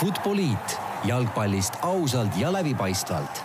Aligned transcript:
Futboliit 0.00 0.74
jalgpallist 1.04 1.74
ausalt 1.84 2.32
ja 2.40 2.48
läbipaistvalt. 2.48 3.40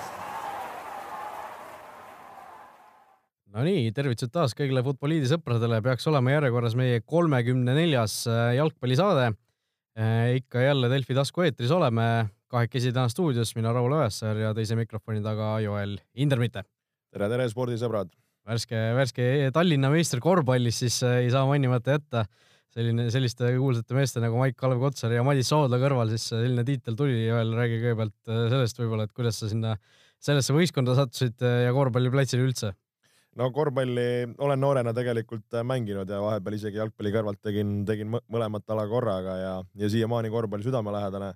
Nonii, 3.51 3.89
tervitused 3.91 4.31
taas 4.31 4.55
kõigile 4.55 4.79
Futboliidi 4.85 5.27
sõpradele, 5.27 5.81
peaks 5.83 6.07
olema 6.07 6.31
järjekorras 6.31 6.77
meie 6.79 7.01
kolmekümne 7.03 7.75
neljas 7.75 8.21
äh, 8.31 8.53
jalgpallisaade. 8.55 9.33
Äh, 9.99 10.37
ikka 10.39 10.63
jälle 10.63 10.87
Delfi 10.93 11.19
taskueetris 11.19 11.75
oleme, 11.75 12.07
kahekesi 12.47 12.95
täna 12.95 13.11
stuudios, 13.11 13.51
mina 13.59 13.75
Raul 13.75 13.97
Õessar 13.99 14.39
ja 14.39 14.55
teise 14.55 14.79
mikrofoni 14.79 15.19
taga 15.27 15.57
Joel 15.65 15.97
Indermitte. 16.15 16.63
tere, 17.11 17.27
tere, 17.35 17.51
spordisõbrad! 17.51 18.15
värske, 18.47 18.79
värske 18.95 19.29
Tallinna 19.51 19.91
meister 19.91 20.23
korvpallis 20.23 20.79
siis 20.85 21.03
äh, 21.03 21.25
ei 21.25 21.35
saa 21.35 21.43
mainimata 21.51 21.99
jätta 21.99 22.27
selline, 22.75 23.07
selliste 23.13 23.51
kuulsate 23.55 23.95
meeste 23.95 24.21
nagu 24.23 24.39
Maik-Kalev 24.39 24.81
Kotsar 24.83 25.13
ja 25.15 25.23
Madis 25.25 25.49
Soodla 25.51 25.79
kõrval 25.81 26.11
siis 26.11 26.27
selline 26.33 26.65
tiitel 26.67 26.97
tuli. 26.99 27.21
Joel, 27.23 27.53
räägi 27.55 27.79
kõigepealt 27.79 28.31
äh, 28.31 28.41
sellest 28.51 28.81
võib-olla, 28.81 29.07
et 29.07 29.15
kuidas 29.15 29.39
sa 29.39 29.51
sinna 29.51 29.75
sellesse 30.23 30.55
võistkonda 30.55 30.97
sattusid 30.97 31.45
äh, 31.45 31.63
ja 31.67 31.75
korvpalliplatsile 31.75 32.47
üldse? 32.47 32.73
no 33.35 33.49
korvpalli 33.51 34.35
olen 34.43 34.61
noorena 34.63 34.93
tegelikult 34.95 35.55
äh, 35.55 35.63
mänginud 35.67 36.11
ja 36.11 36.21
vahepeal 36.23 36.59
isegi 36.59 36.79
jalgpalli 36.81 37.15
kõrvalt 37.15 37.41
tegin, 37.43 37.77
tegin 37.87 38.11
mõlemat 38.11 38.67
ala 38.75 38.85
korraga 38.91 39.39
ja, 39.39 39.55
ja 39.79 39.91
siiamaani 39.91 40.31
korvpall 40.33 40.63
südamelähedane. 40.67 41.33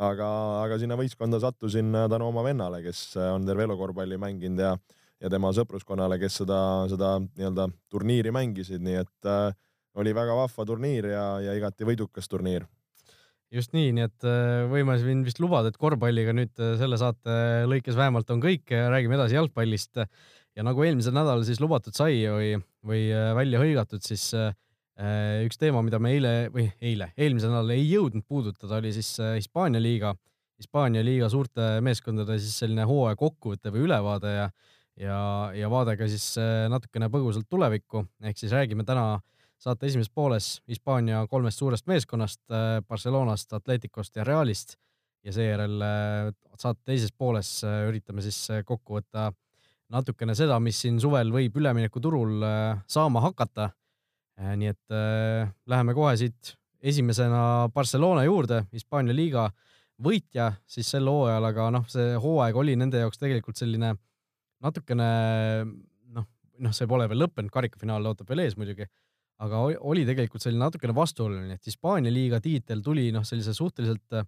aga, 0.00 0.28
aga 0.64 0.78
sinna 0.80 0.96
võistkonda 0.98 1.38
sattusin 1.42 1.92
tänu 1.92 2.30
oma 2.32 2.42
vennale, 2.46 2.82
kes 2.82 3.12
on 3.20 3.46
terve 3.46 3.66
elu 3.66 3.76
korvpalli 3.78 4.18
mänginud 4.18 4.62
ja, 4.62 4.76
ja 5.20 5.30
tema 5.30 5.50
sõpruskonnale, 5.54 6.18
kes 6.18 6.42
seda, 6.42 6.60
seda 6.90 7.18
nii-öelda 7.20 7.68
turniiri 7.92 8.32
mängisid, 8.34 8.82
nii 8.82 9.02
et 9.02 9.28
äh, 9.28 9.50
oli 9.98 10.12
väga 10.14 10.36
vahva 10.38 10.66
turniir 10.66 11.10
ja, 11.12 11.24
ja 11.42 11.56
igati 11.58 11.86
võidukas 11.88 12.30
turniir. 12.30 12.66
just 13.50 13.72
nii, 13.74 13.90
nii 13.96 14.06
et 14.06 14.26
äh, 14.28 14.64
võime 14.70 14.96
siin 15.00 15.24
vist 15.26 15.40
lubada, 15.42 15.72
et 15.72 15.80
korvpalliga 15.80 16.34
nüüd 16.36 16.62
äh, 16.62 16.76
selle 16.78 16.98
saate 17.00 17.66
lõikes 17.70 17.98
vähemalt 17.98 18.30
on 18.30 18.42
kõik, 18.42 18.70
räägime 18.70 19.18
edasi 19.18 19.38
jalgpallist. 19.38 20.04
ja 20.56 20.66
nagu 20.66 20.82
eelmisel 20.86 21.14
nädalal 21.14 21.44
siis 21.46 21.60
lubatud 21.62 21.96
sai 21.96 22.22
või, 22.30 22.54
või 22.86 23.04
äh, 23.10 23.32
välja 23.38 23.62
hõigatud, 23.62 24.02
siis 24.06 24.32
üks 25.00 25.56
teema, 25.56 25.80
mida 25.80 25.96
me 25.96 26.10
eile 26.12 26.30
või 26.52 26.66
eile, 26.84 27.06
eelmisel 27.16 27.48
nädalal 27.48 27.70
ei 27.72 27.86
jõudnud 27.88 28.20
puudutada, 28.28 28.82
oli 28.82 28.90
siis 28.92 29.14
Hispaania 29.38 29.80
liiga, 29.80 30.10
Hispaania 30.60 31.00
liiga 31.00 31.30
suurte 31.32 31.78
meeskondade 31.80 32.36
siis 32.36 32.58
selline 32.60 32.84
hooaja 32.84 33.16
kokkuvõte 33.16 33.72
või 33.72 33.86
ülevaade 33.86 34.34
ja 34.34 34.50
ja, 35.00 35.16
ja 35.56 35.70
vaade 35.72 35.94
ka 35.96 36.04
siis 36.10 36.34
natukene 36.68 37.08
põgusalt 37.08 37.48
tulevikku, 37.48 38.02
ehk 38.28 38.42
siis 38.42 38.52
räägime 38.52 38.84
täna 38.84 39.06
äh, 39.14 39.39
saate 39.60 39.90
esimeses 39.90 40.12
pooles 40.14 40.46
Hispaania 40.68 41.24
kolmest 41.28 41.60
suurest 41.60 41.88
meeskonnast, 41.90 42.40
äh, 42.52 42.80
Barcelonast, 42.88 43.52
Atleticost 43.52 44.16
ja 44.16 44.24
Realist. 44.24 44.76
Ja 45.24 45.34
seejärel 45.36 45.82
äh, 45.84 46.30
saate 46.56 46.80
teises 46.88 47.12
pooles 47.12 47.58
äh, 47.64 47.82
üritame 47.90 48.24
siis 48.24 48.38
kokku 48.64 48.96
võtta 48.96 49.30
natukene 49.92 50.36
seda, 50.38 50.56
mis 50.62 50.78
siin 50.80 51.00
suvel 51.02 51.32
võib 51.34 51.56
üleminekuturul 51.58 52.44
saama 52.86 53.20
hakata. 53.24 53.72
nii 54.38 54.68
et 54.70 54.94
läheme 55.66 55.94
kohe 55.94 56.12
siit 56.16 56.52
esimesena 56.80 57.68
Barcelona 57.74 58.22
juurde, 58.24 58.62
Hispaania 58.72 59.12
liiga 59.12 59.48
võitja. 59.98 60.52
Siis 60.66 60.92
sel 60.94 61.10
hooajal, 61.10 61.44
aga 61.44 61.66
noh, 61.74 61.88
see 61.90 62.14
hooaeg 62.22 62.56
oli 62.56 62.76
nende 62.78 63.02
jaoks 63.02 63.18
tegelikult 63.18 63.58
selline 63.58 63.96
natukene 64.62 65.10
noh, 66.14 66.28
noh, 66.62 66.72
see 66.72 66.86
pole 66.86 67.10
veel 67.10 67.24
lõppenud, 67.24 67.50
karikafinaal 67.50 68.06
ootab 68.12 68.30
veel 68.30 68.46
ees 68.46 68.54
muidugi 68.56 68.86
aga 69.40 69.60
oli 69.88 70.04
tegelikult 70.08 70.44
selline 70.44 70.66
natukene 70.66 70.94
vastuoluline, 70.96 71.56
et 71.56 71.68
Hispaania 71.68 72.12
liiga 72.12 72.40
tiitel 72.44 72.82
tuli 72.84 73.08
noh, 73.14 73.24
sellise 73.26 73.54
suhteliselt 73.56 74.18
äh, 74.18 74.26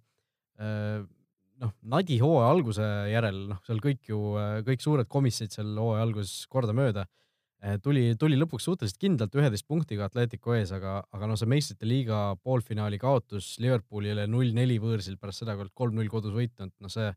noh, 1.61 1.73
nadi 1.95 2.19
hooaja 2.21 2.53
alguse 2.53 2.87
järel, 3.11 3.43
noh, 3.51 3.59
seal 3.67 3.81
kõik 3.83 4.09
ju, 4.09 4.21
kõik 4.67 4.83
suured 4.83 5.09
komisjonid 5.11 5.53
seal 5.55 5.75
hooaja 5.77 6.05
alguses 6.07 6.47
kordamööda 6.51 7.05
äh, 7.05 7.77
tuli, 7.83 8.07
tuli 8.19 8.39
lõpuks 8.39 8.67
suhteliselt 8.69 8.99
kindlalt 9.01 9.37
üheteist 9.37 9.67
punktiga 9.69 10.09
Atletico 10.09 10.55
ees, 10.57 10.73
aga, 10.75 10.99
aga 11.13 11.29
noh, 11.29 11.39
see 11.39 11.51
meistrite 11.51 11.89
liiga 11.89 12.23
poolfinaali 12.41 12.99
kaotus 13.01 13.53
Liverpoolile 13.63 14.25
null-neli 14.31 14.79
võõrsil 14.81 15.19
pärast 15.21 15.43
seda, 15.43 15.57
kui 15.57 15.67
olid 15.67 15.77
kolm-null 15.77 16.11
kodus 16.11 16.35
võitnud, 16.35 16.73
no 16.81 16.91
see, 16.91 17.11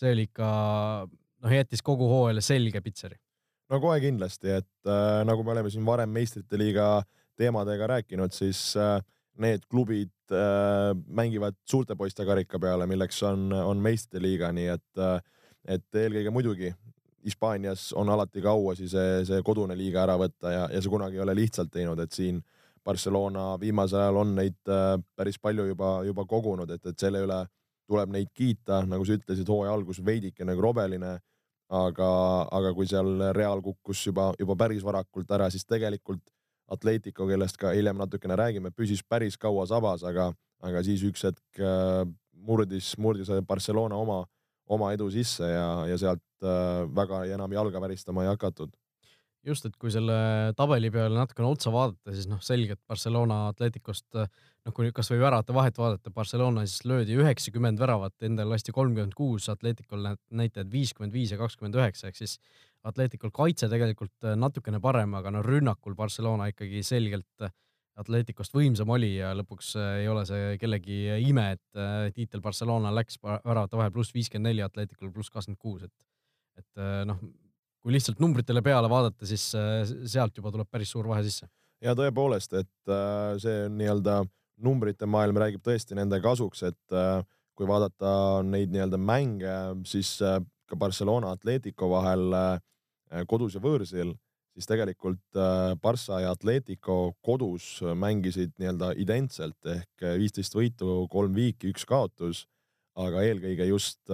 see 0.00 0.14
oli 0.16 0.26
ikka, 0.30 0.50
noh, 1.06 1.58
jättis 1.60 1.86
kogu 1.86 2.10
hooajale 2.10 2.42
selge 2.44 2.82
pitseri. 2.82 3.20
no 3.70 3.78
kohe 3.78 4.02
kindlasti, 4.02 4.58
et 4.60 4.90
äh, 4.90 5.22
nagu 5.28 5.46
me 5.46 5.54
oleme 5.54 5.70
siin 5.70 5.86
varem 5.86 6.10
meistrite 6.10 6.58
liiga 6.58 6.92
äh, 6.98 7.19
teemadega 7.40 7.88
rääkinud, 7.94 8.34
siis 8.36 8.76
äh, 8.76 9.00
need 9.40 9.64
klubid 9.70 10.12
äh, 10.32 10.92
mängivad 11.06 11.56
suurte 11.68 11.96
poiste 11.96 12.26
karika 12.28 12.60
peale, 12.60 12.86
milleks 12.90 13.22
on, 13.26 13.50
on 13.52 13.82
meistrite 13.82 14.22
liiga, 14.22 14.52
nii 14.52 14.68
et, 14.74 14.88
äh, 15.00 15.18
et 15.76 16.02
eelkõige 16.04 16.34
muidugi 16.34 16.72
Hispaanias 17.24 17.90
on 18.00 18.08
alati 18.08 18.40
ka 18.40 18.54
auasi 18.56 18.88
see, 18.88 19.24
see 19.28 19.42
kodune 19.44 19.76
liiga 19.76 20.06
ära 20.06 20.16
võtta 20.20 20.52
ja, 20.54 20.66
ja 20.72 20.80
see 20.80 20.92
kunagi 20.92 21.18
ei 21.18 21.24
ole 21.24 21.36
lihtsalt 21.36 21.72
teinud, 21.72 22.00
et 22.00 22.16
siin 22.16 22.40
Barcelona 22.84 23.58
viimasel 23.60 24.00
ajal 24.00 24.20
on 24.22 24.30
neid 24.38 24.70
päris 25.16 25.36
palju 25.36 25.66
juba, 25.68 25.98
juba 26.08 26.24
kogunud, 26.24 26.70
et, 26.72 26.86
et 26.88 27.02
selle 27.02 27.20
üle 27.26 27.42
tuleb 27.90 28.14
neid 28.14 28.30
kiita, 28.32 28.80
nagu 28.88 29.04
sa 29.04 29.18
ütlesid, 29.18 29.48
hooaja 29.52 29.74
algus 29.76 30.00
veidike 30.04 30.46
nagu 30.48 30.64
robeline, 30.64 31.12
aga, 31.76 32.10
aga 32.56 32.72
kui 32.72 32.88
seal 32.88 33.32
Real 33.36 33.60
kukkus 33.62 34.06
juba, 34.06 34.30
juba 34.40 34.56
päris 34.56 34.84
varakult 34.86 35.36
ära, 35.36 35.50
siis 35.52 35.68
tegelikult 35.68 36.24
Atletico, 36.70 37.26
kellest 37.26 37.58
ka 37.60 37.74
hiljem 37.74 37.98
natukene 37.98 38.36
räägime, 38.38 38.70
püsis 38.74 39.02
päris 39.02 39.38
kaua 39.40 39.66
sabas, 39.66 40.04
aga, 40.06 40.30
aga 40.62 40.82
siis 40.86 41.02
üks 41.06 41.24
hetk 41.26 41.62
äh, 41.62 42.04
murdis, 42.46 42.92
murdis 42.98 43.32
Barcelona 43.46 43.98
oma, 43.98 44.20
oma 44.70 44.92
edu 44.94 45.10
sisse 45.10 45.48
ja, 45.50 45.66
ja 45.90 45.98
sealt 45.98 46.46
äh, 46.46 46.84
väga 46.94 47.24
enam 47.34 47.58
jalga 47.58 47.82
väristama 47.82 48.24
ei 48.24 48.32
hakatud. 48.32 48.72
Just, 49.46 49.64
et 49.64 49.76
kui 49.80 49.88
selle 49.88 50.14
tabeli 50.56 50.90
peale 50.92 51.16
natukene 51.16 51.48
otsa 51.48 51.70
vaadata, 51.72 52.12
siis 52.12 52.26
noh, 52.28 52.42
selgelt 52.44 52.80
Barcelona 52.88 53.46
Atleticost, 53.48 54.04
noh, 54.12 54.74
kui 54.76 54.90
kasvõi 54.92 55.16
väravate 55.22 55.54
vahet 55.56 55.80
vaadata, 55.80 56.12
Barcelona 56.12 56.66
siis 56.68 56.84
löödi 56.84 57.16
üheksakümmend 57.16 57.80
väravat, 57.80 58.18
endal 58.28 58.52
lasti 58.52 58.74
kolmkümmend 58.76 59.16
kuus, 59.16 59.48
Atleticul 59.48 60.04
näitajad 60.36 60.68
viiskümmend 60.68 61.16
viis 61.16 61.32
ja 61.32 61.40
kakskümmend 61.40 61.80
üheksa, 61.80 62.10
ehk 62.10 62.20
siis 62.20 62.36
Atleticul 62.88 63.32
kaitse 63.34 63.68
tegelikult 63.68 64.24
äh, 64.24 64.36
natukene 64.40 64.80
parem, 64.80 65.12
aga 65.18 65.32
no 65.34 65.42
rünnakul 65.44 65.96
Barcelona 65.98 66.48
ikkagi 66.48 66.80
selgelt 66.86 67.44
äh, 67.44 67.52
Atleticost 68.00 68.54
võimsam 68.56 68.88
oli 68.94 69.10
ja 69.18 69.34
lõpuks 69.36 69.74
äh, 69.76 69.90
ei 70.00 70.08
ole 70.08 70.22
see 70.28 70.54
kellegi 70.60 71.02
ime, 71.26 71.50
et 71.58 72.14
tiitel 72.16 72.40
Barcelona 72.40 72.92
läks 72.96 73.18
väravate 73.20 73.76
vahel 73.76 73.92
pluss 73.92 74.14
viiskümmend 74.16 74.48
neli, 74.48 74.64
Atleticul 74.64 75.12
pluss 75.12 75.32
kakskümmend 75.32 75.60
kuus, 75.60 75.84
et 75.88 75.96
et 76.60 76.80
noh, 77.08 77.16
kui 77.80 77.94
lihtsalt 77.94 78.18
numbritele 78.20 78.60
peale 78.60 78.88
vaadata, 78.90 79.24
siis 79.24 79.46
sealt 80.12 80.36
juba 80.36 80.50
tuleb 80.52 80.68
päris 80.68 80.90
suur 80.92 81.06
vahe 81.08 81.22
sisse. 81.24 81.46
ja 81.80 81.94
tõepoolest, 81.96 82.52
et 82.58 82.92
see 83.40 83.62
nii-öelda 83.72 84.18
numbrite 84.60 85.08
maailm 85.08 85.40
räägib 85.40 85.62
tõesti 85.64 85.96
nende 85.96 86.20
kasuks, 86.20 86.66
et 86.68 86.96
kui 87.56 87.68
vaadata 87.68 88.42
neid 88.44 88.74
nii-öelda 88.74 89.00
mänge, 89.00 89.54
siis 89.88 90.18
ka 90.20 90.76
Barcelona 90.76 91.32
Atletico 91.32 91.88
vahel 91.94 92.28
Äh, 92.36 92.58
kodus 93.26 93.56
ja 93.56 93.62
võõrsil, 93.62 94.14
siis 94.54 94.68
tegelikult 94.68 95.38
äh, 95.38 95.74
Barca 95.82 96.20
ja 96.22 96.32
Atletico 96.34 97.14
kodus 97.24 97.80
mängisid 97.96 98.54
nii-öelda 98.60 98.92
identselt 99.00 99.66
ehk 99.66 100.04
äh, 100.04 100.16
viisteist 100.20 100.54
võitu, 100.56 101.04
kolm 101.10 101.34
viiki, 101.36 101.72
üks 101.74 101.86
kaotus. 101.88 102.46
aga 103.00 103.22
eelkõige 103.22 103.64
just 103.64 104.10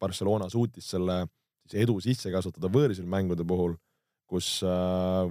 Barcelona 0.00 0.48
suutis 0.50 0.86
selle 0.90 1.26
siis 1.68 1.82
edu 1.84 1.98
sisse 2.00 2.30
kasvatada 2.32 2.70
võõrsil 2.72 3.06
mängude 3.06 3.44
puhul, 3.46 3.76
kus 4.26 4.64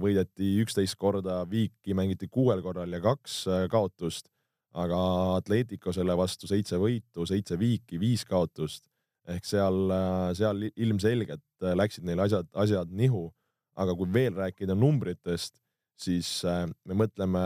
võideti 0.00 0.54
üksteist 0.62 0.96
korda, 0.96 1.42
viiki 1.50 1.92
mängiti 1.98 2.28
kuuel 2.30 2.62
korral 2.62 2.92
ja 2.94 3.00
kaks 3.02 3.42
kaotust, 3.68 4.30
aga 4.72 5.00
Atletico 5.34 5.92
selle 5.92 6.16
vastu 6.16 6.46
seitse 6.46 6.78
võitu, 6.78 7.26
seitse 7.26 7.58
viiki, 7.58 7.98
viis 8.00 8.24
kaotust 8.24 8.86
ehk 9.34 9.44
seal, 9.48 9.90
seal 10.38 10.68
ilmselgelt 10.70 11.66
läksid 11.76 12.06
neil 12.06 12.20
asjad, 12.22 12.48
asjad 12.54 12.92
nihu. 12.92 13.30
aga 13.76 13.92
kui 13.92 14.08
veel 14.08 14.32
rääkida 14.32 14.72
numbritest, 14.72 15.58
siis 16.00 16.28
äh, 16.44 16.64
me 16.88 16.96
mõtleme, 16.96 17.42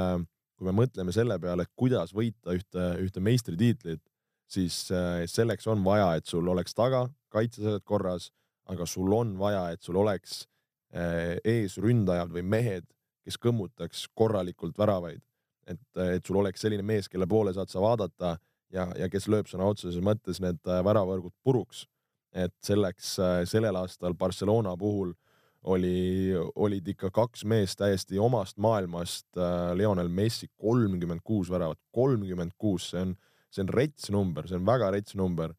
kui 0.58 0.68
me 0.68 0.74
mõtleme 0.82 1.14
selle 1.14 1.38
peale, 1.42 1.66
kuidas 1.78 2.14
võita 2.14 2.54
ühte, 2.56 2.84
ühte 3.02 3.22
meistritiitlit, 3.24 4.02
siis 4.50 4.82
äh, 4.94 5.24
selleks 5.30 5.68
on 5.70 5.84
vaja, 5.86 6.12
et 6.18 6.30
sul 6.30 6.46
oleks 6.50 6.74
taga 6.76 7.06
kaitsesed 7.30 7.82
korras, 7.86 8.30
aga 8.70 8.86
sul 8.86 9.12
on 9.14 9.36
vaja, 9.38 9.68
et 9.74 9.82
sul 9.82 9.98
oleks 10.02 10.44
äh, 10.94 11.38
eesründajad 11.46 12.32
või 12.34 12.46
mehed, 12.46 12.86
kes 13.26 13.38
kõmmutaks 13.38 14.06
korralikult 14.14 14.78
väravaid. 14.78 15.22
et, 15.70 15.82
et 16.16 16.26
sul 16.26 16.40
oleks 16.40 16.62
selline 16.64 16.82
mees, 16.82 17.06
kelle 17.08 17.28
poole 17.30 17.52
saad 17.54 17.70
sa 17.70 17.82
vaadata 17.82 18.36
ja, 18.74 18.88
ja 18.98 19.08
kes 19.12 19.28
lööb 19.30 19.48
sõna 19.50 19.68
otseses 19.70 20.02
mõttes 20.04 20.40
need 20.42 20.60
äh, 20.68 20.82
väravõrgud 20.86 21.34
puruks. 21.44 21.86
et 22.30 22.54
selleks 22.62 23.18
äh, 23.18 23.40
sellel 23.44 23.74
aastal 23.76 24.14
Barcelona 24.14 24.76
puhul 24.78 25.12
oli, 25.62 26.32
olid 26.54 26.86
ikka 26.88 27.10
kaks 27.10 27.42
meest 27.44 27.78
täiesti 27.78 28.18
omast 28.18 28.56
maailmast. 28.56 29.26
Äh, 29.36 29.74
Lionel 29.76 30.08
Messi 30.08 30.48
kolmkümmend 30.56 31.20
kuus 31.24 31.50
väravat, 31.50 31.78
kolmkümmend 31.92 32.54
kuus, 32.58 32.90
see 32.90 33.02
on, 33.02 33.16
see 33.50 33.64
on 33.64 33.74
rets 33.74 34.10
number, 34.10 34.46
see 34.46 34.56
on 34.56 34.66
väga 34.66 34.92
rets 34.94 35.18
number 35.18 35.54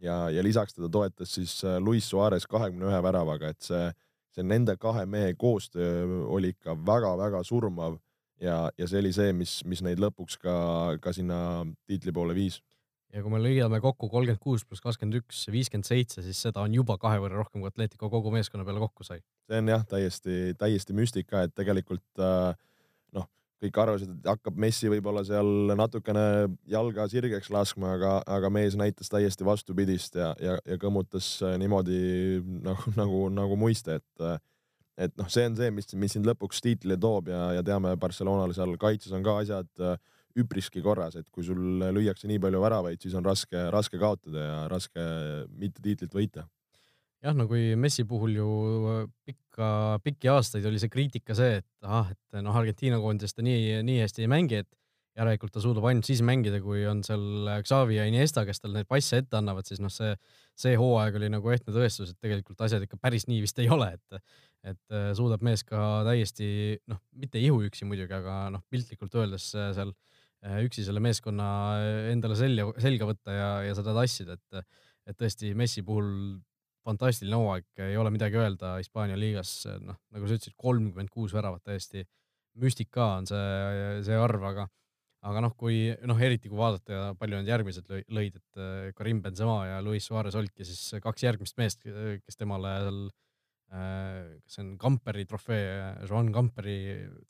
ja, 0.00 0.28
ja 0.30 0.44
lisaks 0.44 0.76
teda 0.76 0.88
toetas 0.92 1.34
siis 1.34 1.56
Luis 1.80 2.08
Suarez 2.08 2.46
kahekümne 2.46 2.88
ühe 2.92 3.02
väravaga, 3.02 3.50
et 3.50 3.64
see, 3.64 3.90
see 4.36 4.44
nende 4.44 4.76
kahe 4.80 5.06
mehe 5.06 5.34
koostöö 5.34 6.22
oli 6.28 6.52
ikka 6.54 6.76
väga-väga 6.86 7.42
surmav 7.44 7.98
ja, 8.40 8.58
ja 8.78 8.90
see 8.90 9.02
oli 9.02 9.12
see, 9.16 9.32
mis, 9.36 9.60
mis 9.68 9.82
neid 9.86 10.02
lõpuks 10.02 10.38
ka, 10.42 10.54
ka 11.02 11.14
sinna 11.16 11.64
tiitli 11.90 12.14
poole 12.16 12.36
viis. 12.36 12.60
ja 13.12 13.22
kui 13.24 13.32
me 13.32 13.42
lõigame 13.42 13.80
kokku 13.82 14.08
kolmkümmend 14.08 14.42
kuus 14.42 14.64
pluss 14.64 14.84
kakskümmend 14.84 15.22
üks, 15.22 15.44
viiskümmend 15.50 15.88
seitse, 15.88 16.22
siis 16.26 16.40
seda 16.46 16.62
on 16.62 16.74
juba 16.74 16.98
kahe 17.02 17.20
võrra 17.22 17.42
rohkem, 17.42 17.62
kui 17.62 17.70
Atletico 17.70 18.10
kogu 18.12 18.32
meeskonna 18.34 18.66
peale 18.66 18.82
kokku 18.82 19.06
sai. 19.06 19.22
see 19.50 19.62
on 19.62 19.70
jah, 19.74 19.86
täiesti, 19.86 20.40
täiesti 20.58 20.96
müstika, 20.96 21.46
et 21.46 21.56
tegelikult 21.58 22.22
äh, 22.22 22.54
kõik 23.60 23.80
arvasid, 23.82 24.12
et 24.14 24.28
hakkab 24.30 24.58
Messi 24.60 24.88
võib-olla 24.90 25.22
seal 25.26 25.74
natukene 25.76 26.24
jalga 26.70 27.06
sirgeks 27.12 27.50
laskma, 27.52 27.94
aga, 27.98 28.12
aga 28.38 28.50
mees 28.52 28.76
näitas 28.78 29.12
täiesti 29.12 29.44
vastupidist 29.46 30.16
ja, 30.16 30.32
ja, 30.40 30.56
ja 30.64 30.78
kõmmutas 30.80 31.28
äh, 31.44 31.58
niimoodi 31.60 32.00
nagu, 32.64 32.94
nagu, 32.96 33.26
nagu 33.36 33.58
muiste, 33.60 34.00
et 34.00 34.24
äh, 34.24 34.38
et 35.00 35.14
noh, 35.18 35.28
see 35.32 35.46
on 35.48 35.56
see, 35.58 35.72
mis, 35.74 35.88
mis 35.98 36.16
sind 36.16 36.28
lõpuks 36.28 36.62
tiitlile 36.64 36.98
toob 37.00 37.30
ja, 37.32 37.50
ja 37.56 37.66
teame, 37.66 37.94
Barcelonal 38.00 38.52
seal 38.56 38.76
kaitses 38.80 39.14
on 39.16 39.24
ka 39.26 39.38
asjad 39.42 39.84
äh, 39.84 39.98
üpriski 40.38 40.82
korras, 40.84 41.16
et 41.18 41.28
kui 41.34 41.44
sul 41.46 41.82
lüüakse 41.96 42.28
nii 42.30 42.40
palju 42.42 42.62
väravaid, 42.62 43.00
siis 43.02 43.16
on 43.18 43.26
raske, 43.26 43.66
raske 43.74 43.98
kaotada 44.00 44.46
ja 44.46 44.58
raske 44.70 45.04
mitte 45.58 45.82
tiitlit 45.82 46.14
võita. 46.14 46.46
Jah, 47.20 47.34
no 47.36 47.44
kui 47.50 47.74
Messi 47.76 48.06
puhul 48.08 48.38
ju 48.38 48.50
pikka, 49.28 49.98
pikki 50.04 50.30
aastaid 50.32 50.64
oli 50.68 50.80
see 50.80 50.92
kriitika 50.92 51.36
see, 51.36 51.58
et 51.60 51.84
ahah, 51.84 52.14
et 52.14 52.38
noh, 52.40 52.56
Argentiina 52.56 53.00
koondises 53.02 53.36
ta 53.36 53.44
nii, 53.44 53.82
nii 53.84 53.98
hästi 54.06 54.24
ei 54.24 54.30
mängi, 54.30 54.62
et 54.62 54.70
järelikult 55.18 55.52
ta 55.52 55.60
suudab 55.60 55.84
ainult 55.90 56.08
siis 56.08 56.22
mängida, 56.24 56.62
kui 56.64 56.84
on 56.88 57.02
seal 57.04 57.50
Xavi 57.66 57.98
ja 57.98 58.06
Iniesta, 58.08 58.46
kes 58.48 58.62
talle 58.62 58.80
neid 58.80 58.88
passe 58.88 59.20
ette 59.20 59.36
annavad, 59.36 59.66
siis 59.68 59.82
noh, 59.82 59.92
see, 59.92 60.14
see 60.58 60.78
hooaeg 60.80 61.18
oli 61.20 61.28
nagu 61.34 61.52
ehtne 61.52 61.74
tõestus, 61.74 62.14
et 62.14 62.20
tegelikult 62.22 62.62
asjad 62.64 62.86
ikka 62.86 62.96
päris 63.02 63.26
nii 63.28 63.42
vist 63.44 63.58
ei 63.60 63.68
ole, 63.72 63.90
et, 63.98 64.38
et 64.66 64.92
äh, 64.92 65.10
suudab 65.16 65.42
mees 65.44 65.62
ka 65.64 66.02
täiesti 66.06 66.76
noh, 66.90 67.00
mitte 67.16 67.40
ihuüksi 67.40 67.88
muidugi, 67.88 68.12
aga 68.12 68.36
noh, 68.54 68.64
piltlikult 68.72 69.14
öeldes 69.22 69.48
äh, 69.56 69.70
seal 69.76 69.92
äh, 70.44 70.60
üksi 70.66 70.84
selle 70.86 71.02
meeskonna 71.04 71.48
endale 72.12 72.36
selja, 72.38 72.68
selga 72.82 73.08
võtta 73.08 73.36
ja, 73.36 73.50
ja 73.68 73.76
seda 73.78 73.94
tassida, 73.96 74.36
et, 74.36 74.80
et 75.08 75.20
tõesti 75.20 75.54
Messi 75.56 75.84
puhul 75.86 76.10
fantastiline 76.84 77.36
hooaeg, 77.36 77.68
ei 77.84 77.96
ole 78.00 78.12
midagi 78.12 78.40
öelda 78.40 78.76
Hispaania 78.78 79.16
liigas, 79.20 79.62
noh, 79.84 79.98
nagu 80.12 80.28
sa 80.28 80.36
ütlesid, 80.36 80.56
kolmkümmend 80.60 81.12
kuus 81.12 81.32
väravat 81.36 81.64
täiesti 81.68 82.04
müstika 82.60 83.14
on 83.20 83.28
see, 83.30 84.00
see 84.04 84.16
arv, 84.16 84.44
aga, 84.48 84.66
aga 85.28 85.42
noh, 85.44 85.54
kui 85.56 85.90
noh, 86.08 86.20
eriti 86.20 86.50
kui 86.52 86.58
vaadata, 86.60 87.14
palju 87.20 87.40
need 87.40 87.52
järgmised 87.52 87.92
lõid, 88.12 88.40
et 88.40 88.94
Karim 88.96 89.20
Benzema 89.24 89.58
ja 89.68 89.82
Luis 89.84 90.08
Suarez 90.08 90.36
olidki 90.36 90.66
siis 90.68 91.00
kaks 91.04 91.28
järgmist 91.28 91.60
meest, 91.60 91.84
kes 91.84 92.40
temale 92.40 92.74
seal 92.80 93.02
äh, 93.06 93.18
kas 93.70 94.56
see 94.56 94.64
on 94.64 94.70
Kamperi 94.82 95.22
trofee, 95.30 95.66
Joan 96.08 96.32
Kamperi 96.34 96.78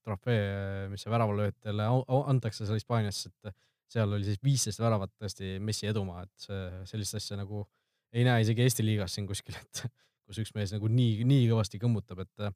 trofee, 0.01 0.87
mis 0.89 1.05
see 1.05 1.13
väravalööjatele 1.13 1.89
antakse 2.33 2.65
seal 2.65 2.79
Hispaanias, 2.81 3.27
et 3.29 3.53
seal 3.91 4.15
oli 4.17 4.25
siis 4.25 4.41
viisteist 4.45 4.81
väravat 4.81 5.13
tõesti 5.21 5.59
Messi 5.61 5.91
edumaa, 5.91 6.23
et 6.25 6.47
see, 6.47 6.63
sellist 6.89 7.19
asja 7.19 7.37
nagu 7.37 7.61
äh, 7.61 7.69
ei 8.13 8.27
näe 8.27 8.43
isegi 8.45 8.65
Eesti 8.65 8.85
liigas 8.87 9.15
siin 9.17 9.29
kuskil, 9.29 9.57
et 9.61 9.85
kus 10.27 10.41
üks 10.43 10.53
mees 10.57 10.75
nagu 10.75 10.91
nii, 10.91 11.23
nii 11.29 11.47
kõvasti 11.51 11.81
kõmmutab, 11.83 12.27
et 12.27 12.51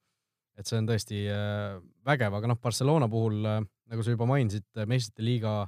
et 0.54 0.68
see 0.70 0.78
on 0.78 0.86
tõesti 0.86 1.20
äh, 1.34 1.80
vägev, 2.06 2.36
aga 2.38 2.46
noh, 2.46 2.58
Barcelona 2.62 3.08
puhul, 3.10 3.40
äh, 3.50 3.56
nagu 3.90 4.04
sa 4.06 4.12
juba 4.12 4.28
mainisid, 4.30 4.68
äh, 4.78 4.86
meistrite 4.86 5.24
liiga 5.26 5.64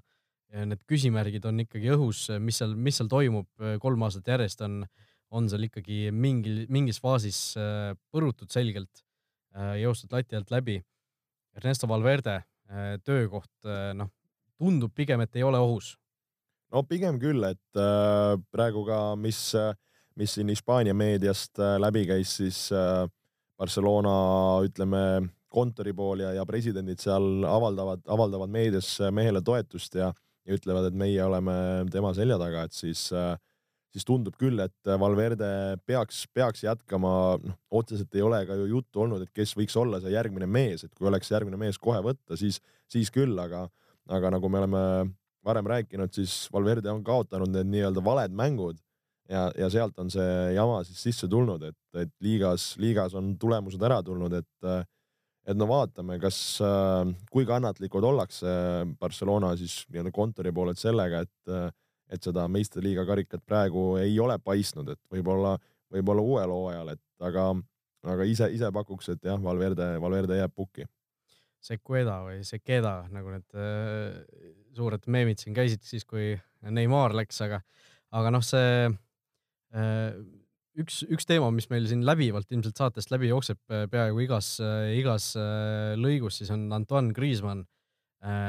need 0.57 0.85
küsimärgid 0.87 1.43
on 1.51 1.59
ikkagi 1.65 1.91
õhus, 1.91 2.21
mis 2.39 2.61
seal, 2.61 2.77
mis 2.79 2.95
seal 2.95 3.09
toimub 3.11 3.65
kolm 3.83 4.05
aastat 4.07 4.29
järjest 4.31 4.61
on, 4.63 4.77
on 5.35 5.49
seal 5.51 5.67
ikkagi 5.67 6.11
mingil, 6.15 6.65
mingis 6.73 7.01
faasis 7.03 7.41
põrutud 8.15 8.51
selgelt, 8.53 9.03
joostud 9.81 10.13
lati 10.15 10.37
alt 10.39 10.53
läbi. 10.55 10.77
Ernesto 11.57 11.89
Valverde 11.91 12.41
töökoht, 13.03 13.51
noh, 13.97 14.11
tundub 14.59 14.95
pigem, 14.95 15.23
et 15.25 15.39
ei 15.39 15.47
ole 15.47 15.59
ohus 15.63 15.95
no 16.73 16.83
pigem 16.87 17.21
küll, 17.23 17.45
et 17.47 17.81
äh, 17.81 18.35
praegu 18.53 18.85
ka, 18.87 19.01
mis, 19.21 19.41
mis 20.19 20.37
siin 20.37 20.51
Hispaania 20.53 20.95
meediast 20.97 21.61
äh, 21.63 21.77
läbi 21.83 22.07
käis, 22.09 22.37
siis 22.41 22.67
äh, 22.75 23.07
Barcelona, 23.57 24.17
ütleme, 24.67 25.03
kontori 25.57 25.95
pool 25.97 26.21
ja, 26.25 26.35
ja 26.37 26.45
presidendid 26.45 27.01
seal 27.01 27.47
avaldavad, 27.49 28.03
avaldavad 28.13 28.51
meedias 28.53 28.91
mehele 29.15 29.41
toetust 29.45 29.95
ja, 29.97 30.11
ja 30.45 30.57
ütlevad, 30.59 30.91
et 30.91 30.99
meie 30.99 31.23
oleme 31.25 31.55
tema 31.93 32.13
selja 32.17 32.37
taga, 32.41 32.67
et 32.67 32.77
siis 32.77 33.09
äh, 33.17 33.37
siis 33.97 34.05
tundub 34.05 34.37
küll, 34.37 34.61
et 34.61 34.91
Valverde 35.01 35.49
peaks, 35.89 36.27
peaks 36.37 36.67
jätkama, 36.67 37.11
noh, 37.41 37.59
otseselt 37.81 38.13
ei 38.17 38.25
ole 38.25 38.43
ka 38.49 38.59
ju 38.59 38.67
juttu 38.75 39.07
olnud, 39.07 39.25
et 39.25 39.33
kes 39.33 39.55
võiks 39.57 39.77
olla 39.81 40.03
see 40.03 40.13
järgmine 40.13 40.49
mees, 40.49 40.85
et 40.85 40.93
kui 40.93 41.09
oleks 41.09 41.33
järgmine 41.33 41.57
mees 41.61 41.81
kohe 41.81 42.03
võtta, 42.05 42.37
siis, 42.37 42.61
siis 42.93 43.13
küll, 43.15 43.33
aga, 43.41 43.65
aga 44.13 44.35
nagu 44.37 44.51
me 44.53 44.61
oleme 44.61 44.83
varem 45.47 45.71
rääkinud, 45.73 46.13
siis 46.13 46.45
Valverde 46.53 46.93
on 46.93 47.01
kaotanud 47.07 47.55
need 47.55 47.71
nii-öelda 47.73 48.03
valed 48.05 48.37
mängud 48.37 48.77
ja, 49.31 49.47
ja 49.57 49.71
sealt 49.73 49.97
on 50.03 50.13
see 50.13 50.53
jama 50.57 50.83
siis 50.85 51.01
sisse 51.09 51.31
tulnud, 51.31 51.65
et, 51.71 51.81
et 52.03 52.13
liigas, 52.25 52.75
liigas 52.83 53.17
on 53.17 53.33
tulemused 53.41 53.83
ära 53.83 54.03
tulnud, 54.05 54.37
et 54.43 54.71
et 55.47 55.55
no 55.55 55.69
vaatame, 55.71 56.17
kas, 56.19 56.59
kui 57.31 57.45
kannatlikud 57.47 58.03
ollakse 58.03 58.51
Barcelona 58.99 59.53
siis 59.55 59.85
nii-öelda 59.95 60.11
kontori 60.11 60.51
poolelt 60.51 60.81
sellega, 60.81 61.23
et 61.23 61.77
et 62.13 62.23
seda 62.23 62.47
meistriliiga 62.49 63.07
karikat 63.09 63.43
praegu 63.47 63.97
ei 64.01 64.19
ole 64.23 64.39
paistnud, 64.39 64.89
et 64.95 65.01
võib-olla, 65.13 65.57
võib-olla 65.93 66.23
uuel 66.23 66.55
hooajal, 66.55 66.93
et 66.95 67.27
aga, 67.29 67.49
aga 68.15 68.29
ise, 68.29 68.51
ise 68.55 68.71
pakuks, 68.75 69.11
et 69.15 69.27
jah, 69.27 69.41
Valverde, 69.43 69.97
Valverde 70.03 70.39
jääb 70.39 70.55
pukki. 70.55 70.87
Sequeda 71.67 72.21
või 72.23 72.45
Sequeda, 72.47 73.01
nagu 73.11 73.33
need 73.33 73.59
äh, 73.59 74.55
suured 74.77 75.07
meemid 75.11 75.41
siin 75.43 75.57
käisid 75.57 75.83
siis, 75.87 76.05
kui 76.07 76.35
Neimar 76.71 77.15
läks, 77.17 77.39
aga, 77.45 77.61
aga 78.17 78.33
noh, 78.35 78.45
see 78.45 78.89
äh, 79.75 80.19
üks, 80.81 81.01
üks 81.13 81.29
teema, 81.29 81.51
mis 81.55 81.69
meil 81.73 81.87
siin 81.89 82.05
läbivalt 82.07 82.53
ilmselt 82.53 82.79
saatest 82.81 83.13
läbi 83.15 83.31
jookseb 83.31 83.61
äh, 83.73 83.87
peaaegu 83.93 84.23
igas, 84.27 84.57
äh, 84.63 84.93
igas 85.01 85.33
lõigus, 86.01 86.41
siis 86.41 86.53
on 86.55 86.69
Antoine 86.77 87.15
Griezmann. 87.17 87.67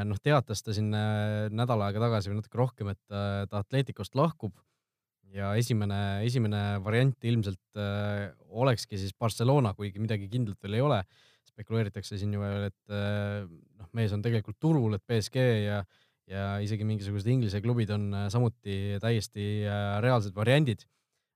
Noh, 0.08 0.20
teatas 0.24 0.64
ta 0.64 0.74
siin 0.74 0.88
nädal 0.90 1.84
aega 1.86 2.02
tagasi 2.06 2.32
või 2.32 2.40
natuke 2.40 2.58
rohkem, 2.58 2.94
et 2.94 3.02
ta 3.12 3.60
Atleticost 3.60 4.16
lahkub 4.18 4.56
ja 5.36 5.52
esimene, 5.60 6.24
esimene 6.26 6.62
variant 6.82 7.28
ilmselt 7.28 7.82
olekski 8.48 8.98
siis 8.98 9.14
Barcelona, 9.14 9.74
kuigi 9.78 10.00
midagi 10.02 10.30
kindlat 10.32 10.58
veel 10.64 10.80
ei 10.80 10.86
ole. 10.86 11.02
spekuleeritakse 11.48 12.18
siin 12.18 12.34
ju 12.34 12.40
veel, 12.42 12.68
et 12.72 12.96
noh, 12.96 13.90
mees 13.98 14.12
on 14.14 14.24
tegelikult 14.24 14.60
turul, 14.62 14.96
et 14.96 15.04
BSG 15.10 15.46
ja 15.66 15.84
ja 16.32 16.58
isegi 16.64 16.86
mingisugused 16.88 17.30
Inglise 17.32 17.62
klubid 17.64 17.92
on 17.96 18.12
äh, 18.14 18.28
samuti 18.34 19.00
täiesti 19.04 19.48
äh, 19.64 19.98
reaalsed 20.04 20.36
variandid. 20.36 20.86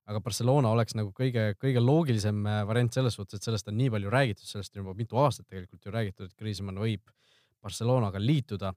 aga 0.02 0.18
Barcelona 0.18 0.72
oleks 0.74 0.96
nagu 0.98 1.12
kõige, 1.14 1.52
kõige 1.62 1.80
loogilisem 1.80 2.40
äh, 2.50 2.62
variant 2.66 2.92
selles 2.92 3.14
suhtes, 3.14 3.38
et 3.38 3.46
sellest 3.46 3.68
on 3.70 3.76
nii 3.78 3.92
palju 3.94 4.10
räägitud, 4.10 4.44
sellest 4.48 4.74
on 4.74 4.82
juba 4.82 4.96
mitu 4.98 5.20
aastat 5.22 5.46
tegelikult 5.46 5.86
ju 5.86 5.92
räägitud, 5.94 6.26
et 6.28 6.36
Griezmann 6.36 6.80
võib 6.82 7.12
Barcelonaga 7.62 8.20
liituda. 8.20 8.72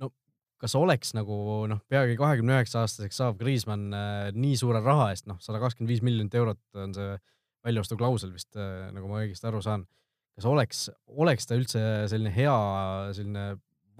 no 0.00 0.10
kas 0.60 0.74
oleks 0.78 1.14
nagu 1.16 1.36
noh, 1.70 1.80
peagi 1.88 2.16
kahekümne 2.20 2.58
üheksa 2.58 2.84
aastaseks 2.84 3.18
saav 3.22 3.38
Griezmann 3.40 3.94
nii 4.36 4.58
suure 4.60 4.82
raha 4.84 5.10
eest, 5.14 5.26
noh, 5.30 5.40
sada 5.42 5.58
kakskümmend 5.62 5.90
viis 5.90 6.04
miljonit 6.06 6.36
eurot 6.36 6.60
on 6.84 6.94
see 6.94 7.16
väljaostuklausel 7.66 8.32
vist, 8.32 8.54
nagu 8.56 9.08
ma 9.10 9.24
õigesti 9.24 9.48
aru 9.50 9.60
saan. 9.64 9.86
kas 10.36 10.46
oleks, 10.46 10.84
oleks 11.20 11.48
ta 11.48 11.58
üldse 11.58 11.80
selline 12.08 12.30
hea 12.32 12.56
selline 13.16 13.44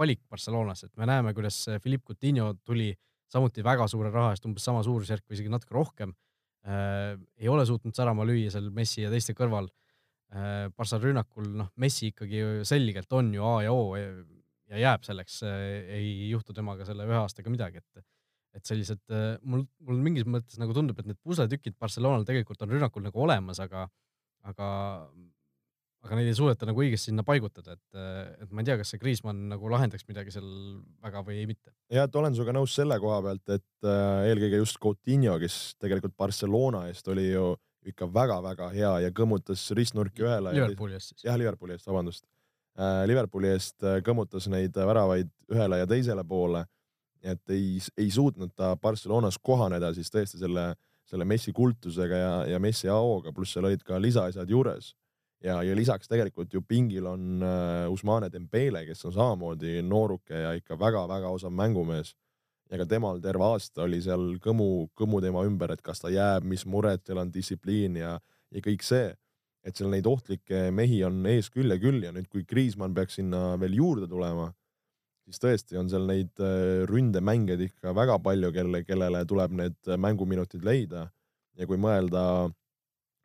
valik 0.00 0.22
Barcelonas, 0.30 0.84
et 0.86 0.92
me 0.96 1.08
näeme, 1.08 1.34
kuidas 1.36 1.66
Philippe 1.82 2.12
Coutinho 2.12 2.54
tuli 2.64 2.94
samuti 3.30 3.64
väga 3.64 3.86
suure 3.90 4.12
raha 4.12 4.34
eest, 4.34 4.46
umbes 4.48 4.64
sama 4.64 4.82
suurusjärk 4.86 5.26
või 5.26 5.38
isegi 5.38 5.52
natuke 5.52 5.76
rohkem 5.76 6.14
äh,. 6.66 7.18
ei 7.40 7.48
ole 7.48 7.66
suutnud 7.68 7.96
särama 7.96 8.24
lüüa 8.28 8.52
seal 8.52 8.70
Messi 8.74 9.04
ja 9.04 9.12
teiste 9.12 9.36
kõrval 9.36 9.68
äh,. 9.68 9.89
Barca 10.30 10.98
rünnakul, 11.02 11.48
noh, 11.58 11.72
Messi 11.82 12.12
ikkagi 12.12 12.62
selgelt 12.68 13.12
on 13.18 13.32
ju 13.34 13.42
A 13.42 13.54
ja 13.64 13.72
O 13.74 13.96
ja 13.98 14.78
jääb 14.78 15.02
selleks 15.06 15.40
äh,, 15.42 15.64
ei 15.96 16.10
juhtu 16.30 16.54
temaga 16.54 16.86
selle 16.86 17.08
ühe 17.08 17.18
aastaga 17.18 17.50
midagi, 17.50 17.82
et 17.82 18.04
et 18.56 18.66
sellised, 18.66 19.02
äh, 19.14 19.36
mul, 19.46 19.64
mul 19.86 19.98
mingis 20.02 20.24
mõttes 20.26 20.58
nagu 20.58 20.74
tundub, 20.74 20.98
et 20.98 21.06
need 21.06 21.18
pusletükid 21.22 21.76
Barcelonal 21.78 22.24
tegelikult 22.26 22.62
on 22.64 22.72
rünnakul 22.72 23.04
nagu 23.04 23.22
olemas, 23.22 23.60
aga, 23.62 23.84
aga 24.46 24.70
aga 26.00 26.16
neid 26.16 26.30
ei 26.30 26.36
suudeta 26.36 26.66
nagu 26.68 26.80
õigesti 26.80 27.10
sinna 27.10 27.24
paigutada, 27.26 27.74
et, 27.76 27.98
et 28.40 28.52
ma 28.52 28.62
ei 28.62 28.68
tea, 28.70 28.78
kas 28.80 28.92
see 28.92 29.00
Kriismann 29.02 29.50
nagu 29.52 29.68
lahendaks 29.68 30.06
midagi 30.08 30.32
seal 30.32 30.48
väga 31.04 31.22
või 31.26 31.42
mitte. 31.50 31.74
ja, 31.92 32.06
et 32.06 32.16
olen 32.16 32.36
sinuga 32.36 32.54
nõus 32.56 32.74
selle 32.76 32.96
koha 33.02 33.20
pealt, 33.26 33.52
et 33.52 33.88
äh, 33.88 34.30
eelkõige 34.30 34.62
just 34.62 34.80
Coutinho, 34.82 35.36
kes 35.42 35.58
tegelikult 35.80 36.16
Barcelona 36.18 36.86
eest 36.90 37.10
oli 37.12 37.28
ju 37.28 37.52
ikka 37.86 38.08
väga-väga 38.12 38.68
hea 38.74 38.92
ja 39.06 39.12
kõmmutas 39.14 39.62
ristnurki 39.76 40.26
ühele. 40.26 40.52
Liverpooli 40.56 40.98
eest 40.98 41.14
siis. 41.14 41.24
jah, 41.24 41.38
Liverpooli 41.40 41.76
eest, 41.76 41.86
vabandust 41.88 42.26
äh,. 42.78 43.06
Liverpooli 43.08 43.54
eest 43.54 43.82
äh, 43.82 44.02
kõmmutas 44.04 44.48
neid 44.52 44.76
väravaid 44.76 45.30
ühele 45.52 45.80
ja 45.80 45.88
teisele 45.88 46.24
poole 46.24 46.66
et 47.22 47.52
ei, 47.52 47.78
ei 47.98 48.10
suutnud 48.10 48.52
ta 48.56 48.74
Barcelonas 48.80 49.38
kohaneda 49.42 49.92
siis 49.94 50.10
tõesti 50.12 50.40
selle, 50.40 50.72
selle 51.08 51.26
Messi 51.28 51.52
kultusega 51.56 52.22
ja, 52.22 52.32
ja 52.54 52.60
Messi 52.62 52.88
AO-ga, 52.88 53.32
pluss 53.36 53.54
seal 53.54 53.68
olid 53.68 53.84
ka 53.86 54.00
lisaasjad 54.00 54.50
juures. 54.50 54.94
ja, 55.44 55.62
ja 55.62 55.76
lisaks 55.76 56.08
tegelikult 56.08 56.52
ju 56.52 56.62
pingil 56.62 57.06
on 57.06 57.44
Usmane 57.88 58.28
Dembele, 58.32 58.84
kes 58.86 59.04
on 59.08 59.12
samamoodi 59.12 59.80
nooruke 59.82 60.36
ja 60.36 60.52
ikka 60.56 60.78
väga-väga 60.78 61.28
osav 61.28 61.52
mängumees. 61.52 62.14
Ja 62.70 62.78
ka 62.78 62.86
temal 62.86 63.18
terve 63.22 63.44
aasta 63.44 63.84
oli 63.86 63.98
seal 64.02 64.36
kõmu, 64.42 64.90
kõmu 64.98 65.20
tema 65.24 65.42
ümber, 65.46 65.74
et 65.74 65.82
kas 65.82 66.02
ta 66.02 66.12
jääb, 66.12 66.46
mis 66.46 66.66
mured 66.66 67.02
tal 67.04 67.22
on, 67.24 67.32
distsipliin 67.34 67.98
ja, 67.98 68.14
ja 68.50 68.62
kõik 68.64 68.86
see 68.86 69.10
et 69.66 69.76
seal 69.76 69.90
neid 69.92 70.06
ohtlikke 70.08 70.68
mehi 70.72 71.02
on 71.04 71.20
ees 71.28 71.50
küll 71.52 71.72
ja 71.72 71.78
küll 71.80 72.00
ja 72.04 72.12
nüüd, 72.14 72.28
kui 72.32 72.46
Kriismann 72.48 72.94
peaks 72.96 73.18
sinna 73.18 73.58
veel 73.60 73.76
juurde 73.76 74.08
tulema, 74.08 74.48
siis 75.28 75.42
tõesti 75.42 75.78
on 75.80 75.90
seal 75.92 76.06
neid 76.08 76.40
äh, 76.42 76.84
ründemängijaid 76.88 77.66
ikka 77.68 77.94
väga 77.96 78.18
palju, 78.24 78.52
kelle, 78.56 78.82
kellele 78.86 79.24
tuleb 79.28 79.56
need 79.60 79.92
mänguminutid 80.00 80.64
leida. 80.66 81.08
ja 81.60 81.66
kui 81.68 81.76
mõelda, 81.76 82.48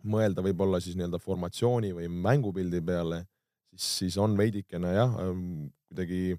mõelda 0.04 0.44
võib-olla 0.44 0.82
siis 0.84 0.98
nii-öelda 0.98 1.22
formatsiooni 1.24 1.94
või 1.96 2.10
mängupildi 2.12 2.82
peale, 2.84 3.22
siis, 3.72 3.86
siis 4.00 4.18
on 4.20 4.36
veidikene 4.38 4.92
jah, 4.92 5.14
ähm, 5.24 5.70
kuidagi 5.88 6.36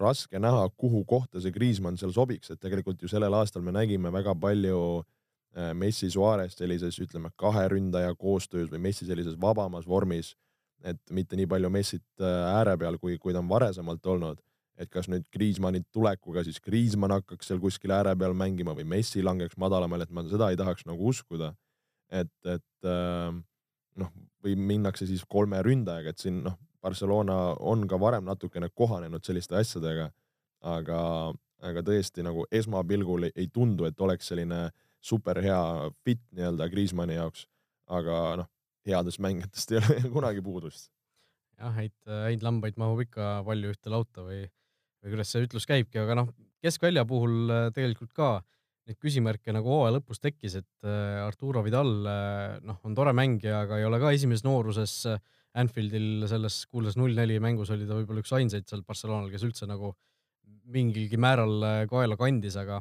raske 0.00 0.40
näha, 0.40 0.68
kuhu 0.76 1.04
kohta 1.08 1.42
see 1.42 1.52
Kriismann 1.54 1.98
seal 2.00 2.12
sobiks, 2.14 2.50
et 2.50 2.60
tegelikult 2.60 3.02
ju 3.02 3.10
sellel 3.10 3.34
aastal 3.34 3.62
me 3.62 3.74
nägime 3.74 4.12
väga 4.12 4.34
palju 4.40 4.80
äh, 5.00 5.72
Messi 5.74 6.10
Suarez 6.10 6.56
sellises, 6.58 6.98
ütleme, 7.02 7.32
kahe 7.36 7.68
ründaja 7.72 8.14
koostöös 8.18 8.70
või 8.72 8.86
Messi 8.88 9.06
sellises 9.08 9.38
vabamas 9.40 9.88
vormis, 9.88 10.34
et 10.84 11.00
mitte 11.10 11.36
nii 11.36 11.46
palju 11.48 11.70
Messit 11.72 12.24
ääre 12.24 12.76
peal, 12.78 12.98
kui, 13.00 13.18
kui 13.18 13.32
ta 13.32 13.40
on 13.40 13.48
varasemalt 13.48 14.06
olnud 14.06 14.42
et 14.80 14.90
kas 14.90 15.06
nüüd 15.10 15.26
Kriismanni 15.32 15.84
tulekuga 15.94 16.42
siis 16.46 16.60
Kriismann 16.62 17.14
hakkaks 17.14 17.50
seal 17.50 17.60
kuskil 17.62 17.94
ääre 17.94 18.14
peal 18.18 18.34
mängima 18.36 18.74
või 18.74 18.86
Messi 18.96 19.22
langeks 19.22 19.58
madalamale, 19.60 20.06
et 20.06 20.14
ma 20.14 20.24
seda 20.26 20.50
ei 20.50 20.58
tahaks 20.58 20.86
nagu 20.88 21.10
uskuda. 21.10 21.54
et, 22.10 22.30
et 22.44 22.86
äh, 22.86 23.34
noh, 23.98 24.10
või 24.44 24.54
minnakse 24.58 25.06
siis 25.08 25.24
kolme 25.28 25.60
ründajaga, 25.64 26.12
et 26.12 26.20
siin 26.22 26.42
noh, 26.44 26.58
Barcelona 26.84 27.38
on 27.64 27.86
ka 27.88 27.98
varem 28.00 28.26
natukene 28.28 28.68
kohanenud 28.74 29.24
selliste 29.24 29.56
asjadega, 29.56 30.10
aga, 30.60 31.00
aga 31.64 31.84
tõesti 31.86 32.24
nagu 32.26 32.44
esmapilgul 32.52 33.30
ei, 33.30 33.48
tundu, 33.52 33.88
et 33.88 34.00
oleks 34.00 34.28
selline 34.32 34.66
super 35.04 35.40
hea 35.44 35.60
fit 36.04 36.20
nii-öelda 36.36 36.68
Kriismanni 36.72 37.16
jaoks, 37.16 37.46
aga 37.92 38.18
noh, 38.42 38.50
headest 38.84 39.20
mängijatest 39.24 39.72
ei 39.72 39.80
ole 39.80 40.02
kunagi 40.18 40.44
puudust. 40.44 40.90
Jah, 41.60 41.72
häid, 41.76 41.96
häid 42.04 42.42
lambaid 42.44 42.76
mahub 42.80 43.00
ikka 43.04 43.38
palju 43.46 43.72
ühte 43.72 43.92
lauta 43.92 44.24
või 44.26 44.44
või 45.04 45.12
kuidas 45.12 45.34
see 45.34 45.44
ütlus 45.44 45.68
käibki, 45.68 46.00
aga 46.00 46.16
noh, 46.16 46.32
keskvälja 46.64 47.04
puhul 47.08 47.52
äh, 47.52 47.68
tegelikult 47.76 48.14
ka 48.16 48.28
neid 48.88 48.98
küsimärke 49.00 49.52
nagu 49.52 49.68
hooaja 49.68 49.98
lõpus 49.98 50.20
tekkis, 50.20 50.58
et 50.62 50.88
äh, 50.88 51.20
Arturo 51.24 51.62
Vidal 51.64 51.92
äh, 52.08 52.56
noh, 52.64 52.80
on 52.88 52.96
tore 52.96 53.12
mängija, 53.16 53.64
aga 53.66 53.80
ei 53.80 53.84
ole 53.88 54.00
ka 54.00 54.14
esimeses 54.16 54.46
nooruses 54.46 54.96
Anfieldil 55.60 56.26
selles 56.30 56.64
kuulsas 56.66 56.98
null-neli 56.98 57.38
mängus 57.42 57.70
oli 57.74 57.86
ta 57.86 57.98
võib-olla 57.98 58.24
üks 58.24 58.34
ainsaid 58.34 58.66
seal 58.68 58.82
Barcelonal, 58.86 59.30
kes 59.30 59.44
üldse 59.46 59.68
nagu 59.70 59.92
mingilgi 60.74 61.20
määral 61.20 61.86
kaela 61.90 62.18
kandis, 62.18 62.56
aga 62.58 62.80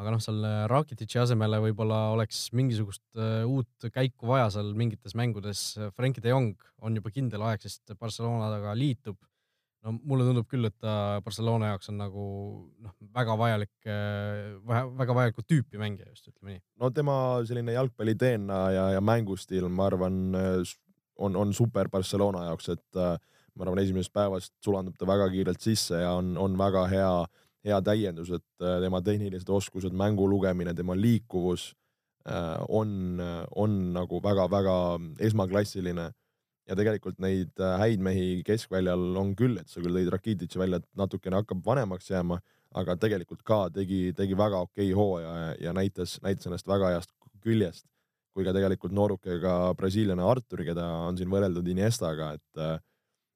aga 0.00 0.12
noh, 0.14 0.20
seal 0.24 0.44
Rakititši 0.72 1.18
asemele 1.20 1.58
võib-olla 1.66 2.06
oleks 2.14 2.46
mingisugust 2.56 3.04
uut 3.48 3.88
käiku 3.92 4.30
vaja 4.30 4.48
seal 4.54 4.70
mingites 4.76 5.12
mängudes. 5.18 5.64
Frenkie 5.96 6.24
de 6.24 6.32
Jong 6.32 6.56
on 6.80 6.96
juba 6.96 7.12
kindel 7.12 7.44
aeg, 7.48 7.64
sest 7.64 7.92
Barcelonaga 8.00 8.72
liitub 8.78 9.18
no 9.82 9.94
mulle 9.98 10.26
tundub 10.26 10.46
küll, 10.50 10.66
et 10.68 10.76
ta 10.80 11.20
Barcelona 11.24 11.72
jaoks 11.72 11.90
on 11.90 11.98
nagu 12.00 12.24
noh, 12.82 12.94
väga 13.14 13.36
vajalik, 13.38 13.72
väga 14.62 15.16
vajalikku 15.18 15.44
tüüpi 15.46 15.80
mängija 15.80 16.08
just, 16.10 16.28
ütleme 16.30 16.54
nii. 16.54 16.62
no 16.82 16.90
tema 16.94 17.16
selline 17.48 17.74
jalgpalli 17.74 18.14
DNA 18.18 18.60
ja, 18.76 18.86
ja 18.96 19.02
mängustiil, 19.04 19.66
ma 19.72 19.88
arvan, 19.90 20.20
on, 21.18 21.36
on 21.36 21.52
super 21.54 21.90
Barcelona 21.92 22.46
jaoks, 22.48 22.68
et 22.72 22.98
ma 22.98 23.66
arvan, 23.66 23.82
esimesest 23.82 24.12
päevast 24.14 24.54
sulandub 24.64 24.96
ta 24.98 25.06
väga 25.06 25.28
kiirelt 25.32 25.60
sisse 25.60 26.00
ja 26.00 26.14
on, 26.16 26.36
on 26.40 26.56
väga 26.58 26.86
hea, 26.88 27.12
hea 27.68 27.80
täiendus, 27.84 28.30
et 28.32 28.66
tema 28.82 29.02
tehnilised 29.04 29.48
oskused, 29.48 29.92
mängu 29.92 30.28
lugemine, 30.30 30.74
tema 30.74 30.96
liikuvus 30.96 31.72
on, 32.68 33.20
on 33.58 33.78
nagu 33.92 34.22
väga-väga 34.24 34.76
esmaklassiline 35.28 36.08
ja 36.68 36.76
tegelikult 36.78 37.20
neid 37.22 37.60
äh, 37.60 37.76
häid 37.82 38.02
mehi 38.04 38.26
keskväljal 38.46 39.16
on 39.18 39.34
küll, 39.38 39.58
et 39.60 39.70
sa 39.70 39.82
küll 39.82 39.96
tõid 39.98 40.10
Rakititši 40.14 40.60
välja, 40.60 40.80
et 40.82 40.88
natukene 40.98 41.40
hakkab 41.40 41.62
vanemaks 41.66 42.10
jääma, 42.12 42.38
aga 42.78 42.96
tegelikult 43.00 43.42
ka 43.46 43.66
tegi, 43.74 44.12
tegi 44.16 44.38
väga 44.38 44.62
okei 44.68 44.92
hooaja 44.96 45.32
ja, 45.32 45.54
ja 45.68 45.74
näitas, 45.76 46.16
näitas 46.24 46.48
ennast 46.48 46.70
väga 46.70 46.94
heast 46.94 47.12
küljest. 47.42 47.86
Kui 48.32 48.46
ka 48.46 48.54
tegelikult 48.56 48.94
noorukega 48.96 49.74
brasiillane 49.76 50.24
Artur, 50.24 50.64
keda 50.64 50.86
on 51.08 51.18
siin 51.18 51.30
võrreldud 51.32 51.68
Iniestaga, 51.68 52.32
et 52.38 52.82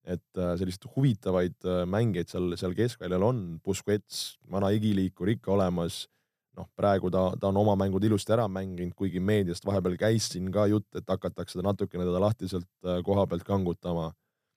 et 0.06 0.38
äh, 0.38 0.52
selliseid 0.58 0.86
huvitavaid 0.94 1.56
äh, 1.66 1.80
mängijaid 1.90 2.30
seal, 2.30 2.52
seal 2.58 2.74
keskväljal 2.78 3.24
on, 3.26 3.40
Busquets, 3.64 4.36
vana 4.50 4.70
igiliikur 4.74 5.32
ikka 5.34 5.50
olemas 5.56 6.04
noh, 6.56 6.68
praegu 6.78 7.10
ta, 7.12 7.28
ta 7.40 7.50
on 7.50 7.58
oma 7.60 7.74
mängud 7.78 8.04
ilusti 8.06 8.32
ära 8.36 8.46
mänginud, 8.48 8.94
kuigi 8.96 9.20
meediast 9.20 9.66
vahepeal 9.66 9.98
käis 10.00 10.30
siin 10.32 10.48
ka 10.54 10.68
jutt, 10.70 10.88
et 10.96 11.10
hakatakse 11.10 11.58
ta 11.58 11.66
natukene 11.66 12.06
teda 12.06 12.22
lahti 12.22 12.48
sealt 12.52 12.70
äh, 12.86 13.02
koha 13.06 13.26
pealt 13.26 13.44
kangutama. 13.46 14.12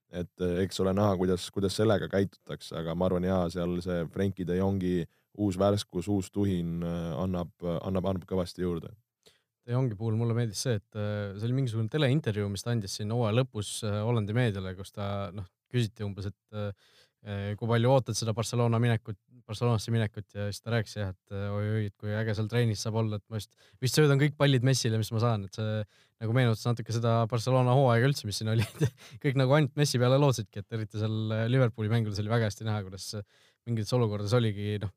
et 0.10 0.42
eks 0.42 0.80
ole 0.82 0.90
näha, 0.98 1.12
kuidas, 1.20 1.44
kuidas 1.54 1.76
sellega 1.78 2.08
käitutakse, 2.10 2.74
aga 2.80 2.96
ma 2.98 3.06
arvan, 3.06 3.28
jaa, 3.28 3.44
seal 3.54 3.76
see 3.86 4.08
Frenkie 4.10 4.48
de 4.48 4.56
Jongi 4.58 5.04
uus 5.38 5.60
värskus, 5.62 6.08
uus 6.10 6.32
tuhin 6.34 6.82
annab, 6.82 7.52
annab, 7.62 8.08
annab 8.10 8.26
kõvasti 8.26 8.66
juurde. 8.66 8.90
Jongi 9.70 9.98
puhul 9.98 10.18
mulle 10.18 10.36
meeldis 10.38 10.64
see, 10.66 10.80
et 10.80 10.96
see 11.00 11.46
oli 11.48 11.58
mingisugune 11.62 11.92
teleintervjuu, 11.94 12.50
mis 12.50 12.66
ta 12.66 12.74
andis 12.74 12.96
siin 12.98 13.12
hooaja 13.14 13.36
lõpus 13.38 13.80
Hollandi 13.86 14.36
meediale, 14.38 14.74
kus 14.78 14.96
ta 14.96 15.30
noh, 15.36 15.46
küsiti 15.70 16.06
umbes, 16.06 16.32
et 16.32 17.56
kui 17.60 17.68
palju 17.70 17.92
ootad 17.92 18.18
seda 18.18 18.34
Barcelona 18.34 18.80
minekut 18.82 19.20
Barcelonasse 19.50 19.92
minekut 19.94 20.36
ja 20.36 20.48
siis 20.52 20.62
ta 20.62 20.74
rääkis 20.76 20.96
jah, 21.00 21.10
et 21.16 21.34
oi-oi, 21.34 21.88
et 21.90 21.96
kui 21.98 22.14
äge 22.14 22.36
seal 22.38 22.50
trennis 22.52 22.84
saab 22.86 23.00
olla, 23.02 23.18
et 23.18 23.26
ma 23.32 23.40
just 23.40 23.50
vist 23.82 23.98
söödan 23.98 24.22
kõik 24.22 24.36
pallid 24.38 24.66
Messile, 24.68 25.00
mis 25.02 25.10
ma 25.16 25.22
saan, 25.24 25.48
et 25.48 25.58
see 25.58 25.80
nagu 26.22 26.36
meenutas 26.38 26.66
natuke 26.68 26.94
seda 26.94 27.16
Barcelona 27.32 27.74
hooaega 27.78 28.12
üldse, 28.12 28.28
mis 28.30 28.38
siin 28.42 28.52
oli 28.54 28.66
kõik 29.24 29.40
nagu 29.42 29.56
ainult 29.58 29.74
Messi 29.80 30.02
peale 30.02 30.20
lootsidki, 30.22 30.62
et 30.62 30.78
eriti 30.78 31.02
seal 31.02 31.34
Liverpooli 31.50 31.90
mängudes 31.92 32.22
oli 32.22 32.32
väga 32.32 32.50
hästi 32.52 32.68
näha, 32.68 32.84
kuidas 32.86 33.10
mingites 33.66 33.96
olukordades 33.98 34.36
oligi 34.38 34.78
noh, 34.84 34.94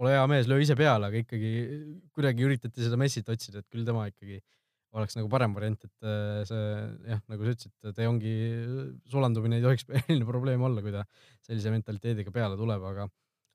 ole 0.00 0.14
hea 0.14 0.24
mees, 0.30 0.48
löö 0.48 0.62
ise 0.64 0.76
peale, 0.78 1.10
aga 1.10 1.20
ikkagi 1.20 1.50
kuidagi 2.16 2.46
üritati 2.46 2.86
seda 2.86 2.98
Messit 3.00 3.28
otsida, 3.32 3.60
et 3.60 3.68
küll 3.72 3.86
tema 3.86 4.06
ikkagi 4.08 4.40
oleks 4.96 5.14
nagu 5.14 5.28
parem 5.30 5.52
variant, 5.54 5.84
et 5.86 6.06
see 6.48 6.62
jah, 7.12 7.20
nagu 7.30 7.46
sa 7.46 7.52
ütlesid, 7.54 7.90
De 7.94 8.06
Jongi 8.06 8.32
sulandumine 9.12 9.60
ei 9.60 9.64
tohiks 9.64 9.86
eriline 10.00 10.26
probleem 10.26 10.64
olla, 10.66 10.82
kui 10.82 10.94
ta 10.94 11.04
sellise 11.46 11.70
mentaliteediga 11.74 12.32
peale 12.34 12.58
tuleb, 12.58 12.86
aga 12.90 13.06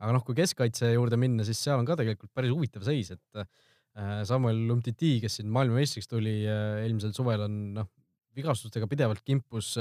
aga 0.04 0.16
noh, 0.16 0.24
kui 0.28 0.36
keskkaitse 0.38 0.92
juurde 0.94 1.20
minna, 1.20 1.46
siis 1.48 1.60
seal 1.64 1.80
on 1.80 1.88
ka 1.88 1.98
tegelikult 2.00 2.32
päris 2.36 2.54
huvitav 2.54 2.84
seis, 2.88 3.14
et 3.16 3.42
äh, 3.42 4.22
Samuel 4.28 4.66
Umtiti, 4.74 5.18
kes 5.24 5.40
siin 5.40 5.52
maailmameistriks 5.56 6.10
tuli 6.12 6.42
äh, 6.44 6.82
eelmisel 6.84 7.14
suvel, 7.16 7.46
on 7.48 7.60
noh, 7.78 7.92
vigastustega 8.36 8.90
pidevalt 8.92 9.24
kimpus. 9.24 9.78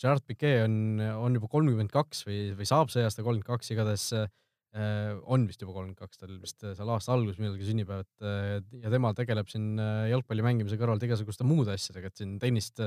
Gerard 0.00 0.24
Piquet 0.24 0.64
on, 0.64 1.02
on 1.20 1.36
juba 1.36 1.50
kolmkümmend 1.52 1.92
kaks 1.92 2.24
või, 2.24 2.38
või 2.56 2.66
saab 2.68 2.88
see 2.90 3.04
aasta 3.04 3.24
kolmkümmend 3.24 3.50
kaks, 3.50 3.74
igatahes 3.74 4.06
äh, 4.16 4.30
on 4.72 5.42
vist 5.44 5.60
juba 5.60 5.74
kolmkümmend 5.74 5.98
kaks, 6.00 6.16
tal 6.16 6.36
vist 6.40 6.62
seal 6.64 6.88
aasta 6.94 7.12
alguses 7.12 7.36
millalgi 7.42 7.66
sünnipäev, 7.66 8.06
et 8.06 8.78
ja 8.80 8.92
tema 8.94 9.10
tegeleb 9.12 9.50
siin 9.52 9.74
jalgpalli 10.08 10.46
mängimise 10.46 10.78
kõrvalt 10.80 11.04
igasuguste 11.04 11.44
muude 11.44 11.74
asjadega, 11.74 12.08
et 12.08 12.22
siin 12.22 12.38
tennist, 12.40 12.80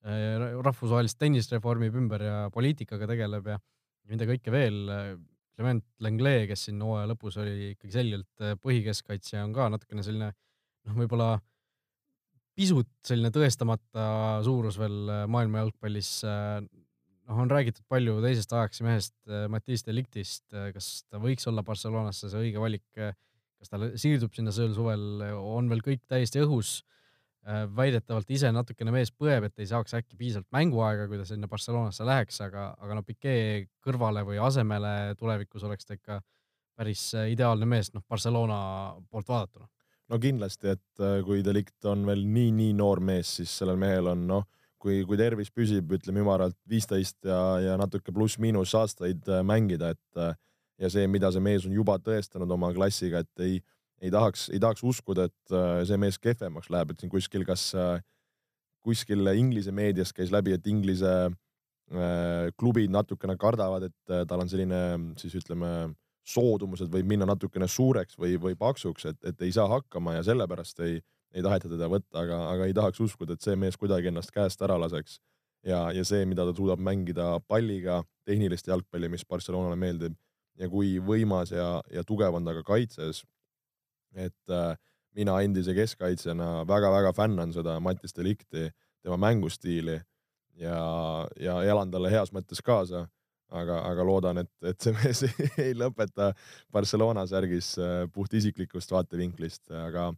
rahvusvahelist 0.00 1.18
tennist 1.20 1.52
reformib 1.52 1.98
ümber 2.00 2.24
ja 2.24 2.38
poliitikaga 2.54 3.10
tegeleb 3.12 3.52
ja 3.52 3.58
mida 4.08 4.28
kõike 4.30 4.54
veel 4.54 4.80
Clement 5.56 5.84
Lenglet, 6.04 6.44
kes 6.50 6.66
siin 6.68 6.80
hooaja 6.84 7.08
lõpus 7.08 7.38
oli 7.40 7.72
ikkagi 7.72 7.94
selgelt 7.94 8.44
äh, 8.44 8.56
põhikeskkaitsja, 8.60 9.44
on 9.46 9.54
ka 9.56 9.70
natukene 9.72 10.04
selline 10.04 10.28
noh, 10.28 10.96
võib-olla 10.98 11.30
pisut 12.56 12.90
selline 13.04 13.32
tõestamata 13.32 14.08
suurus 14.44 14.76
veel 14.80 14.98
äh, 15.12 15.22
maailma 15.32 15.64
jalgpallis. 15.64 16.10
Äh, 17.26 17.30
noh, 17.32 17.44
on 17.44 17.50
räägitud 17.50 17.84
palju 17.90 18.18
teisest 18.24 18.52
ajaks 18.54 18.82
mehest 18.86 19.16
Mattias 19.52 19.82
Deliktist, 19.86 20.46
kas 20.50 20.90
ta 21.10 21.20
võiks 21.22 21.46
olla 21.50 21.66
Barcelonasse 21.66 22.30
see 22.30 22.48
õige 22.48 22.62
valik, 22.62 22.86
kas 22.94 23.72
ta 23.72 23.80
siirdub 23.98 24.34
sinna 24.36 24.54
sel 24.54 24.70
suvel, 24.76 25.24
on 25.34 25.68
veel 25.72 25.82
kõik 25.84 26.06
täiesti 26.06 26.44
õhus 26.44 26.78
Äh, 27.46 27.62
väidetavalt 27.76 28.30
ise 28.34 28.48
natukene 28.50 28.90
mees 28.90 29.12
põeb, 29.14 29.44
et 29.46 29.60
ei 29.62 29.68
saaks 29.70 29.94
äkki 29.94 30.16
piisavalt 30.18 30.48
mänguaega, 30.50 31.04
kui 31.06 31.18
ta 31.20 31.26
sinna 31.28 31.46
Barcelonasse 31.46 32.02
läheks, 32.02 32.40
aga, 32.42 32.72
aga 32.82 32.96
no 32.98 33.04
Piquet 33.06 33.68
kõrvale 33.86 34.24
või 34.26 34.40
asemele 34.42 35.14
tulevikus 35.20 35.62
oleks 35.68 35.86
ta 35.86 35.94
ikka 35.94 36.16
päris 36.74 37.04
äh, 37.14 37.28
ideaalne 37.36 37.68
mees, 37.70 37.92
noh, 37.94 38.02
Barcelona 38.10 38.58
poolt 39.12 39.30
vaadatuna. 39.30 39.70
no 40.10 40.18
kindlasti, 40.18 40.74
et 40.74 41.04
äh, 41.06 41.20
kui 41.22 41.44
Delict 41.46 41.86
on 41.86 42.02
veel 42.08 42.26
nii-nii 42.26 42.74
noor 42.80 43.04
mees, 43.12 43.36
siis 43.38 43.54
sellel 43.60 43.78
mehel 43.78 44.10
on 44.10 44.26
noh, 44.26 44.50
kui, 44.86 45.02
kui 45.08 45.18
tervis 45.18 45.50
püsib, 45.50 45.90
ütleme 45.98 46.22
ümaralt 46.22 46.56
viisteist 46.70 47.18
ja, 47.26 47.40
ja 47.64 47.78
natuke 47.80 48.14
pluss-miinus 48.14 48.74
aastaid 48.78 49.26
mängida, 49.46 49.90
et 49.96 50.20
ja 50.78 50.90
see, 50.92 51.06
mida 51.10 51.32
see 51.34 51.42
mees 51.42 51.66
on 51.66 51.74
juba 51.74 51.98
tõestanud 52.02 52.52
oma 52.54 52.70
klassiga, 52.76 53.24
et 53.24 53.44
ei, 53.44 53.58
ei 54.04 54.12
tahaks, 54.14 54.46
ei 54.54 54.62
tahaks 54.62 54.84
uskuda, 54.86 55.26
et 55.30 55.56
äh, 55.56 55.80
see 55.88 55.98
mees 56.00 56.20
kehvemaks 56.22 56.70
läheb, 56.72 56.92
et 56.92 57.02
siin 57.02 57.12
kuskil, 57.12 57.46
kas 57.48 57.72
kuskil 58.86 59.26
Inglise 59.34 59.74
meedias 59.74 60.14
käis 60.14 60.30
läbi, 60.30 60.54
et 60.54 60.66
Inglise 60.70 61.16
klubid 62.58 62.90
natukene 62.90 63.36
kardavad, 63.38 63.84
et 63.86 64.14
tal 64.26 64.40
on 64.42 64.48
selline 64.50 64.78
siis 65.20 65.36
ütleme, 65.38 65.68
soodumused 66.26 66.90
võib 66.90 67.06
minna 67.06 67.28
natukene 67.28 67.68
suureks 67.70 68.18
või, 68.18 68.34
või 68.42 68.56
paksuks, 68.58 69.06
et, 69.12 69.18
et 69.30 69.44
ei 69.46 69.52
saa 69.54 69.68
hakkama 69.70 70.16
ja 70.16 70.24
sellepärast 70.26 70.82
ei, 70.86 70.98
ei 71.36 71.44
taheta 71.44 71.68
teda 71.68 71.88
võtta, 71.92 72.22
aga, 72.22 72.42
aga 72.54 72.66
ei 72.68 72.74
tahaks 72.76 73.00
uskuda, 73.04 73.36
et 73.36 73.44
see 73.44 73.56
mees 73.60 73.76
kuidagi 73.76 74.08
ennast 74.08 74.32
käest 74.32 74.62
ära 74.64 74.78
laseks 74.80 75.18
ja, 75.66 75.86
ja 75.92 76.04
see, 76.06 76.24
mida 76.28 76.46
ta 76.46 76.54
suudab 76.56 76.82
mängida 76.82 77.36
palliga, 77.48 78.00
tehnilist 78.26 78.68
jalgpalli, 78.70 79.10
mis 79.12 79.26
Barcelonale 79.28 79.78
meeldib 79.80 80.16
ja 80.60 80.68
kui 80.72 80.96
võimas 81.02 81.52
ja, 81.52 81.80
ja 81.92 82.04
tugev 82.06 82.36
on 82.38 82.46
ta 82.46 82.54
ka 82.56 82.64
kaitses. 82.66 83.24
et 84.16 84.52
äh, 84.52 84.76
mina 85.16 85.40
endise 85.44 85.74
keskkaitsjana 85.76 86.64
väga-väga 86.68 87.12
fännan 87.12 87.52
seda 87.52 87.78
Mattis 87.80 88.16
Delikti, 88.16 88.70
tema 89.02 89.16
mängustiili 89.16 89.98
ja, 90.60 90.80
ja 91.40 91.60
elan 91.64 91.90
talle 91.90 92.10
heas 92.10 92.32
mõttes 92.32 92.62
kaasa. 92.64 93.08
aga, 93.46 93.76
aga 93.86 94.04
loodan, 94.04 94.38
et, 94.42 94.50
et 94.66 94.80
see 94.82 94.92
mees 94.96 95.20
ei 95.62 95.74
lõpeta 95.74 96.32
Barcelona 96.72 97.26
särgis 97.30 97.76
äh, 97.78 98.08
puht 98.12 98.32
isiklikust 98.34 98.90
vaatevinklist, 98.90 99.70
aga, 99.70 100.10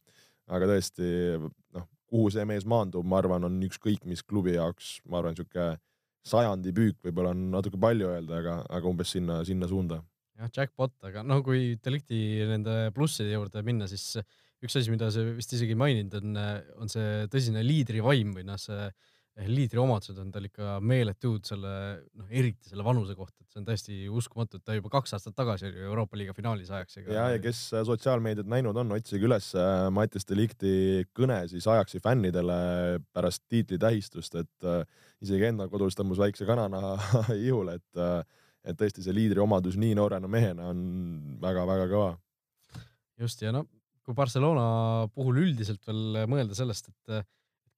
aga 0.48 0.68
tõesti 0.72 1.08
noh, 1.38 1.86
kuhu 2.08 2.30
see 2.32 2.44
mees 2.48 2.66
maandub, 2.68 3.06
ma 3.08 3.20
arvan, 3.20 3.46
on 3.48 3.58
ükskõik 3.66 4.06
mis 4.08 4.24
klubi 4.24 4.56
jaoks, 4.56 4.98
ma 5.08 5.20
arvan, 5.20 5.36
sihuke 5.38 5.74
sajandi 6.28 6.74
püük 6.76 6.98
võib-olla 7.04 7.32
on 7.34 7.48
natuke 7.54 7.80
palju 7.80 8.10
öelda, 8.12 8.40
aga, 8.42 8.54
aga 8.78 8.90
umbes 8.90 9.14
sinna, 9.16 9.40
sinna 9.48 9.68
suunda. 9.70 10.02
jah, 10.38 10.50
jackpot, 10.54 10.94
aga 11.08 11.24
no 11.26 11.40
kui 11.46 11.76
Delicti 11.84 12.44
nende 12.48 12.90
plusside 12.96 13.32
juurde 13.34 13.62
minna, 13.66 13.88
siis 13.90 14.18
üks 14.64 14.74
asi, 14.78 14.90
mida 14.90 15.10
sa 15.14 15.22
vist 15.22 15.54
isegi 15.54 15.76
maininud 15.78 16.18
on, 16.18 16.40
on 16.82 16.90
see 16.90 17.28
tõsine 17.32 17.62
liidrivaim 17.64 18.34
või 18.36 18.46
noh, 18.46 18.58
see 18.60 18.88
liidri 19.46 19.78
omadused 19.78 20.18
on 20.18 20.30
tal 20.34 20.46
ikka 20.48 20.78
meeletud 20.82 21.46
selle, 21.46 21.70
noh, 22.18 22.26
eriti 22.30 22.70
selle 22.70 22.84
vanuse 22.86 23.14
kohta, 23.18 23.44
et 23.44 23.52
see 23.52 23.60
on 23.60 23.66
täiesti 23.68 23.98
uskumatu, 24.10 24.58
et 24.58 24.64
ta 24.66 24.74
juba 24.74 24.90
kaks 24.92 25.14
aastat 25.14 25.36
tagasi 25.38 25.68
oli 25.68 25.84
Euroopa 25.86 26.18
liiga 26.18 26.34
finaalis 26.34 26.70
ajaks. 26.74 26.98
ja, 27.04 27.28
ja 27.34 27.38
kes 27.42 27.60
sotsiaalmeediat 27.86 28.48
näinud 28.50 28.76
on, 28.82 28.96
otsige 28.96 29.28
üles 29.28 29.52
äh, 29.58 29.86
Mattias 29.94 30.26
Delikti 30.28 31.06
kõne 31.16 31.40
siis 31.50 31.66
ajaksi 31.70 32.02
fännidele 32.02 32.58
pärast 33.14 33.44
tiitlitähistust, 33.52 34.40
et 34.42 34.66
äh, 34.66 34.82
isegi 35.24 35.50
enda 35.52 35.68
kodus 35.70 35.98
tõmbas 35.98 36.20
väikse 36.24 36.48
kananaha 36.48 36.96
ihule, 37.48 37.78
et 37.78 38.02
äh, 38.02 38.22
et 38.68 38.76
tõesti 38.76 39.04
see 39.04 39.14
liidri 39.14 39.40
omadus 39.40 39.78
nii 39.80 39.94
noorena 39.96 40.28
mehena 40.28 40.66
on 40.72 40.80
väga-väga 41.40 41.86
kõva. 41.92 42.08
just 43.22 43.42
ja 43.42 43.54
no 43.54 43.68
kui 44.02 44.16
Barcelona 44.18 45.06
puhul 45.14 45.44
üldiselt 45.44 45.84
veel 45.86 46.24
mõelda 46.26 46.56
sellest, 46.58 46.88
et 46.90 47.22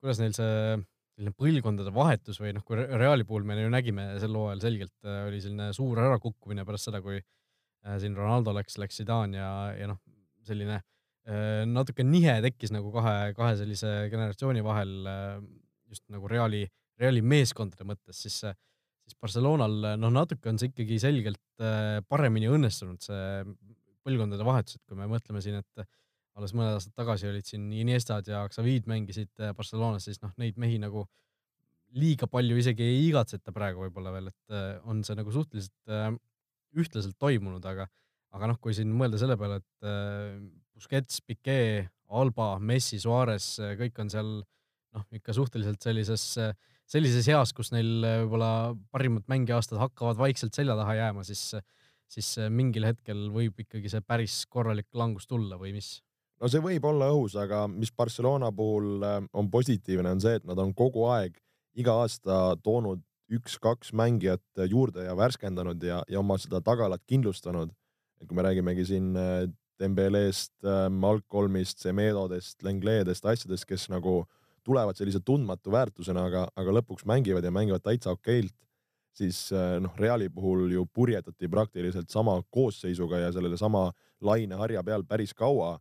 kuidas 0.01 0.23
neil 0.23 0.33
see 0.33 0.81
selline 1.21 1.37
põlvkondade 1.37 1.93
vahetus 1.93 2.41
või 2.41 2.55
noh, 2.57 2.65
kui 2.65 2.79
Reali 2.81 3.27
puhul 3.29 3.45
me 3.45 3.59
ju 3.59 3.71
nägime 3.73 4.07
sel 4.23 4.37
hooajal 4.37 4.63
selgelt 4.65 4.95
äh, 5.05 5.27
oli 5.29 5.41
selline 5.45 5.69
suur 5.77 6.01
ärakukkumine 6.01 6.65
pärast 6.69 6.89
seda, 6.89 7.03
kui 7.05 7.19
äh, 7.21 7.99
siin 8.01 8.17
Ronaldo 8.17 8.55
läks, 8.57 8.79
läks 8.81 9.03
Zidane 9.03 9.37
ja, 9.37 9.51
ja 9.77 9.91
noh, 9.91 10.01
selline 10.49 10.79
äh, 10.79 11.67
natuke 11.69 12.07
nihe 12.07 12.39
tekkis 12.47 12.73
nagu 12.73 12.93
kahe, 12.95 13.35
kahe 13.37 13.59
sellise 13.61 13.93
generatsiooni 14.13 14.65
vahel 14.65 14.97
just 15.91 16.07
nagu 16.13 16.31
Reali, 16.31 16.65
Reali 17.01 17.21
meeskondade 17.21 17.85
mõttes, 17.85 18.25
siis, 18.25 18.41
siis 18.41 19.21
Barcelonal 19.21 19.99
noh, 20.01 20.15
natuke 20.15 20.49
on 20.49 20.61
see 20.61 20.73
ikkagi 20.73 21.01
selgelt 21.03 21.65
paremini 22.09 22.49
õnnestunud, 22.49 23.03
see 23.05 23.45
põlvkondade 24.07 24.47
vahetus, 24.47 24.79
et 24.79 24.89
kui 24.89 24.97
me 24.97 25.11
mõtleme 25.11 25.43
siin, 25.45 25.61
et 25.61 25.85
alles 26.41 26.55
mõned 26.57 26.77
aastad 26.77 26.97
tagasi 26.97 27.29
olid 27.29 27.47
siin 27.49 27.69
Iniestad 27.77 28.29
ja 28.31 28.43
Xavid 28.51 28.89
mängisid 28.91 29.31
äh, 29.43 29.53
Barcelonas, 29.57 30.07
siis 30.09 30.21
noh, 30.25 30.33
neid 30.41 30.59
mehi 30.61 30.81
nagu 30.81 31.05
liiga 32.01 32.29
palju 32.31 32.59
isegi 32.61 32.87
ei 32.87 33.01
igatseta 33.09 33.53
praegu 33.55 33.85
võib-olla 33.85 34.15
veel, 34.15 34.31
et 34.31 34.55
äh, 34.55 34.77
on 34.89 35.03
see 35.07 35.19
nagu 35.19 35.33
suhteliselt 35.35 35.93
äh, 35.93 36.11
ühtlaselt 36.81 37.19
toimunud, 37.21 37.65
aga, 37.67 37.89
aga 38.37 38.53
noh, 38.53 38.61
kui 38.63 38.75
siin 38.77 38.93
mõelda 38.95 39.19
selle 39.19 39.35
peale, 39.39 39.57
et 39.59 39.87
Busquets, 40.71 41.19
Piquet, 41.27 41.91
Alba, 42.15 42.53
Messi, 42.63 43.01
Suarez, 43.03 43.57
kõik 43.81 43.99
on 43.99 44.13
seal 44.13 44.29
noh, 44.39 45.07
ikka 45.19 45.35
suhteliselt 45.35 45.83
sellises, 45.83 46.23
sellises 46.87 47.27
eas, 47.27 47.51
kus 47.59 47.73
neil 47.75 47.91
võib-olla 48.07 48.53
parimad 48.95 49.27
mängiaastad 49.31 49.83
hakkavad 49.83 50.23
vaikselt 50.23 50.55
selja 50.55 50.79
taha 50.79 50.95
jääma, 51.01 51.27
siis, 51.27 51.43
siis 52.07 52.31
mingil 52.55 52.87
hetkel 52.87 53.27
võib 53.35 53.59
ikkagi 53.67 53.91
see 53.91 54.07
päris 54.07 54.45
korralik 54.47 54.87
langus 54.95 55.27
tulla 55.27 55.59
või 55.59 55.75
mis 55.75 55.97
no 56.41 56.49
see 56.49 56.63
võib 56.65 56.87
olla 56.89 57.11
õhus, 57.13 57.37
aga 57.39 57.65
mis 57.71 57.93
Barcelona 57.93 58.51
puhul 58.55 59.05
äh, 59.05 59.21
on 59.37 59.51
positiivne, 59.53 60.17
on 60.17 60.23
see, 60.23 60.39
et 60.41 60.49
nad 60.49 60.59
on 60.63 60.73
kogu 60.77 61.07
aeg 61.13 61.37
iga 61.79 62.01
aasta 62.03 62.57
toonud 62.65 63.03
üks-kaks 63.31 63.93
mängijat 63.95 64.65
juurde 64.67 65.05
ja 65.07 65.15
värskendanud 65.15 65.83
ja, 65.87 66.01
ja 66.11 66.19
oma 66.19 66.39
seda 66.41 66.59
tagalat 66.67 67.05
kindlustanud. 67.07 67.71
et 68.21 68.29
kui 68.29 68.37
me 68.37 68.45
räägimegi 68.45 68.85
siin 68.89 69.15
äh, 69.17 69.47
Dembeleest, 69.81 70.53
äh, 70.65 70.89
Malcolmist, 70.93 71.79
Semedodest, 71.81 72.63
Lengledest, 72.63 73.25
asjadest, 73.25 73.65
kes 73.69 73.89
nagu 73.89 74.25
tulevad 74.65 74.97
sellise 74.97 75.23
tundmatu 75.25 75.73
väärtusena, 75.73 76.27
aga, 76.29 76.49
aga 76.57 76.73
lõpuks 76.81 77.07
mängivad 77.09 77.45
ja 77.45 77.53
mängivad 77.55 77.81
täitsa 77.85 78.13
okeilt, 78.13 78.53
siis 79.17 79.49
noh, 79.83 79.95
Reali 79.99 80.29
puhul 80.31 80.69
ju 80.71 80.85
purjetati 80.87 81.49
praktiliselt 81.51 82.13
sama 82.13 82.37
koosseisuga 82.53 83.19
ja 83.25 83.33
sellele 83.33 83.57
sama 83.59 83.89
laineharja 84.21 84.85
peal 84.85 85.03
päris 85.09 85.33
kaua 85.35 85.79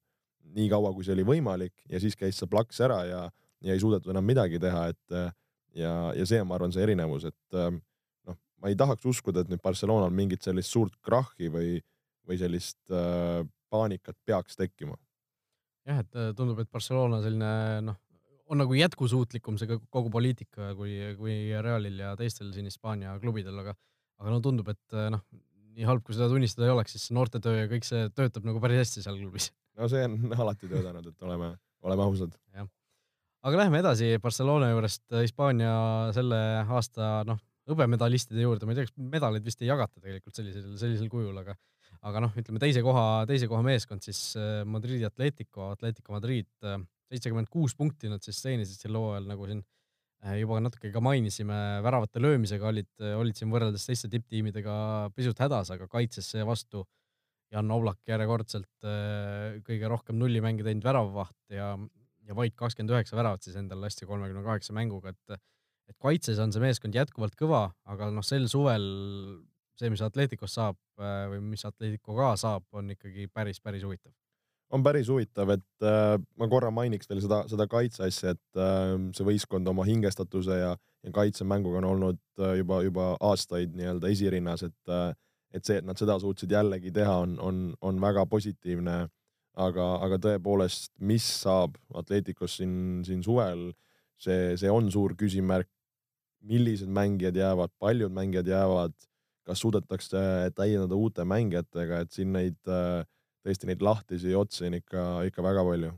nii 0.55 0.69
kaua, 0.71 0.93
kui 0.95 1.05
see 1.05 1.15
oli 1.17 1.27
võimalik 1.27 1.75
ja 1.89 2.01
siis 2.01 2.17
käis 2.19 2.39
see 2.39 2.49
plaks 2.49 2.79
ära 2.85 3.03
ja, 3.07 3.21
ja 3.65 3.75
ei 3.75 3.81
suudetud 3.81 4.11
enam 4.13 4.25
midagi 4.25 4.59
teha, 4.61 4.87
et 4.93 5.19
ja, 5.77 5.93
ja 6.15 6.25
see 6.25 6.41
on, 6.41 6.49
ma 6.49 6.57
arvan, 6.57 6.73
see 6.73 6.85
erinevus, 6.85 7.27
et 7.29 7.57
noh, 7.59 8.37
ma 8.61 8.71
ei 8.71 8.77
tahaks 8.79 9.05
uskuda, 9.09 9.43
et 9.43 9.51
nüüd 9.51 9.61
Barcelonal 9.63 10.13
mingit 10.15 10.45
sellist 10.45 10.73
suurt 10.73 10.95
krahhi 11.05 11.51
või, 11.53 11.77
või 12.27 12.39
sellist 12.41 12.93
äh, 12.93 13.41
paanikat 13.73 14.17
peaks 14.25 14.57
tekkima. 14.59 14.97
jah, 15.89 16.03
et 16.03 16.15
äh, 16.17 16.31
tundub, 16.37 16.59
et 16.61 16.71
Barcelona 16.71 17.21
selline 17.23 17.51
noh, 17.87 17.99
on 18.49 18.61
nagu 18.63 18.77
jätkusuutlikum 18.77 19.59
see 19.61 19.77
kogu 19.93 20.09
poliitika 20.13 20.73
kui, 20.77 20.95
kui 21.17 21.35
Realil 21.61 22.01
ja 22.01 22.15
teistel 22.17 22.51
siin 22.53 22.69
Hispaania 22.69 23.13
klubidel, 23.21 23.57
aga, 23.61 23.75
aga 24.21 24.33
no 24.33 24.41
tundub, 24.45 24.69
et 24.73 24.97
äh, 24.97 25.09
noh, 25.13 25.25
nii 25.77 25.87
halb, 25.87 26.03
kui 26.05 26.17
seda 26.17 26.29
tunnistada 26.31 26.67
ei 26.67 26.73
oleks, 26.73 26.95
siis 26.97 27.13
noortetöö 27.15 27.63
ja 27.63 27.71
kõik 27.71 27.85
see 27.87 28.09
töötab 28.17 28.47
nagu 28.47 28.61
päris 28.61 28.83
hästi 28.83 29.05
seal 29.05 29.19
klubis 29.21 29.51
no 29.79 29.89
see 29.91 30.03
on 30.05 30.19
alati 30.43 30.69
töötanud, 30.69 31.09
et 31.11 31.25
oleme, 31.27 31.53
oleme 31.87 32.05
ausad. 32.05 32.35
aga 32.59 33.61
lähme 33.61 33.79
edasi 33.79 34.11
Barcelona 34.21 34.73
juurest. 34.73 35.05
Äh, 35.13 35.23
Hispaania 35.27 35.71
selle 36.15 36.39
aasta 36.65 37.23
noh, 37.27 37.39
hõbemedalistide 37.69 38.43
juurde, 38.43 38.67
ma 38.67 38.73
ei 38.73 38.81
tea, 38.81 38.89
kas 38.89 39.09
medaleid 39.15 39.45
vist 39.45 39.61
ei 39.63 39.69
jagata 39.69 40.01
tegelikult 40.01 40.35
sellisel, 40.35 40.71
sellisel 40.81 41.11
kujul, 41.11 41.35
aga 41.43 41.55
aga 42.07 42.21
noh, 42.23 42.35
ütleme 42.39 42.61
teise 42.63 42.79
koha, 42.83 43.25
teise 43.27 43.49
koha 43.51 43.59
meeskond 43.65 44.05
siis 44.05 44.21
äh, 44.39 44.61
Madridi 44.67 45.03
Atletico, 45.07 45.71
Atletico 45.73 46.15
Madrid, 46.15 46.49
äh, 46.63 46.79
seitsekümmend 47.11 47.49
kuus 47.51 47.75
punkti 47.75 48.11
nad 48.11 48.23
siis 48.23 48.39
teenisid 48.43 48.79
sel 48.79 48.95
hooajal, 48.95 49.27
nagu 49.31 49.49
siin 49.49 49.65
juba 50.35 50.57
natuke 50.59 50.89
ka 50.91 50.99
mainisime, 50.99 51.55
väravate 51.79 52.19
löömisega 52.19 52.65
olid, 52.67 52.89
olid 53.15 53.37
siin 53.39 53.53
võrreldes 53.53 53.85
teiste 53.87 54.09
tipptiimidega 54.11 54.73
pisut 55.15 55.39
hädas, 55.39 55.71
aga 55.71 55.87
kaitses 55.87 56.27
seevastu 56.33 56.83
Jan 57.53 57.71
Oblak 57.73 58.01
järjekordselt 58.07 58.85
äh, 58.85 59.59
kõige 59.65 59.89
rohkem 59.89 60.19
nullimänge 60.21 60.65
teinud 60.65 60.85
väravavaht 60.85 61.55
ja, 61.55 61.71
ja 62.27 62.37
vaid 62.37 62.53
kakskümmend 62.57 62.93
üheksa 62.93 63.17
väravat 63.17 63.45
siis 63.45 63.57
endale 63.57 63.87
lasti 63.87 64.05
kolmekümne 64.09 64.45
kaheksa 64.45 64.75
mänguga, 64.77 65.15
et 65.15 65.39
et 65.89 65.97
kaitses 65.97 66.37
on 66.37 66.51
see 66.53 66.61
meeskond 66.61 66.93
jätkuvalt 66.93 67.33
kõva, 67.37 67.63
aga 67.89 68.11
noh, 68.13 68.25
sel 68.25 68.45
suvel 68.51 68.83
see, 69.79 69.89
mis 69.91 70.03
Atleticost 70.05 70.59
saab 70.59 70.77
äh, 71.01 71.25
või 71.33 71.43
mis 71.53 71.65
Atletico 71.67 72.17
ka 72.17 72.33
saab, 72.39 72.65
on 72.75 72.91
ikkagi 72.95 73.29
päris, 73.33 73.61
päris 73.63 73.85
huvitav. 73.87 74.13
on 74.69 74.83
päris 74.85 75.09
huvitav, 75.09 75.49
et 75.55 75.87
äh, 75.87 76.15
ma 76.37 76.49
korra 76.51 76.69
mainiks 76.73 77.09
veel 77.09 77.23
seda, 77.23 77.41
seda 77.49 77.65
kaitse 77.71 78.05
asja, 78.05 78.35
et 78.35 78.61
äh, 78.61 78.93
see 79.17 79.25
võistkond 79.25 79.71
oma 79.71 79.87
hingestatuse 79.87 80.59
ja, 80.59 80.75
ja 81.05 81.15
kaitsemänguga 81.15 81.81
on 81.81 81.89
olnud 81.93 82.21
äh, 82.43 82.59
juba, 82.61 82.83
juba 82.85 83.09
aastaid 83.31 83.73
nii-öelda 83.79 84.13
esirinnas, 84.13 84.67
et 84.69 84.93
äh, 84.93 85.09
et 85.53 85.65
see, 85.65 85.79
et 85.81 85.85
nad 85.85 85.97
seda 85.97 86.17
suutsid 86.21 86.51
jällegi 86.53 86.91
teha, 86.93 87.15
on, 87.25 87.37
on, 87.41 87.63
on 87.81 88.01
väga 88.01 88.25
positiivne. 88.29 89.07
aga, 89.59 89.85
aga 90.05 90.15
tõepoolest, 90.23 90.93
mis 91.03 91.25
saab 91.41 91.73
Atleticos 91.99 92.53
siin, 92.61 93.01
siin 93.03 93.23
suvel, 93.25 93.73
see, 94.15 94.53
see 94.55 94.69
on 94.71 94.87
suur 94.91 95.17
küsimärk. 95.19 95.67
millised 96.39 96.87
mängijad 96.87 97.35
jäävad, 97.35 97.73
paljud 97.79 98.13
mängijad 98.15 98.47
jäävad, 98.47 98.93
kas 99.43 99.59
suudetakse 99.59 100.19
täiendada 100.55 100.95
uute 100.95 101.25
mängijatega, 101.27 101.99
et 101.99 102.11
siin 102.15 102.31
neid 102.31 102.55
tõesti 102.63 103.67
neid 103.67 103.81
lahtisi 103.83 104.31
otsi 104.35 104.69
on 104.69 104.77
ikka, 104.77 105.03
ikka 105.27 105.43
väga 105.43 105.65
palju 105.67 105.91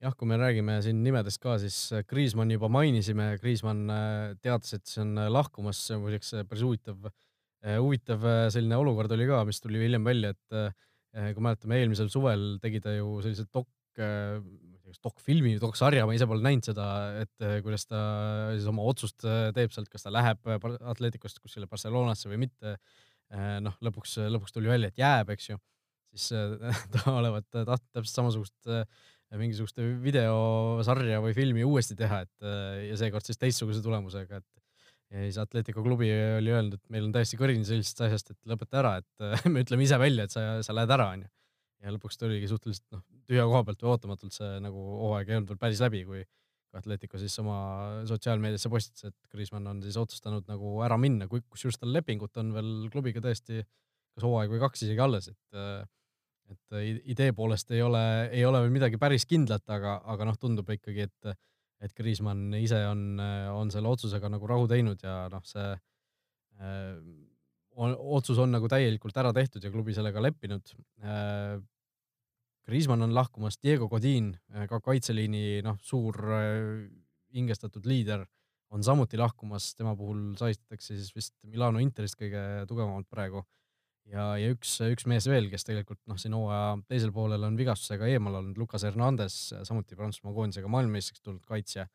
jah, 0.00 0.14
kui 0.16 0.28
me 0.30 0.38
räägime 0.40 0.78
siin 0.80 1.02
nimedest 1.04 1.42
ka, 1.42 1.58
siis 1.60 1.90
Kriismanni 2.08 2.56
juba 2.56 2.70
mainisime, 2.72 3.34
Kriismann 3.42 3.92
teatas, 4.40 4.78
et 4.78 4.86
see 4.86 5.02
on 5.02 5.18
lahkumas, 5.28 5.82
muideks 6.00 6.32
päris 6.48 6.64
huvitav 6.64 7.10
huvitav 7.64 8.22
selline 8.54 8.76
olukord 8.78 9.12
oli 9.16 9.26
ka, 9.28 9.42
mis 9.48 9.58
tuli 9.62 9.80
hiljem 9.82 10.04
välja, 10.06 10.34
et 10.34 11.34
kui 11.34 11.42
mäletame, 11.42 11.80
eelmisel 11.80 12.10
suvel 12.12 12.56
tegi 12.62 12.80
ta 12.84 12.92
ju 12.94 13.18
sellise 13.24 13.48
dok, 13.50 13.66
kas 13.98 15.00
dokfilmi, 15.04 15.56
doksarja, 15.60 16.06
ma 16.08 16.14
ise 16.16 16.28
pole 16.28 16.44
näinud 16.44 16.68
seda, 16.68 16.86
et 17.24 17.46
kuidas 17.64 17.86
ta 17.88 18.00
siis 18.54 18.68
oma 18.70 18.86
otsust 18.88 19.26
teeb 19.56 19.74
sealt, 19.74 19.90
kas 19.92 20.06
ta 20.06 20.12
läheb 20.14 20.48
Atleticost 20.78 21.42
kuskile 21.42 21.68
Barcelonasse 21.70 22.30
või 22.30 22.44
mitte. 22.46 22.76
noh, 23.64 23.74
lõpuks, 23.84 24.16
lõpuks 24.32 24.54
tuli 24.54 24.70
välja, 24.70 24.88
et 24.88 25.00
jääb, 25.00 25.34
eks 25.34 25.50
ju. 25.50 25.58
siis 26.14 26.30
ta 26.94 27.04
olevat 27.12 27.48
tahtnud 27.52 27.90
täpselt 27.92 28.14
samasugust 28.14 28.70
mingisugust 29.36 29.82
videosarja 30.00 31.18
või 31.20 31.34
filmi 31.36 31.64
uuesti 31.66 31.96
teha, 31.98 32.22
et 32.24 32.48
ja 32.88 32.96
seekord 32.96 33.26
siis 33.28 33.40
teistsuguse 33.40 33.82
tulemusega, 33.84 34.40
et 34.40 34.57
ja 35.12 35.24
siis 35.24 35.38
Atletico 35.40 35.82
klubi 35.84 36.08
oli 36.12 36.52
öelnud, 36.52 36.78
et 36.78 36.94
meil 36.94 37.06
on 37.08 37.14
täiesti 37.14 37.38
kõrini 37.40 37.66
sellisest 37.66 38.02
asjast, 38.06 38.32
et 38.34 38.50
lõpeta 38.50 38.82
ära, 38.82 38.96
et 39.00 39.28
me 39.52 39.64
ütleme 39.64 39.86
ise 39.86 39.98
välja, 40.00 40.28
et 40.28 40.34
sa, 40.34 40.46
sa 40.64 40.76
lähed 40.76 40.92
ära, 40.98 41.10
onju. 41.16 41.30
ja 41.84 41.94
lõpuks 41.94 42.20
tuligi 42.20 42.50
suhteliselt 42.50 42.84
noh, 42.96 43.04
tühja 43.30 43.46
koha 43.48 43.62
pealt 43.68 43.84
või 43.84 43.92
ootamatult 43.94 44.34
see 44.36 44.58
nagu 44.64 44.84
hooaeg 45.04 45.30
ei 45.30 45.38
olnud 45.38 45.52
veel 45.54 45.62
päris 45.62 45.82
läbi, 45.84 46.04
kui 46.08 46.24
Atletico 46.76 47.16
siis 47.20 47.32
oma 47.40 47.58
sotsiaalmeediasse 48.08 48.68
postitas, 48.68 49.08
et 49.08 49.32
Kriismann 49.32 49.70
on 49.70 49.78
siis 49.84 49.96
otsustanud 49.96 50.48
nagu 50.50 50.74
ära 50.84 50.98
minna, 51.00 51.28
kusjuures 51.30 51.80
tal 51.80 51.94
lepingut 51.96 52.36
on 52.42 52.52
veel 52.56 52.72
klubiga 52.92 53.22
tõesti 53.24 53.62
kas 53.62 54.26
hooaeg 54.26 54.52
või 54.52 54.60
kaks 54.66 54.84
isegi 54.84 55.04
alles, 55.04 55.30
et 55.32 55.88
et 56.48 56.78
idee 57.12 57.32
poolest 57.36 57.70
ei 57.76 57.82
ole, 57.84 58.00
ei 58.32 58.44
ole 58.48 58.62
veel 58.64 58.72
midagi 58.72 58.96
päris 59.00 59.26
kindlat, 59.28 59.66
aga, 59.68 59.98
aga 60.08 60.28
noh, 60.30 60.36
tundub 60.40 60.70
ikkagi, 60.72 61.04
et, 61.04 61.34
et 61.84 61.94
Kriismann 61.94 62.54
ise 62.58 62.80
on, 62.88 63.20
on 63.54 63.70
selle 63.70 63.90
otsusega 63.92 64.30
nagu 64.32 64.48
rahu 64.50 64.66
teinud 64.70 65.02
ja 65.04 65.28
noh, 65.32 65.44
see 65.46 65.66
äh, 66.58 66.94
on, 67.78 67.94
otsus 68.18 68.40
on 68.42 68.54
nagu 68.54 68.70
täielikult 68.70 69.16
ära 69.20 69.32
tehtud 69.36 69.64
ja 69.64 69.72
klubi 69.74 69.96
sellega 69.96 70.22
leppinud 70.22 70.76
äh,. 71.02 71.58
Kriismann 72.68 73.00
on 73.00 73.14
lahkumas, 73.16 73.54
Diego 73.64 73.86
Godin, 73.88 74.34
ka 74.68 74.76
kaitseliini 74.84 75.62
noh, 75.64 75.78
suur 75.80 76.18
äh, 76.36 76.82
hingestatud 77.32 77.86
liider, 77.88 78.26
on 78.68 78.84
samuti 78.84 79.16
lahkumas, 79.16 79.70
tema 79.78 79.94
puhul 79.96 80.34
saistatakse 80.36 80.98
siis 80.98 81.14
vist 81.16 81.32
Milano 81.48 81.80
Interist 81.80 82.18
kõige 82.20 82.42
tugevamalt 82.68 83.08
praegu 83.08 83.40
ja, 84.12 84.24
ja 84.40 84.50
üks, 84.54 84.78
üks 84.84 85.06
mees 85.10 85.28
veel, 85.30 85.48
kes 85.52 85.66
tegelikult 85.68 86.00
noh, 86.10 86.18
siin 86.20 86.36
hooaja 86.36 86.76
teisel 86.90 87.12
poolel 87.14 87.46
on 87.48 87.58
vigastusega 87.58 88.08
eemal 88.10 88.40
olnud, 88.40 88.58
Lucas 88.60 88.86
Hernandez, 88.88 89.38
samuti 89.68 89.98
Prantsusmaa 89.98 90.34
koondisega 90.36 90.70
maailmameistriks 90.72 91.24
tulnud 91.24 91.44
kaitsja, 91.48 91.86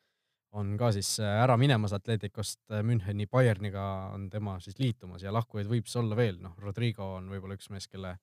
on 0.54 0.76
ka 0.78 0.92
siis 0.94 1.16
äh, 1.24 1.40
ära 1.42 1.58
minemas 1.58 1.96
Atleticost 1.98 2.62
äh, 2.72 2.84
Müncheni 2.86 3.26
Bayerniga 3.30 3.86
on 4.14 4.30
tema 4.30 4.60
siis 4.62 4.78
liitumas 4.82 5.26
ja 5.26 5.34
lahkujaid 5.34 5.70
võib 5.70 5.90
siis 5.90 6.02
olla 6.04 6.18
veel, 6.18 6.38
noh, 6.44 6.54
Rodrigo 6.62 7.16
on 7.18 7.32
võib-olla 7.34 7.58
üks 7.58 7.72
mees, 7.74 7.90
kelle, 7.90 8.18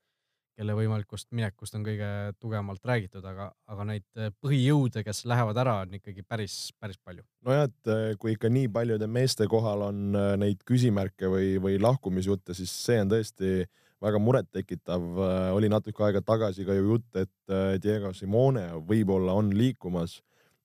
kelle 0.61 0.77
võimalikust 0.77 1.31
minekust 1.33 1.75
on 1.79 1.85
kõige 1.87 2.09
tugevamalt 2.37 2.85
räägitud, 2.85 3.25
aga, 3.25 3.51
aga 3.73 3.89
neid 3.89 4.07
äh, 4.21 4.31
põhijõude, 4.45 5.05
kes 5.07 5.25
lähevad 5.31 5.61
ära, 5.65 5.81
on 5.87 5.97
ikkagi 5.97 6.25
päris, 6.29 6.57
päris 6.81 7.01
palju. 7.01 7.25
nojah, 7.49 7.69
et 7.71 8.19
kui 8.21 8.37
ikka 8.37 8.53
nii 8.53 8.69
paljude 8.73 9.09
meeste 9.09 9.49
kohal 9.49 9.89
on 9.89 10.19
neid 10.41 10.61
küsimärke 10.69 11.33
või, 11.33 11.55
või 11.63 11.81
lahkumisjutte, 11.81 12.57
siis 12.57 12.75
see 12.85 13.01
on 13.01 13.15
tõesti 13.15 13.55
äh, 13.63 13.71
väga 14.01 14.19
murettekitav. 14.19 15.07
Äh, 15.19 15.53
oli 15.57 15.71
natuke 15.73 16.05
aega 16.07 16.23
tagasi 16.25 16.67
ka 16.67 16.77
ju 16.77 16.87
jutt, 16.95 17.09
et 17.17 17.53
äh, 17.53 17.77
Diego 17.83 18.13
Simone 18.17 18.67
võib-olla 18.89 19.37
on 19.39 19.53
liikumas, 19.57 20.21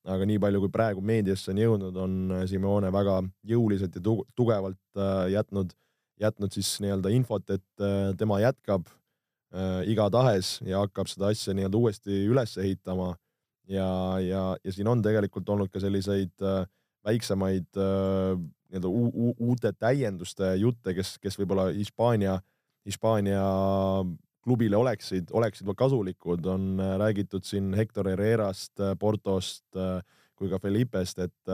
aga 0.06 0.26
nii 0.28 0.40
palju, 0.42 0.62
kui 0.64 0.72
praegu 0.72 1.02
meediasse 1.04 1.52
on 1.52 1.62
jõudnud, 1.62 1.98
on 2.02 2.36
äh, 2.38 2.44
Simone 2.50 2.92
väga 2.94 3.20
jõuliselt 3.46 3.98
ja 3.98 4.04
tugevalt 4.36 5.02
jätnud, 5.32 5.74
jätnud 6.20 6.54
siis 6.54 6.76
nii-öelda 6.80 7.12
infot, 7.12 7.50
et 7.52 7.86
tema 8.16 8.38
jätkab 8.40 8.86
igatahes 9.86 10.56
ja 10.66 10.80
hakkab 10.82 11.06
seda 11.08 11.28
asja 11.30 11.54
nii-öelda 11.54 11.78
uuesti 11.78 12.24
üles 12.26 12.56
ehitama. 12.58 13.14
ja, 13.68 13.86
ja, 14.20 14.42
ja 14.64 14.72
siin 14.72 14.88
on 14.90 15.02
tegelikult 15.02 15.48
olnud 15.48 15.70
ka 15.70 15.80
selliseid 15.80 16.34
väiksemaid 17.06 17.68
nii-öelda 17.78 18.90
uute 19.38 19.72
täienduste 19.72 20.50
jutte, 20.58 20.94
kes, 20.94 21.14
kes 21.22 21.38
võib-olla 21.38 21.68
Hispaania 21.72 22.34
äh, 22.34 22.44
Hispaania 22.86 23.42
klubile 24.46 24.78
oleksid, 24.78 25.32
oleksid 25.34 25.66
kasulikud, 25.76 26.46
on 26.46 26.78
äh, 26.80 26.94
räägitud 27.00 27.44
siin 27.44 27.74
Hector 27.74 28.06
Herrerast, 28.08 28.78
äh, 28.80 28.94
Portost 28.98 29.66
äh, 29.76 29.98
kui 30.36 30.50
ka 30.52 30.60
Felipest, 30.60 31.18
et 31.18 31.52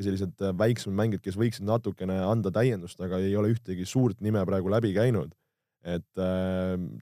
sellised 0.00 0.40
väiksemad 0.56 0.96
mängijad, 0.96 1.20
kes 1.22 1.36
võiksid 1.36 1.66
natukene 1.68 2.16
anda 2.24 2.48
täiendust, 2.50 2.96
aga 3.04 3.18
ei 3.20 3.34
ole 3.36 3.50
ühtegi 3.52 3.84
suurt 3.86 4.22
nime 4.24 4.40
praegu 4.48 4.72
läbi 4.72 4.94
käinud. 4.96 5.34
Et 5.84 6.20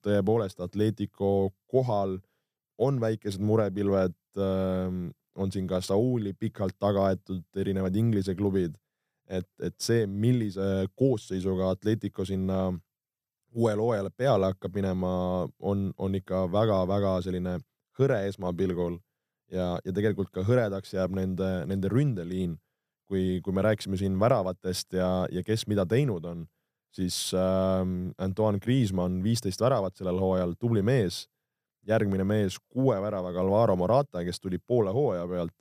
tõepoolest 0.02 0.60
Atletico 0.64 1.52
kohal 1.70 2.16
on 2.82 3.00
väikesed 3.00 3.42
murepilved, 3.42 4.16
on 5.38 5.52
siin 5.52 5.68
ka 5.70 5.80
Sauli 5.80 6.32
pikalt 6.34 6.74
taga 6.82 7.06
aetud 7.10 7.44
erinevad 7.56 7.96
Inglise 7.96 8.34
klubid, 8.34 8.74
et, 9.30 9.48
et 9.62 9.76
see, 9.80 10.06
millise 10.06 10.88
koosseisuga 10.98 11.70
Atletico 11.76 12.24
sinna 12.26 12.72
uuele 13.52 13.80
hooajale 13.80 14.10
peale 14.16 14.50
hakkab 14.52 14.74
minema, 14.74 15.12
on, 15.60 15.92
on 15.98 16.14
ikka 16.16 16.46
väga-väga 16.52 17.14
selline 17.26 17.58
hõre 17.98 18.22
esmapilgul 18.28 18.96
ja, 19.52 19.76
ja 19.84 19.94
tegelikult 19.94 20.32
ka 20.32 20.44
hõredaks 20.46 20.94
jääb 20.96 21.14
nende, 21.16 21.50
nende 21.68 21.92
ründeliin. 21.92 22.58
kui, 23.12 23.42
kui 23.44 23.52
me 23.52 23.60
rääkisime 23.60 23.98
siin 24.00 24.14
väravatest 24.20 24.94
ja, 24.96 25.26
ja 25.28 25.42
kes 25.44 25.66
mida 25.68 25.84
teinud 25.84 26.24
on, 26.24 26.46
siis 26.92 27.32
äh, 27.34 27.82
Antoine 28.18 28.60
Griezmann 28.60 29.22
viisteist 29.24 29.60
väravat 29.60 29.96
sellel 29.96 30.20
hooajal, 30.20 30.56
tubli 30.58 30.82
mees. 30.82 31.28
järgmine 31.82 32.22
mees 32.24 32.60
kuue 32.70 32.94
väravaga 33.02 33.40
Alvaro 33.40 33.74
Morata, 33.76 34.20
kes 34.22 34.38
tuli 34.40 34.58
poole 34.58 34.92
hooaja 34.94 35.24
pealt 35.26 35.54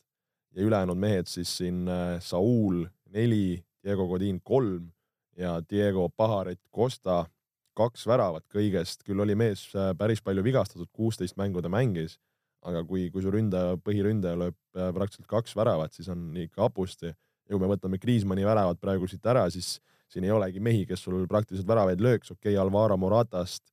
ja 0.56 0.62
ülejäänud 0.63 0.98
mehed 0.98 1.28
siis 1.28 1.58
siin 1.58 1.88
äh, 1.88 2.20
Saul 2.22 2.86
neli, 3.10 3.63
Diego 3.84 4.08
Godin 4.08 4.41
kolm 4.44 4.91
ja 5.38 5.62
Diego 5.70 6.10
Paharet 6.10 6.60
Costa 6.76 7.26
kaks 7.74 8.04
väravat 8.08 8.46
kõigest, 8.52 9.06
küll 9.08 9.20
oli 9.24 9.36
mees 9.36 9.70
äh, 9.76 9.94
päris 9.98 10.22
palju 10.22 10.44
vigastatud, 10.44 10.89
kuusteist 10.94 11.38
mängu 11.39 11.62
ta 11.62 11.72
mängis, 11.72 12.17
aga 12.62 12.84
kui, 12.86 13.08
kui 13.10 13.24
su 13.24 13.32
ründaja, 13.34 13.78
põhiründaja 13.82 14.39
lööb 14.39 14.58
äh, 14.76 14.91
praktiliselt 14.94 15.30
kaks 15.32 15.56
väravat, 15.58 15.96
siis 15.96 16.10
on 16.12 16.30
ikka 16.38 16.67
hapusti. 16.67 17.13
ja 17.50 17.56
kui 17.56 17.60
me 17.60 17.72
võtame 17.72 18.00
Kriismanni 18.00 18.46
väravad 18.46 18.80
praegu 18.80 19.08
siit 19.08 19.26
ära, 19.26 19.50
siis 19.50 19.80
siin 20.12 20.28
ei 20.28 20.34
olegi 20.36 20.62
mehi, 20.63 20.86
kes 20.89 21.06
sul 21.08 21.26
praktiliselt 21.32 21.69
väravaid 21.69 22.04
lööks, 22.04 22.34
okei 22.34 22.54
okay,, 22.54 22.62
Alvaro 22.62 22.97
Moratast, 23.00 23.63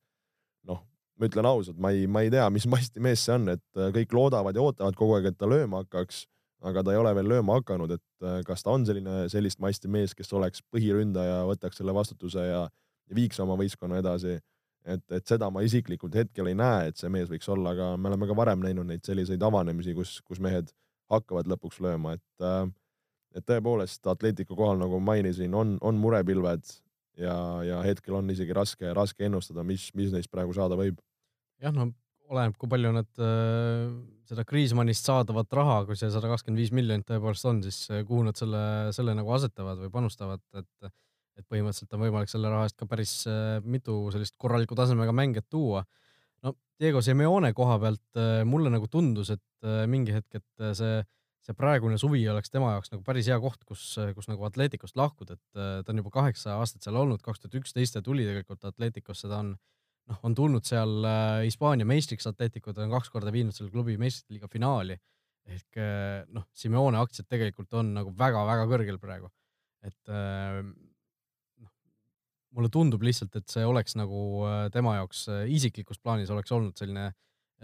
noh, 0.67 0.81
ma 1.19 1.29
ütlen 1.29 1.47
ausalt, 1.49 1.79
ma 1.81 1.93
ei, 1.95 2.07
ma 2.07 2.23
ei 2.25 2.33
tea, 2.33 2.47
mis 2.53 2.67
masti 2.71 3.03
mees 3.03 3.23
see 3.27 3.35
on, 3.35 3.55
et 3.55 3.79
äh, 3.79 3.93
kõik 3.95 4.15
loodavad 4.15 4.55
ja 4.55 4.65
ootavad 4.65 4.99
kogu 4.99 5.17
aeg, 5.17 5.31
et 5.31 5.39
ta 5.39 5.49
lööma 5.49 5.83
hakkaks, 5.83 6.25
aga 6.69 6.83
ta 6.83 6.91
ei 6.91 6.99
ole 6.99 7.13
veel 7.15 7.29
lööma 7.31 7.55
hakanud, 7.55 7.93
et 7.95 8.25
kas 8.43 8.65
ta 8.65 8.73
on 8.73 8.83
selline, 8.83 9.29
sellist 9.31 9.61
masti 9.63 9.87
mees, 9.87 10.11
kes 10.11 10.33
oleks 10.35 10.59
põhiründaja, 10.75 11.45
võtaks 11.47 11.79
selle 11.79 11.93
vastutuse 11.95 12.43
ja 12.43 12.65
ja 13.09 13.17
viiks 13.17 13.39
oma 13.43 13.57
võistkonna 13.59 13.99
edasi. 14.03 14.39
et, 14.89 15.03
et 15.11 15.27
seda 15.27 15.49
ma 15.51 15.61
isiklikult 15.61 16.15
hetkel 16.15 16.47
ei 16.49 16.55
näe, 16.57 16.87
et 16.89 16.97
see 16.97 17.09
mees 17.11 17.27
võiks 17.29 17.49
olla, 17.51 17.73
aga 17.75 17.91
me 17.99 18.09
oleme 18.09 18.29
ka 18.29 18.35
varem 18.37 18.61
näinud 18.63 18.87
neid 18.87 19.03
selliseid 19.05 19.41
avanemisi, 19.43 19.93
kus, 19.93 20.15
kus 20.25 20.39
mehed 20.41 20.71
hakkavad 21.11 21.49
lõpuks 21.51 21.81
lööma, 21.83 22.15
et 22.15 22.45
äh, 22.45 22.63
et 23.35 23.45
tõepoolest 23.45 24.07
Atletico 24.09 24.57
kohal, 24.57 24.79
nagu 24.81 24.99
mainisin, 25.03 25.53
on, 25.55 25.77
on 25.85 25.99
murepilved 26.01 26.71
ja, 27.19 27.35
ja 27.65 27.81
hetkel 27.85 28.19
on 28.19 28.29
isegi 28.33 28.55
raske, 28.55 28.93
raske 28.95 29.27
ennustada, 29.27 29.65
mis, 29.67 29.89
mis 29.97 30.13
neist 30.15 30.31
praegu 30.33 30.55
saada 30.55 30.79
võib. 30.79 31.01
jah, 31.61 31.75
no 31.75 31.91
oleneb, 32.29 32.55
kui 32.61 32.69
palju 32.69 32.93
nad 32.93 33.21
äh, 33.25 33.89
seda 34.29 34.45
Kriismannist 34.45 35.07
saadavat 35.07 35.53
raha, 35.57 35.83
kui 35.87 35.97
see 35.97 36.11
sada 36.13 36.29
kakskümmend 36.29 36.61
viis 36.61 36.73
miljonit 36.75 37.07
tõepoolest 37.09 37.47
on, 37.49 37.61
siis 37.65 37.83
äh, 37.89 38.03
kuhu 38.05 38.21
nad 38.27 38.37
selle, 38.37 38.61
selle 38.95 39.17
nagu 39.17 39.33
asetavad 39.33 39.81
või 39.81 39.93
panustavad, 39.93 40.43
et 40.61 40.91
et 41.39 41.47
põhimõtteliselt 41.47 41.95
on 41.95 42.03
võimalik 42.03 42.31
selle 42.31 42.51
raha 42.51 42.67
eest 42.67 42.77
ka 42.79 42.87
päris 42.89 43.13
äh, 43.29 43.59
mitu 43.63 43.95
sellist 44.13 44.35
korraliku 44.39 44.77
tasemega 44.77 45.13
mängijat 45.15 45.47
tuua. 45.51 45.85
no 46.43 46.55
Diego 46.79 47.01
Simeone 47.03 47.53
koha 47.55 47.77
pealt 47.79 48.19
äh, 48.19 48.41
mulle 48.47 48.71
nagu 48.73 48.89
tundus, 48.91 49.31
et 49.35 49.67
äh, 49.67 49.85
mingi 49.87 50.15
hetk, 50.15 50.41
et 50.41 50.75
see, 50.77 50.99
see 51.45 51.55
praegune 51.57 51.97
suvi 52.01 52.21
oleks 52.29 52.51
tema 52.53 52.73
jaoks 52.75 52.91
nagu 52.93 53.03
päris 53.05 53.29
hea 53.31 53.37
koht, 53.41 53.63
kus, 53.67 53.83
kus 54.15 54.27
nagu 54.31 54.45
Atleticost 54.47 54.97
lahkuda, 54.99 55.37
et 55.37 55.59
ta 55.85 55.93
on 55.93 56.01
juba 56.01 56.11
kaheksa 56.13 56.57
aastat 56.59 56.85
seal 56.85 56.99
olnud, 56.99 57.23
kaks 57.25 57.43
tuhat 57.43 57.59
üksteist 57.61 57.95
ta 57.95 58.03
tuli 58.05 58.27
tegelikult 58.27 58.67
Atleticosse, 58.69 59.29
ta 59.31 59.39
on 59.43 59.53
noh, 59.53 60.19
on 60.27 60.35
tulnud 60.35 60.67
seal 60.67 61.07
Hispaania 61.45 61.87
meistriks 61.87 62.27
Atletico, 62.29 62.73
ta 62.75 62.83
on 62.85 62.93
kaks 62.97 63.13
korda 63.13 63.33
viinud 63.33 63.55
selle 63.55 63.71
klubi 63.73 63.97
meistrite 64.01 64.35
liiga 64.35 64.51
finaali 64.51 64.99
ehk 65.49 65.79
noh, 66.35 66.45
Simeone 66.53 66.99
aktsiad 66.99 67.25
tegelikult 67.31 67.73
on 67.79 67.95
nagu 67.95 68.13
väga-väga 68.17 68.67
kõrgel 68.69 68.99
praegu. 69.01 69.31
et 69.79 70.11
mulle 72.55 72.69
tundub 72.73 73.03
lihtsalt, 73.05 73.35
et 73.37 73.49
see 73.51 73.65
oleks 73.67 73.95
nagu 73.99 74.43
äh, 74.47 74.67
tema 74.73 74.97
jaoks 74.99 75.25
äh, 75.31 75.43
isiklikus 75.53 76.01
plaanis 76.01 76.31
oleks 76.33 76.53
olnud 76.55 76.77
selline 76.79 77.09
äh, 77.09 77.17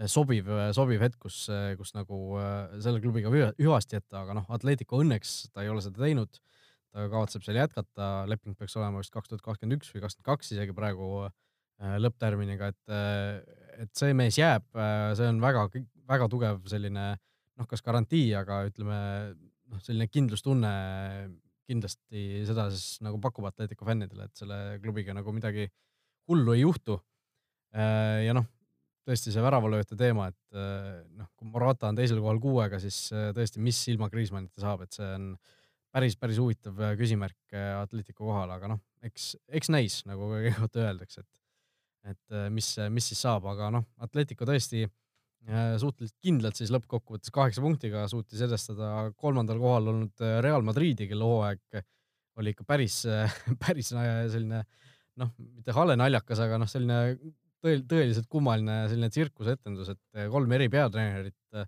sobiv, 0.04 0.48
sobiv 0.76 1.00
hetk, 1.00 1.16
kus, 1.24 1.46
kus 1.78 1.94
nagu 1.96 2.36
selle 2.84 3.00
klubiga 3.00 3.30
hüvasti 3.32 3.96
jätta, 3.96 4.22
aga 4.24 4.36
noh, 4.36 4.50
Atletico 4.52 5.00
õnneks 5.00 5.46
ta 5.54 5.64
ei 5.64 5.72
ole 5.72 5.84
seda 5.84 6.02
teinud. 6.04 6.40
ta 6.92 7.06
kavatseb 7.12 7.44
seal 7.44 7.58
jätkata, 7.58 8.24
leping 8.28 8.56
peaks 8.56 8.76
olema 8.78 9.02
vist 9.02 9.12
kaks 9.12 9.28
tuhat 9.28 9.42
kakskümmend 9.44 9.80
üks 9.80 9.90
või 9.92 10.00
kakskümmend 10.04 10.28
kaks 10.28 10.52
isegi 10.54 10.72
praegu 10.76 11.08
äh, 11.26 11.96
lõpptärminiga, 12.00 12.70
et, 12.72 12.92
äh, 12.92 13.40
et 13.84 13.90
see 13.96 14.14
mees 14.16 14.38
jääb, 14.38 14.64
see 15.18 15.28
on 15.28 15.40
väga, 15.42 15.66
väga 16.08 16.28
tugev 16.32 16.62
selline 16.70 17.08
noh, 17.16 17.68
kas 17.68 17.84
garantii, 17.84 18.30
aga 18.38 18.62
ütleme 18.68 19.00
noh, 19.36 19.82
selline 19.84 20.08
kindlustunne 20.08 20.72
kindlasti 21.66 22.44
seda 22.46 22.68
siis 22.72 23.00
nagu 23.04 23.18
pakub 23.20 23.48
Atletico 23.48 23.88
fännidele, 23.88 24.28
et 24.28 24.38
selle 24.38 24.60
klubiga 24.84 25.16
nagu 25.16 25.32
midagi 25.34 25.66
hullu 26.30 26.54
ei 26.54 26.62
juhtu. 26.62 27.00
ja 27.76 28.32
noh, 28.36 28.46
tõesti 29.06 29.30
see 29.30 29.42
väravalööjate 29.44 29.96
teema, 29.98 30.26
et 30.32 30.56
noh, 31.14 31.28
kui 31.38 31.46
Morata 31.52 31.92
on 31.92 31.98
teisel 31.98 32.18
kohal 32.18 32.40
kuuega, 32.42 32.80
siis 32.82 33.06
tõesti, 33.36 33.62
mis 33.62 33.78
ilma 33.92 34.08
Kriismannita 34.10 34.64
saab, 34.64 34.82
et 34.82 34.96
see 34.98 35.06
on 35.14 35.28
päris, 35.96 36.16
päris 36.20 36.40
huvitav 36.42 36.80
äh, 36.82 36.94
küsimärk 36.98 37.56
äh, 37.56 37.72
Atletico 37.80 38.26
kohal, 38.28 38.52
aga 38.56 38.70
noh, 38.74 38.82
eks, 39.06 39.34
eks 39.60 39.72
näis, 39.72 40.00
nagu 40.08 40.28
kõigepealt 40.32 40.78
öeldakse, 40.82 41.24
et, 41.24 42.12
et 42.12 42.36
äh, 42.36 42.46
mis, 42.52 42.70
mis 42.92 43.10
siis 43.12 43.22
saab, 43.24 43.48
aga 43.52 43.72
noh, 43.78 43.88
Atletico 44.04 44.48
tõesti 44.48 44.86
suhteliselt 45.78 46.16
kindlalt 46.26 46.58
siis 46.58 46.72
lõppkokkuvõttes 46.74 47.30
kaheksa 47.30 47.62
punktiga 47.62 48.00
suutis 48.10 48.40
edestada 48.42 49.12
kolmandal 49.14 49.60
kohal 49.62 49.92
olnud 49.92 50.24
Real 50.42 50.64
Madridi, 50.66 51.06
kelle 51.06 51.22
hooaeg 51.22 51.76
oli 52.42 52.50
ikka 52.50 52.66
päris, 52.66 52.96
päris 53.62 53.92
selline 53.92 54.64
noh, 55.22 55.30
mitte 55.38 55.76
hale 55.76 55.94
naljakas, 55.94 56.42
aga 56.42 56.58
noh, 56.58 56.66
selline 56.66 56.98
tõeliselt 57.66 58.28
kummaline 58.30 58.84
selline 58.90 59.10
tsirkusetendus, 59.12 59.90
et 59.94 60.28
kolm 60.32 60.52
eri 60.56 60.70
peatreenerit 60.72 61.66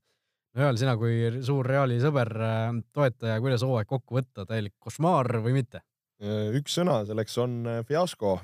Joel, 0.59 0.79
sina 0.81 0.97
kui 0.99 1.29
suur 1.45 1.67
Reali 1.69 1.99
sõber, 2.03 2.31
äh, 2.43 2.71
toetaja, 2.97 3.37
kuidas 3.45 3.63
hooaeg 3.63 3.89
kokku 3.89 4.17
võtta, 4.17 4.47
täielik 4.49 4.75
košmaar 4.83 5.39
või 5.45 5.59
mitte? 5.61 5.85
Äh, 6.19 6.55
üks 6.59 6.79
sõna 6.81 7.03
selleks 7.07 7.37
on 7.39 7.61
fiasko, 7.87 8.39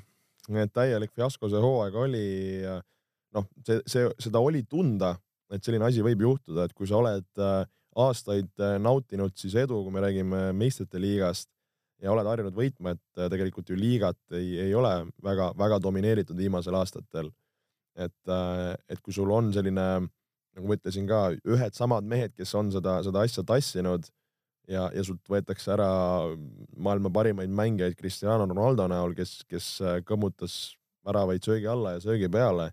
täielik 0.71 1.11
fiasko 1.17 1.49
see 1.51 1.63
hooaeg 1.63 1.97
oli. 1.99 2.27
noh, 3.35 3.47
see, 3.67 3.81
see, 3.89 4.05
seda 4.21 4.39
oli 4.39 4.63
tunda, 4.69 5.15
et 5.51 5.65
selline 5.65 5.89
asi 5.89 6.05
võib 6.05 6.21
juhtuda, 6.23 6.69
et 6.69 6.73
kui 6.77 6.87
sa 6.87 7.01
oled 7.01 7.41
aastaid 7.95 8.63
nautinud 8.79 9.35
siis 9.35 9.57
edu, 9.59 9.81
kui 9.83 9.91
me 9.91 10.03
räägime 10.03 10.45
meistrite 10.55 11.01
liigast 11.01 11.49
ja 12.03 12.13
oled 12.13 12.27
harjunud 12.27 12.55
võitma, 12.55 12.93
et 12.95 13.27
tegelikult 13.31 13.71
ju 13.71 13.75
liigat 13.79 14.19
ei, 14.35 14.69
ei 14.69 14.73
ole 14.75 14.93
väga-väga 15.23 15.81
domineeritud 15.83 16.37
viimasel 16.37 16.77
aastatel. 16.79 17.31
Et, 17.95 18.35
et 18.91 18.99
kui 19.01 19.13
sul 19.15 19.31
on 19.31 19.53
selline 19.55 19.85
nagu 20.55 20.69
ma 20.69 20.77
ütlesin 20.77 21.07
ka, 21.09 21.21
ühed 21.51 21.75
samad 21.75 22.07
mehed, 22.07 22.33
kes 22.35 22.53
on 22.57 22.71
seda, 22.73 22.99
seda 23.05 23.23
asja 23.27 23.43
tassinud 23.47 24.07
ja, 24.71 24.87
ja 24.95 25.03
sult 25.05 25.23
võetakse 25.31 25.73
ära 25.75 25.89
maailma 26.77 27.11
parimaid 27.13 27.51
mängijaid 27.51 27.97
Cristiano 27.99 28.47
Ronaldo 28.47 28.87
näol, 28.91 29.15
kes, 29.17 29.37
kes 29.49 29.69
äh, 29.83 29.99
kõmmutas 30.07 30.75
väravaid 31.05 31.43
söögi 31.45 31.69
alla 31.69 31.95
ja 31.97 32.03
söögi 32.03 32.29
peale, 32.31 32.71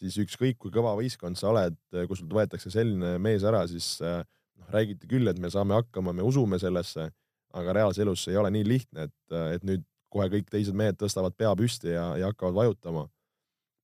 siis 0.00 0.16
ükskõik 0.22 0.60
kui 0.62 0.72
kõva 0.74 0.94
võistkond 0.98 1.38
sa 1.40 1.50
oled, 1.50 1.76
äh, 1.94 2.06
kui 2.08 2.18
sult 2.18 2.32
võetakse 2.34 2.72
selline 2.72 3.16
mees 3.22 3.44
ära, 3.46 3.64
siis 3.70 3.96
äh, 4.04 4.22
noh, 4.60 4.70
räägiti 4.74 5.10
küll, 5.10 5.28
et 5.30 5.42
me 5.42 5.50
saame 5.52 5.76
hakkama, 5.80 6.14
me 6.14 6.24
usume 6.26 6.60
sellesse, 6.62 7.10
aga 7.54 7.74
reaalses 7.76 8.06
elus 8.06 8.24
see 8.24 8.34
ei 8.34 8.40
ole 8.40 8.54
nii 8.54 8.66
lihtne, 8.66 9.10
et, 9.10 9.36
et 9.56 9.66
nüüd 9.66 9.84
kohe 10.14 10.30
kõik 10.30 10.46
teised 10.50 10.74
mehed 10.78 10.96
tõstavad 10.98 11.34
pea 11.38 11.50
püsti 11.58 11.90
ja, 11.90 12.12
ja 12.18 12.30
hakkavad 12.30 12.54
vajutama 12.62 13.08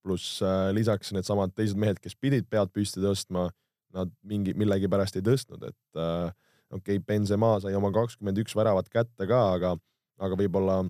pluss 0.04 0.40
äh, 0.44 0.70
lisaks 0.76 1.12
needsamad 1.16 1.54
teised 1.56 1.78
mehed, 1.80 2.00
kes 2.02 2.16
pidid 2.16 2.48
pead 2.50 2.72
püsti 2.74 3.02
tõstma, 3.02 3.48
nad 3.96 4.12
mingi, 4.26 4.54
millegipärast 4.58 5.18
ei 5.18 5.26
tõstnud, 5.26 5.66
et 5.66 6.00
äh, 6.00 6.30
okei 6.70 6.98
okay,, 6.98 7.04
Benzema 7.06 7.56
sai 7.62 7.74
oma 7.78 7.92
kakskümmend 7.94 8.38
üks 8.42 8.54
väravat 8.56 8.90
kätte 8.92 9.26
ka, 9.30 9.40
aga, 9.56 9.74
aga 10.22 10.38
võib-olla 10.38 10.82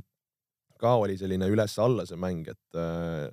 ka 0.80 0.96
oli 1.02 1.16
selline 1.20 1.48
üles-alla 1.52 2.06
see 2.08 2.20
mäng, 2.20 2.48
et 2.48 2.78
äh, 2.78 3.28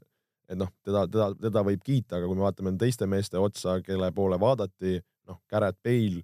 et 0.47 0.55
noh, 0.55 0.71
teda, 0.85 1.03
teda, 1.11 1.27
teda 1.41 1.63
võib 1.67 1.83
kiita, 1.83 2.17
aga 2.17 2.27
kui 2.29 2.37
me 2.39 2.45
vaatame 2.45 2.71
teiste 2.79 3.07
meeste 3.09 3.39
otsa, 3.39 3.81
kelle 3.83 4.07
poole 4.15 4.37
vaadati, 4.39 4.95
noh, 5.27 5.41
Garrett 5.51 5.79
Bale 5.83 6.23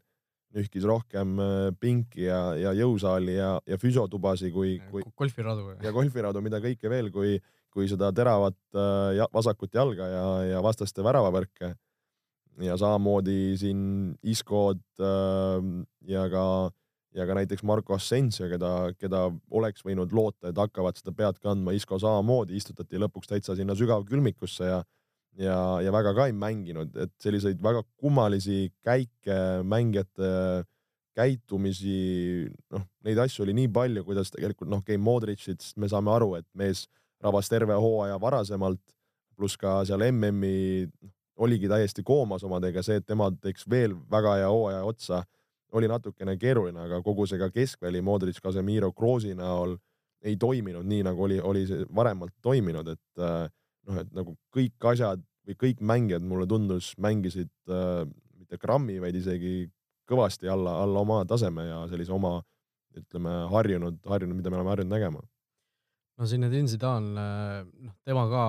nühkis 0.53 0.85
rohkem 0.85 1.39
äh, 1.41 1.71
pinki 1.81 2.27
ja, 2.27 2.53
ja 2.59 2.73
jõusaali 2.77 3.35
ja, 3.35 3.55
ja 3.67 3.79
füsiotubasi 3.81 4.51
kui, 4.53 4.77
kui 4.91 5.03
golfiradu 5.17 5.73
ja 5.81 5.93
golfiradu, 5.95 6.43
mida 6.45 6.61
kõike 6.63 6.91
veel, 6.91 7.09
kui 7.13 7.35
kui 7.73 7.89
seda 7.89 8.11
teravat 8.15 8.57
äh, 8.77 9.23
vasakut 9.33 9.73
jalga 9.73 10.07
ja, 10.09 10.27
ja 10.53 10.61
vastaste 10.63 11.03
väravavärke. 11.03 11.73
ja 12.61 12.77
samamoodi 12.77 13.57
siin 13.57 14.13
Iskod 14.23 14.81
äh, 15.01 15.63
ja 16.07 16.27
ka, 16.29 16.71
ja 17.17 17.25
ka 17.25 17.37
näiteks 17.39 17.63
Marko 17.63 17.95
Asensio, 17.97 18.49
keda, 18.49 18.93
keda 18.99 19.25
oleks 19.51 19.85
võinud 19.85 20.13
loota, 20.13 20.49
et 20.49 20.57
hakkavad 20.57 20.97
seda 20.97 21.15
pead 21.17 21.39
kandma, 21.41 21.73
Isko 21.73 21.99
samamoodi 21.99 22.55
istutati 22.57 23.01
lõpuks 23.01 23.31
täitsa 23.31 23.57
sinna 23.57 23.75
sügavkülmikusse 23.75 24.69
ja 24.69 24.83
ja, 25.39 25.57
ja 25.81 25.93
väga 25.93 26.13
ka 26.13 26.27
ei 26.29 26.35
mänginud, 26.37 26.93
et 26.99 27.13
selliseid 27.21 27.61
väga 27.63 27.83
kummalisi 27.97 28.67
käike, 28.85 29.63
mängijate 29.65 30.29
käitumisi, 31.17 32.47
noh, 32.73 32.85
neid 33.05 33.19
asju 33.21 33.45
oli 33.45 33.53
nii 33.57 33.69
palju, 33.73 34.03
kuidas 34.07 34.31
tegelikult 34.33 34.69
noh, 34.71 34.81
okei 34.81 34.97
okay,, 34.97 35.03
Modricit 35.03 35.65
me 35.77 35.89
saame 35.89 36.13
aru, 36.13 36.33
et 36.39 36.47
mees 36.57 36.87
rabas 37.23 37.49
terve 37.49 37.75
hooaja 37.79 38.19
varasemalt, 38.21 38.81
pluss 39.37 39.57
ka 39.57 39.81
seal 39.87 40.03
MM-i 40.11 40.85
noh, 40.85 41.11
oligi 41.43 41.69
täiesti 41.69 42.03
koomas 42.05 42.43
omadega, 42.45 42.83
see, 42.85 42.99
et 43.01 43.07
tema 43.09 43.31
teeks 43.41 43.65
veel 43.69 43.95
väga 44.11 44.35
hea 44.41 44.49
hooaja 44.51 44.83
otsa, 44.85 45.23
oli 45.73 45.89
natukene 45.89 46.35
keeruline, 46.37 46.85
aga 46.85 47.01
kogu 47.05 47.25
see 47.29 47.39
ka 47.41 47.49
keskväli 47.53 48.03
Modric, 48.05 48.37
Casemiro, 48.43 48.91
Kroosi 48.93 49.33
näol 49.37 49.77
ei 50.23 50.37
toiminud 50.39 50.85
nii, 50.87 51.01
nagu 51.07 51.25
oli, 51.25 51.39
oli 51.41 51.65
see 51.67 51.87
varemalt 51.95 52.35
toiminud, 52.45 52.93
et 52.93 53.23
äh, 53.23 53.47
noh, 53.89 54.01
et 54.03 54.11
nagu 54.15 54.35
kõik 54.53 54.89
asjad 54.93 55.23
või 55.47 55.57
kõik 55.65 55.81
mängijad 55.83 56.23
mulle 56.23 56.45
tundus, 56.47 56.93
mängisid 57.01 57.51
äh, 57.67 58.05
mitte 58.37 58.61
grammi, 58.61 58.99
vaid 59.01 59.17
isegi 59.19 59.65
kõvasti 60.07 60.51
alla, 60.51 60.77
alla 60.83 61.01
oma 61.01 61.23
taseme 61.27 61.65
ja 61.65 61.81
sellise 61.91 62.13
oma 62.13 62.37
ütleme 62.93 63.33
harjunud, 63.49 63.97
harjunud, 64.05 64.37
mida 64.37 64.51
me 64.51 64.59
oleme 64.59 64.75
harjunud 64.75 64.93
nägema 64.93 65.23
no 66.19 66.29
Zinedine 66.29 66.69
Zidane, 66.69 67.27
noh, 67.65 67.95
tema 68.05 68.25
ka 68.31 68.43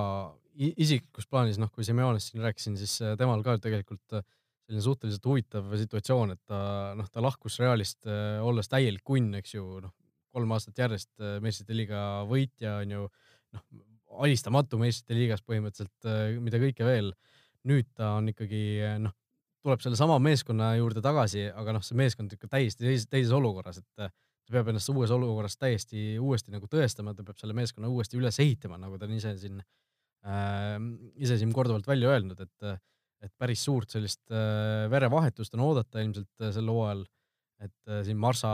isiklikus 0.55 1.27
plaanis, 1.31 1.59
noh, 1.59 1.71
kui 1.75 1.87
Simeonest 1.87 2.31
siin 2.31 2.45
rääkisin, 2.45 2.79
siis 2.79 2.97
äh, 3.03 3.17
temal 3.19 3.43
ka 3.47 3.57
tegelikult 3.63 4.19
äh, 4.19 4.25
selline 4.65 4.85
suhteliselt 4.85 5.27
huvitav 5.29 5.73
situatsioon, 5.81 6.35
et 6.37 6.43
ta, 6.49 6.59
noh, 6.97 7.09
ta 7.13 7.25
lahkus 7.25 7.59
Realist 7.61 8.07
olles 8.45 8.71
täielik 8.73 9.05
kunn, 9.05 9.35
eks 9.41 9.57
ju, 9.57 9.65
noh, 9.85 9.93
kolm 10.35 10.55
aastat 10.57 10.81
järjest 10.81 11.13
meistrite 11.45 11.77
liiga 11.77 11.99
võitja 12.27 12.79
on 12.81 12.95
ju, 12.95 13.09
noh, 13.55 13.67
alistamatu 14.25 14.79
meistrite 14.81 15.19
liigas 15.19 15.45
põhimõtteliselt, 15.45 16.41
mida 16.43 16.61
kõike 16.63 16.87
veel. 16.87 17.13
nüüd 17.65 17.87
ta 17.97 18.11
on 18.19 18.29
ikkagi, 18.29 18.65
noh, 19.01 19.13
tuleb 19.65 19.81
sellesama 19.81 20.19
meeskonna 20.21 20.75
juurde 20.77 21.01
tagasi, 21.05 21.47
aga 21.49 21.77
noh, 21.77 21.85
see 21.85 21.97
meeskond 21.97 22.33
ikka 22.33 22.51
täiesti 22.53 22.85
teises, 22.85 23.09
teises 23.09 23.33
olukorras, 23.33 23.81
et 23.81 24.09
ta 24.45 24.59
peab 24.59 24.69
ennast 24.73 24.91
uues 24.93 25.13
olukorras 25.15 25.57
täiesti 25.57 26.19
uuesti 26.21 26.53
nagu 26.53 26.69
tõestama, 26.71 27.15
ta 27.17 27.25
peab 27.25 27.39
selle 27.41 27.57
meeskonna 27.57 27.89
uuesti 27.89 28.19
üles 28.21 28.39
ehitama, 28.45 28.79
nagu 28.81 28.99
ta 29.01 29.09
on 29.09 29.17
ise 29.17 29.33
siin 29.41 29.61
äh,, 29.61 30.77
ise 31.17 31.39
siin 31.41 31.53
korduvalt 31.57 31.89
välja 31.89 32.13
öelnud, 32.13 32.41
et, 32.45 32.77
et 33.25 33.33
päris 33.41 33.65
suurt 33.65 33.95
sellist 33.95 34.23
äh, 34.33 34.85
verevahetust 34.93 35.57
on 35.57 35.65
oodata 35.71 36.05
ilmselt 36.05 36.45
äh, 36.45 36.53
sel 36.57 36.69
hooajal. 36.69 37.07
et 37.65 37.89
äh, 37.89 38.03
siin 38.05 38.19
Marsa 38.21 38.49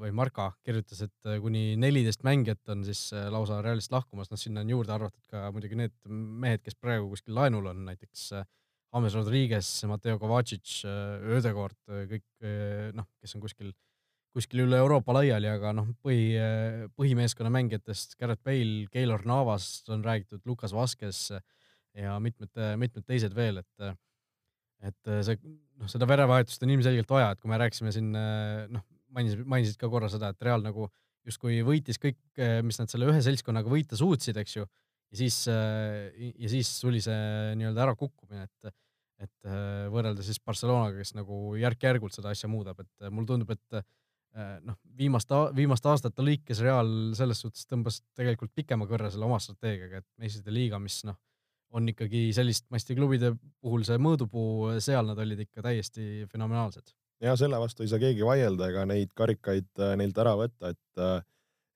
või 0.00 0.12
Marka 0.16 0.52
kirjutas, 0.64 1.02
et 1.04 1.28
äh, 1.28 1.40
kuni 1.42 1.74
neliteist 1.76 2.22
mängijat 2.24 2.70
on 2.72 2.84
siis 2.86 3.10
äh, 3.12 3.26
lausa 3.28 3.58
Realist 3.60 3.92
lahkumas, 3.92 4.30
noh, 4.30 4.40
sinna 4.40 4.62
on 4.64 4.70
juurde 4.70 4.94
arvatud 4.94 5.26
ka 5.28 5.50
muidugi 5.52 5.76
need 5.76 5.96
mehed, 6.08 6.62
kes 6.64 6.78
praegu 6.80 7.10
kuskil 7.10 7.34
laenul 7.36 7.66
on, 7.72 7.82
näiteks 7.90 8.28
äh, 8.38 8.46
James 8.94 9.16
Rodriguez, 9.18 9.68
Mateo 9.90 10.20
Kovacic, 10.22 10.84
Ödegord, 10.86 11.80
kõik 12.12 12.44
noh, 12.94 13.08
kes 13.18 13.34
on 13.34 13.42
kuskil 13.42 13.72
kuskil 14.34 14.64
üle 14.64 14.78
Euroopa 14.82 15.14
laiali, 15.14 15.46
aga 15.46 15.70
noh, 15.76 15.92
põhi, 16.02 16.34
põhimeeskonna 16.98 17.52
mängijatest 17.54 18.16
Garrett 18.18 18.42
Bale, 18.46 18.88
Keylor 18.92 19.22
Navas 19.28 19.84
on 19.94 20.02
räägitud, 20.04 20.42
Lukas 20.48 20.74
Vaskes 20.74 21.28
ja 21.94 22.16
mitmed, 22.22 22.50
mitmed 22.80 23.06
teised 23.06 23.36
veel, 23.36 23.62
et 23.62 23.94
et 24.84 25.12
see, 25.24 25.38
noh, 25.80 25.88
seda 25.88 26.04
verevahetust 26.10 26.64
on 26.66 26.74
ilmselgelt 26.74 27.08
vaja, 27.08 27.30
et 27.32 27.40
kui 27.40 27.48
me 27.48 27.56
rääkisime 27.62 27.92
siin, 27.94 28.10
noh, 28.12 28.82
mainisid, 29.14 29.44
mainisid 29.48 29.78
ka 29.80 29.88
korra 29.88 30.10
seda, 30.12 30.32
et 30.34 30.44
Real 30.44 30.64
nagu 30.64 30.90
justkui 31.24 31.62
võitis 31.64 31.96
kõik, 32.02 32.18
mis 32.66 32.80
nad 32.80 32.90
selle 32.92 33.08
ühe 33.08 33.22
seltskonnaga 33.24 33.70
võita 33.70 33.96
suutsid, 33.96 34.36
eks 34.42 34.58
ju, 34.58 34.66
ja 34.66 35.20
siis, 35.22 35.38
ja 35.48 36.50
siis 36.52 36.72
tuli 36.82 37.00
see 37.04 37.54
nii-öelda 37.60 37.86
ärakukkumine, 37.88 38.48
et 38.50 38.74
et 39.24 39.46
võrrelda 39.94 40.24
siis 40.26 40.40
Barcelonaga, 40.42 40.98
kes 40.98 41.14
nagu 41.14 41.54
järk-järgult 41.56 42.12
seda 42.12 42.32
asja 42.34 42.48
muudab, 42.50 42.80
et 42.82 43.06
mulle 43.14 43.28
tundub, 43.30 43.52
et 43.54 43.84
noh, 44.34 44.78
viimaste, 44.98 45.36
viimaste 45.54 45.86
aastate 45.92 46.24
lõikes 46.26 46.58
Real 46.64 46.88
selles 47.14 47.38
suhtes 47.44 47.68
tõmbas 47.70 48.00
tegelikult 48.18 48.50
pikema 48.56 48.88
kõrre 48.90 49.12
selle 49.12 49.28
oma 49.28 49.38
strateegiaga, 49.38 50.00
et 50.02 50.08
meistrite 50.18 50.54
liiga, 50.54 50.80
mis 50.82 50.96
noh, 51.06 51.18
on 51.74 51.86
ikkagi 51.90 52.28
sellist 52.34 52.66
masti 52.74 52.96
klubide 52.98 53.34
puhul 53.62 53.84
see 53.86 54.00
mõõdupuu, 54.02 54.74
seal 54.82 55.06
nad 55.10 55.20
olid 55.22 55.44
ikka 55.46 55.62
täiesti 55.62 56.26
fenomenaalsed. 56.32 56.90
ja 57.22 57.36
selle 57.38 57.60
vastu 57.62 57.84
ei 57.84 57.92
saa 57.92 58.02
keegi 58.02 58.26
vaielda 58.26 58.72
ega 58.72 58.84
neid 58.90 59.14
karikaid 59.14 59.70
äh, 59.78 59.94
neilt 60.00 60.18
ära 60.18 60.34
võtta, 60.38 60.74
et 60.74 61.02
äh, 61.02 61.22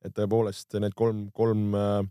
et 0.05 0.15
tõepoolest 0.15 0.79
need 0.83 0.95
kolm, 0.99 1.27
kolm 1.35 1.75
äh, 1.75 2.03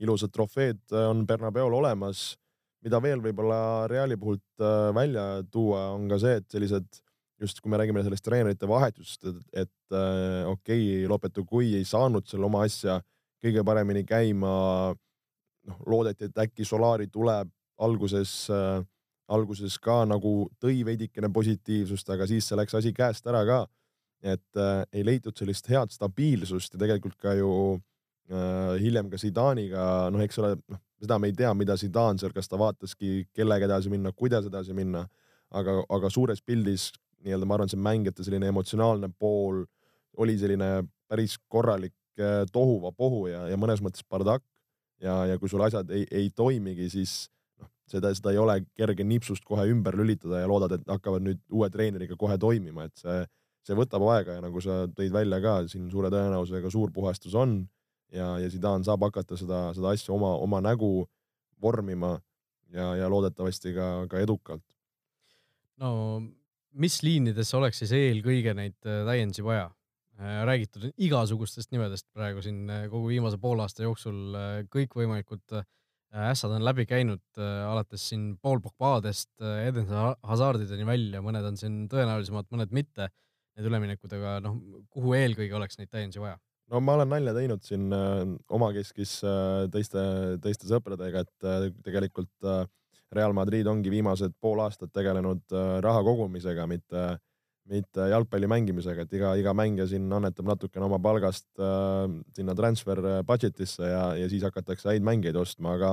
ilusat 0.00 0.32
trofeed 0.32 0.94
on 0.96 1.26
Bernabeol 1.28 1.74
olemas. 1.80 2.36
mida 2.80 2.96
veel 3.02 3.20
võib-olla 3.20 3.86
Reali 3.92 4.16
puhult 4.16 4.62
äh, 4.62 4.88
välja 4.96 5.42
tuua, 5.52 5.90
on 5.92 6.08
ka 6.08 6.18
see, 6.18 6.38
et 6.40 6.46
sellised 6.48 7.02
just 7.40 7.60
kui 7.60 7.70
me 7.72 7.78
räägime 7.80 8.02
sellest 8.04 8.24
treenerite 8.24 8.68
vahetusest, 8.68 9.24
et, 9.26 9.64
et 9.64 9.96
äh, 9.96 10.48
okei 10.48 10.82
okay,, 11.00 11.08
Lopetugui 11.08 11.74
ei 11.78 11.86
saanud 11.88 12.26
seal 12.28 12.44
oma 12.46 12.64
asja 12.68 13.00
kõige 13.40 13.64
paremini 13.64 14.04
käima. 14.04 14.94
noh, 15.68 15.80
loodeti, 15.86 16.24
et 16.30 16.38
äkki 16.40 16.64
Solari 16.64 17.06
tuleb 17.12 17.50
alguses 17.78 18.48
äh, 18.50 18.80
alguses 19.30 19.76
ka 19.78 20.02
nagu 20.08 20.48
tõi 20.62 20.80
veidikene 20.86 21.30
positiivsust, 21.32 22.08
aga 22.10 22.26
siis 22.26 22.48
see 22.48 22.58
läks 22.58 22.74
asi 22.74 22.92
käest 22.96 23.26
ära 23.30 23.44
ka. 23.46 23.66
et 24.20 24.56
äh, 24.56 24.84
ei 24.92 25.04
leitud 25.04 25.32
sellist 25.32 25.68
head 25.72 25.88
stabiilsust 25.88 26.74
ja 26.74 26.78
tegelikult 26.82 27.16
ka 27.16 27.32
ju 27.38 27.50
äh, 28.28 28.76
hiljem 28.82 29.08
ka 29.08 29.16
Zidane'iga, 29.16 30.10
noh, 30.12 30.20
eks 30.20 30.38
ole, 30.42 30.58
noh, 30.68 30.80
seda 31.00 31.16
me 31.18 31.30
ei 31.30 31.36
tea, 31.36 31.52
mida 31.56 31.76
Zidane 31.80 32.20
seal, 32.20 32.34
kas 32.36 32.48
ta 32.48 32.58
vaataski, 32.60 33.30
kellega 33.32 33.64
edasi 33.64 33.88
minna, 33.88 34.12
kuidas 34.12 34.44
edasi 34.50 34.76
minna, 34.76 35.06
aga, 35.56 35.78
aga 35.88 36.10
suures 36.12 36.42
pildis 36.44 36.90
nii-öelda 37.24 37.48
ma 37.48 37.56
arvan, 37.56 37.70
see 37.72 37.80
mängijate 37.80 38.24
selline 38.26 38.48
emotsionaalne 38.52 39.10
pool 39.18 39.64
oli 40.20 40.36
selline 40.40 40.70
päris 41.10 41.36
korralik 41.48 41.94
äh, 42.20 42.44
tohuvapohu 42.52 43.26
ja, 43.30 43.46
ja 43.50 43.58
mõnes 43.60 43.82
mõttes 43.84 44.06
bardakk 44.08 44.44
ja, 45.02 45.24
ja 45.30 45.38
kui 45.40 45.50
sul 45.50 45.62
asjad 45.64 45.90
ei, 45.94 46.06
ei 46.10 46.30
toimigi, 46.36 46.88
siis 46.92 47.28
seda, 47.90 48.12
seda 48.16 48.32
ei 48.34 48.40
ole 48.40 48.60
kerge 48.78 49.04
nipsust 49.06 49.44
kohe 49.46 49.66
ümber 49.70 49.96
lülitada 49.98 50.42
ja 50.42 50.48
loodad, 50.50 50.76
et 50.76 50.88
hakkavad 50.90 51.24
nüüd 51.26 51.42
uue 51.52 51.70
treeneriga 51.72 52.16
kohe 52.20 52.38
toimima, 52.40 52.86
et 52.88 53.02
see, 53.02 53.20
see 53.66 53.76
võtab 53.78 54.04
aega 54.14 54.38
ja 54.38 54.44
nagu 54.44 54.62
sa 54.64 54.84
tõid 54.96 55.14
välja 55.14 55.40
ka, 55.44 55.56
siin 55.72 55.90
suure 55.92 56.12
tõenäosusega 56.12 56.72
suur 56.72 56.92
puhastus 56.94 57.36
on 57.38 57.62
ja, 58.12 58.36
ja 58.42 58.50
Zidane 58.52 58.86
saab 58.86 59.06
hakata 59.08 59.38
seda, 59.40 59.68
seda 59.76 59.94
asja 59.94 60.14
oma, 60.14 60.34
oma 60.42 60.62
nägu 60.64 61.08
vormima 61.62 62.16
ja, 62.72 62.94
ja 62.98 63.08
loodetavasti 63.10 63.74
ka, 63.76 63.88
ka 64.10 64.22
edukalt. 64.22 64.64
no 65.80 65.90
mis 66.78 67.00
liinides 67.04 67.52
oleks 67.58 67.82
siis 67.82 67.92
eelkõige 67.96 68.54
neid 68.56 68.78
äh, 68.86 69.02
täiendusi 69.08 69.44
vaja? 69.44 69.68
Äh, 70.20 70.40
räägitud 70.48 70.88
on 70.88 70.94
igasugustest 71.00 71.72
nimedest 71.74 72.06
praegu 72.14 72.42
siin 72.44 72.62
äh, 72.70 72.86
kogu 72.92 73.10
viimase 73.10 73.40
poole 73.40 73.64
aasta 73.64 73.86
jooksul 73.86 74.36
kõikvõimalikud 74.72 75.60
ässad 76.10 76.50
on 76.50 76.64
läbi 76.66 76.88
käinud 76.90 77.22
alates 77.38 78.08
siin 78.10 78.32
Paul 78.42 78.58
Pogbadest 78.64 79.30
Eden 79.38 79.86
Hazardideni 80.26 80.82
välja, 80.88 81.20
mõned 81.22 81.44
on 81.46 81.58
siin 81.58 81.84
tõenäolisemad, 81.92 82.48
mõned 82.50 82.74
mitte, 82.74 83.06
need 83.54 83.68
üleminekud, 83.70 84.16
aga 84.18 84.32
noh, 84.42 84.56
kuhu 84.90 85.14
eelkõige 85.14 85.54
oleks 85.54 85.78
neid 85.78 85.92
täiendusi 85.92 86.22
vaja? 86.22 86.34
no 86.74 86.80
ma 86.82 86.96
olen 86.98 87.12
nalja 87.14 87.36
teinud 87.36 87.62
siin 87.62 87.94
omakeskis 88.50 89.20
teiste, 89.70 90.02
teiste 90.42 90.66
sõpradega, 90.70 91.22
et 91.22 91.78
tegelikult 91.86 92.34
äh, 92.42 92.66
Real 93.14 93.34
Madrid 93.34 93.66
ongi 93.66 93.90
viimased 93.90 94.36
pool 94.40 94.62
aastat 94.62 94.92
tegelenud 94.94 95.42
äh, 95.52 95.76
raha 95.84 96.04
kogumisega, 96.06 96.66
mitte 96.70 97.18
mitte 97.70 98.08
jalgpalli 98.10 98.48
mängimisega, 98.50 99.04
et 99.04 99.12
iga, 99.14 99.32
iga 99.38 99.52
mängija 99.56 99.86
siin 99.90 100.08
annetab 100.12 100.48
natukene 100.48 100.86
oma 100.86 100.98
palgast 101.02 101.46
äh, 101.62 102.08
sinna 102.36 102.54
transfer 102.58 102.98
äh, 102.98 103.18
budget'isse 103.26 103.90
ja, 103.92 104.04
ja 104.18 104.30
siis 104.30 104.44
hakatakse 104.46 104.90
häid 104.90 105.06
mängijaid 105.06 105.38
ostma, 105.38 105.76
aga, 105.78 105.92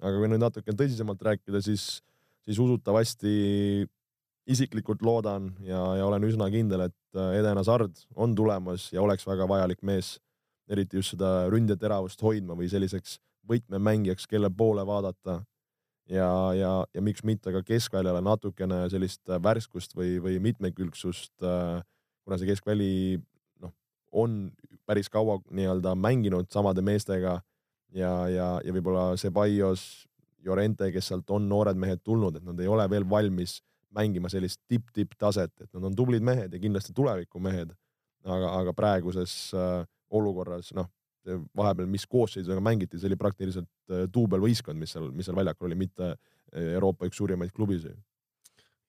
aga 0.00 0.14
kui 0.16 0.30
nüüd 0.32 0.40
natuke 0.40 0.74
tõsisemalt 0.76 1.22
rääkida, 1.26 1.60
siis, 1.64 2.00
siis 2.46 2.60
usutavasti 2.62 3.34
isiklikult 4.50 5.04
loodan 5.04 5.52
ja, 5.66 5.82
ja 6.00 6.08
olen 6.08 6.24
üsna 6.30 6.48
kindel, 6.52 6.88
et 6.88 7.18
äh, 7.18 7.36
Eden 7.42 7.60
Hazard 7.60 8.00
on 8.16 8.34
tulemas 8.38 8.88
ja 8.94 9.04
oleks 9.04 9.28
väga 9.28 9.48
vajalik 9.50 9.84
mees, 9.86 10.16
eriti 10.70 11.00
just 11.00 11.16
seda 11.16 11.50
ründeteravust 11.52 12.22
hoidma 12.24 12.56
või 12.56 12.70
selliseks 12.72 13.18
võtmemängijaks, 13.50 14.28
kelle 14.30 14.48
poole 14.54 14.84
vaadata 14.86 15.40
ja, 16.10 16.30
ja, 16.56 16.72
ja 16.94 17.02
miks 17.04 17.24
mitte 17.26 17.52
ka 17.54 17.62
keskväljale 17.66 18.22
natukene 18.24 18.82
sellist 18.92 19.30
värskust 19.42 19.94
või, 19.96 20.18
või 20.22 20.38
mitmekülgsust, 20.42 21.36
äh, 21.46 21.80
kuna 22.24 22.38
see 22.40 22.50
keskväli 22.50 22.92
noh, 23.62 23.72
on 24.12 24.50
päris 24.88 25.10
kaua 25.12 25.38
nii-öelda 25.50 25.94
mänginud 25.94 26.50
samade 26.52 26.82
meestega 26.84 27.38
ja, 27.94 28.12
ja, 28.28 28.52
ja 28.64 28.74
võib-olla 28.74 29.12
Ceballos, 29.20 30.06
Llorente, 30.44 30.88
kes 30.92 31.10
sealt 31.10 31.30
on 31.30 31.48
noored 31.50 31.78
mehed 31.78 32.00
tulnud, 32.04 32.38
et 32.38 32.46
nad 32.46 32.60
ei 32.60 32.70
ole 32.70 32.86
veel 32.90 33.04
valmis 33.08 33.58
mängima 33.94 34.30
sellist 34.32 34.60
tipp-tipp-taset, 34.70 35.52
et 35.60 35.70
nad 35.74 35.90
on 35.90 35.96
tublid 35.98 36.24
mehed 36.24 36.54
ja 36.54 36.62
kindlasti 36.62 36.94
tulevikumehed. 36.96 37.74
aga, 38.24 38.48
aga 38.58 38.72
praeguses 38.76 39.32
äh, 39.56 39.86
olukorras, 40.12 40.74
noh, 40.76 40.90
vahepeal, 41.26 41.88
mis 41.90 42.06
koosseisudega 42.10 42.62
mängiti, 42.64 42.98
see 43.00 43.10
oli 43.10 43.18
praktiliselt 43.20 43.92
äh, 43.92 44.06
duubelvõistkond, 44.12 44.80
mis 44.80 44.94
seal, 44.94 45.10
mis 45.14 45.28
seal 45.28 45.38
väljakul 45.38 45.68
oli, 45.68 45.78
mitte 45.82 46.12
äh, 46.12 46.72
Euroopa 46.76 47.08
üks 47.08 47.20
suurimaid 47.20 47.52
klubisid. 47.56 47.98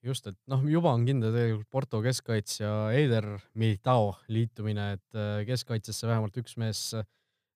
just, 0.02 0.26
et 0.26 0.38
noh, 0.50 0.62
juba 0.66 0.94
on 0.96 1.04
kindel 1.06 1.34
tegelikult 1.34 1.70
Porto 1.70 2.00
keskkaitsja 2.02 2.70
Eider 2.96 3.28
Militao 3.54 4.14
liitumine, 4.32 4.92
et 4.98 5.18
äh, 5.18 5.42
keskkaitsesse 5.48 6.08
vähemalt 6.10 6.38
üks 6.42 6.56
mees 6.60 6.92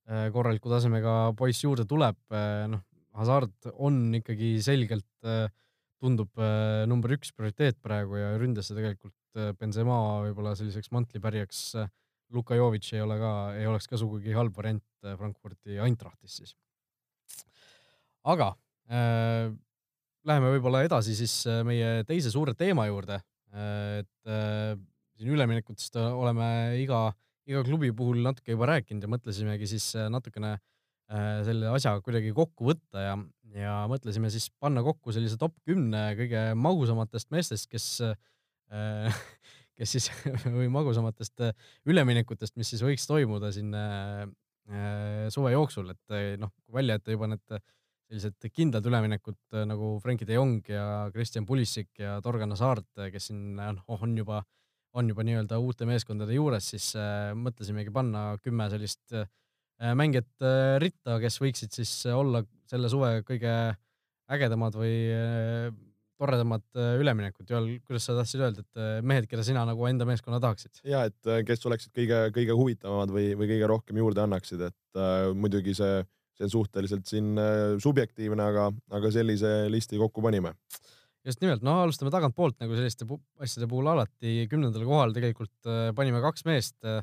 korraliku 0.06 0.70
tasemega 0.70 1.32
poiss 1.34 1.64
juurde 1.64 1.82
tuleb. 1.82 2.14
noh, 2.70 2.82
Hazard 3.18 3.66
on 3.74 4.14
ikkagi 4.14 4.52
selgelt, 4.62 5.08
tundub 5.98 6.30
number 6.86 7.16
üks 7.16 7.32
prioriteet 7.34 7.80
praegu 7.82 8.14
ja 8.20 8.28
ründesse 8.38 8.76
tegelikult 8.76 9.40
Benzema 9.58 9.96
võib-olla 10.28 10.52
selliseks 10.54 10.92
mantlipärijaks 10.94 11.64
Luka 12.34 12.56
Jovic 12.58 12.88
ei 12.94 13.02
ole 13.04 13.18
ka, 13.20 13.32
ei 13.58 13.66
oleks 13.70 13.86
ka 13.90 13.98
sugugi 14.00 14.34
halb 14.34 14.56
variant 14.56 14.84
äh, 15.04 15.14
Frankfurti 15.18 15.78
Eintrachtis 15.82 16.40
siis. 16.40 16.56
aga 18.26 18.52
äh, 18.90 19.52
läheme 20.26 20.50
võib-olla 20.56 20.82
edasi 20.86 21.14
siis 21.18 21.38
äh, 21.50 21.62
meie 21.66 22.02
teise 22.08 22.32
suure 22.34 22.56
teema 22.58 22.88
juurde 22.90 23.20
äh,. 23.20 24.02
et 24.02 24.30
äh, 24.30 24.74
siin 25.16 25.32
üleminekutest 25.32 25.96
oleme 26.00 26.48
iga, 26.82 27.08
iga 27.48 27.62
klubi 27.66 27.92
puhul 27.96 28.20
natuke 28.24 28.54
juba 28.54 28.68
rääkinud 28.72 29.06
ja 29.06 29.10
mõtlesimegi 29.10 29.68
siis 29.70 29.88
äh, 29.96 30.10
natukene 30.12 30.56
äh, 30.56 31.40
selle 31.46 31.70
asja 31.72 31.96
kuidagi 32.04 32.34
kokku 32.36 32.68
võtta 32.72 33.04
ja, 33.04 33.14
ja 33.56 33.76
mõtlesime 33.90 34.30
siis 34.34 34.50
panna 34.60 34.84
kokku 34.86 35.14
sellise 35.14 35.38
top 35.40 35.56
kümne 35.68 36.08
kõige 36.18 36.48
magusamatest 36.58 37.32
meestest, 37.34 37.70
kes 37.72 37.88
äh, 38.04 39.22
kes 39.76 39.96
siis 39.96 40.10
või 40.58 40.68
magusamatest 40.72 41.46
äh, 41.46 41.54
üleminekutest, 41.88 42.56
mis 42.60 42.72
siis 42.72 42.82
võiks 42.84 43.06
toimuda 43.08 43.52
siin 43.54 43.72
äh, 43.76 44.26
äh, 44.70 45.26
suve 45.32 45.52
jooksul, 45.54 45.92
et 45.94 46.18
noh, 46.40 46.52
kui 46.64 46.78
välja 46.80 46.98
jätta 46.98 47.16
juba 47.16 47.30
need 47.32 47.58
sellised 48.06 48.50
kindlad 48.54 48.86
üleminekud 48.86 49.56
nagu 49.66 49.96
Frenkie 50.02 50.28
de 50.28 50.36
Jong 50.36 50.68
ja 50.70 51.08
Christian 51.14 51.46
Pulisic 51.46 51.88
ja 51.98 52.20
Torgan 52.22 52.54
Hazard, 52.54 52.86
kes 53.10 53.32
siin 53.32 53.56
noh, 53.58 53.82
on 53.90 54.12
juba, 54.14 54.44
on 54.94 55.10
juba 55.10 55.24
nii-öelda 55.26 55.58
uute 55.58 55.88
meeskondade 55.90 56.36
juures, 56.36 56.68
siis 56.70 56.92
mõtlesimegi 57.34 57.90
panna 57.90 58.36
kümme 58.44 58.68
sellist 58.70 59.16
mängijat 59.98 60.46
ritta, 60.78 61.18
kes 61.20 61.40
võiksid 61.42 61.74
siis 61.74 61.96
olla 62.14 62.44
selle 62.70 62.88
suve 62.92 63.10
kõige 63.26 63.56
ägedamad 64.30 64.78
või 64.78 64.94
toredamad 66.20 66.64
äh, 66.76 66.96
üleminekud. 67.00 67.46
Joel, 67.50 67.68
kuidas 67.86 68.08
sa 68.08 68.16
tahtsid 68.16 68.42
öelda, 68.42 68.64
et 68.64 68.80
äh, 68.80 68.98
mehed, 69.06 69.28
keda 69.30 69.44
sina 69.46 69.64
nagu 69.68 69.86
enda 69.88 70.08
meeskonna 70.08 70.40
tahaksid? 70.42 70.82
ja 70.88 71.04
et 71.08 71.30
äh, 71.30 71.42
kes 71.46 71.64
oleksid 71.68 71.92
kõige, 71.96 72.20
kõige 72.36 72.56
huvitavamad 72.56 73.12
või, 73.14 73.30
või 73.38 73.50
kõige 73.52 73.70
rohkem 73.70 74.00
juurde 74.00 74.24
annaksid, 74.24 74.66
et 74.70 75.00
äh, 75.00 75.30
muidugi 75.36 75.76
see, 75.76 76.00
see 76.36 76.48
on 76.48 76.54
suhteliselt 76.58 77.08
siin 77.10 77.34
äh, 77.40 77.76
subjektiivne, 77.82 78.50
aga, 78.52 78.70
aga 78.98 79.12
sellise 79.14 79.56
listi 79.72 80.00
kokku 80.00 80.24
panime. 80.24 80.54
just 81.26 81.42
nimelt, 81.42 81.64
no 81.66 81.80
alustame 81.82 82.12
tagantpoolt 82.14 82.60
nagu 82.62 82.78
selliste 82.78 83.08
asjade 83.42 83.68
puhul 83.68 83.92
alati. 83.92 84.46
kümnendal 84.50 84.86
kohal 84.88 85.14
tegelikult 85.16 85.68
äh, 85.68 85.92
panime 85.96 86.24
kaks 86.24 86.48
meest 86.48 86.76
äh, 86.86 87.02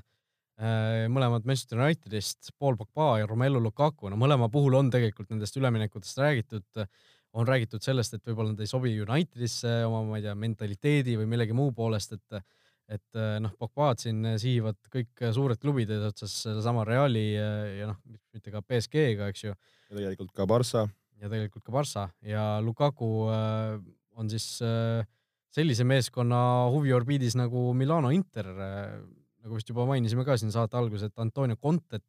mõlemad 1.09 1.47
Manchester 1.49 1.79
Unitedist, 1.81 2.51
Paul 2.61 2.77
Pogba 2.77 3.17
ja 3.19 3.25
Romelu 3.29 3.59
Lukaku. 3.61 4.09
no 4.09 4.17
mõlema 4.21 4.49
puhul 4.53 4.77
on 4.77 4.91
tegelikult 4.93 5.33
nendest 5.33 5.57
üleminekutest 5.57 6.21
räägitud 6.21 6.85
on 7.33 7.47
räägitud 7.47 7.83
sellest, 7.83 8.13
et 8.13 8.27
võib-olla 8.27 8.53
nad 8.53 8.61
ei 8.61 8.69
sobi 8.69 8.93
Unitedisse 9.01 9.79
oma, 9.87 10.03
ma 10.07 10.19
ei 10.19 10.25
tea, 10.25 10.35
mentaliteedi 10.37 11.15
või 11.19 11.29
millegi 11.31 11.55
muu 11.57 11.73
poolest, 11.75 12.19
et 12.19 12.43
et 12.91 13.17
noh, 13.39 13.53
Pogba'd 13.57 14.01
siin 14.03 14.25
sihivad 14.37 14.75
kõik 14.91 15.21
suured 15.33 15.57
klubid 15.61 15.89
eesotsas 15.95 16.33
sellesama 16.43 16.83
Reali 16.85 17.29
ja 17.31 17.87
noh, 17.89 17.99
mitte 18.35 18.51
ka 18.51 18.59
BSG-ga, 18.59 19.29
eks 19.31 19.45
ju. 19.45 19.53
ja 19.55 19.95
tegelikult 19.95 20.33
ka 20.35 20.45
Barca. 20.49 20.83
ja 21.21 21.31
tegelikult 21.31 21.63
ka 21.63 21.73
Barca 21.73 22.03
ja 22.27 22.43
Lukaku 22.61 23.09
äh, 23.31 23.77
on 24.19 24.29
siis 24.29 24.59
äh, 24.67 25.07
sellise 25.55 25.87
meeskonna 25.87 26.41
huviorbiidis 26.73 27.37
nagu 27.39 27.71
Milano 27.77 28.11
Inter 28.13 28.51
äh, 28.51 28.99
nagu 29.43 29.57
vist 29.57 29.71
juba 29.71 29.87
mainisime 29.87 30.27
ka 30.27 30.35
siin 30.39 30.51
saate 30.51 30.77
alguses, 30.79 31.07
et 31.07 31.19
Antonio 31.19 31.57
Contet 31.59 32.05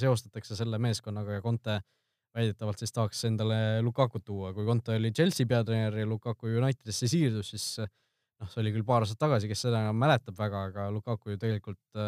seostatakse 0.00 0.56
selle 0.58 0.80
meeskonnaga 0.82 1.36
ja 1.36 1.42
Conte 1.44 1.76
väidetavalt 2.36 2.80
siis 2.80 2.94
tahaks 2.94 3.24
endale 3.28 3.56
Lukakut 3.84 4.24
tuua, 4.24 4.52
kui 4.56 4.64
Conte 4.66 4.96
oli 4.96 5.12
Chelsea 5.12 5.48
peatreener 5.48 5.98
ja 6.02 6.06
Lukaku 6.08 6.48
Unitedisse 6.48 7.08
siirdus, 7.10 7.52
siis 7.52 7.66
noh, 7.82 8.48
see 8.50 8.62
oli 8.62 8.72
küll 8.74 8.86
paar 8.88 9.04
aastat 9.04 9.20
tagasi, 9.22 9.50
kes 9.50 9.66
seda 9.66 9.82
enam 9.84 9.98
mäletab 10.00 10.38
väga, 10.38 10.62
aga 10.70 10.86
Lukaku 10.94 11.34
ju 11.34 11.40
tegelikult 11.40 12.00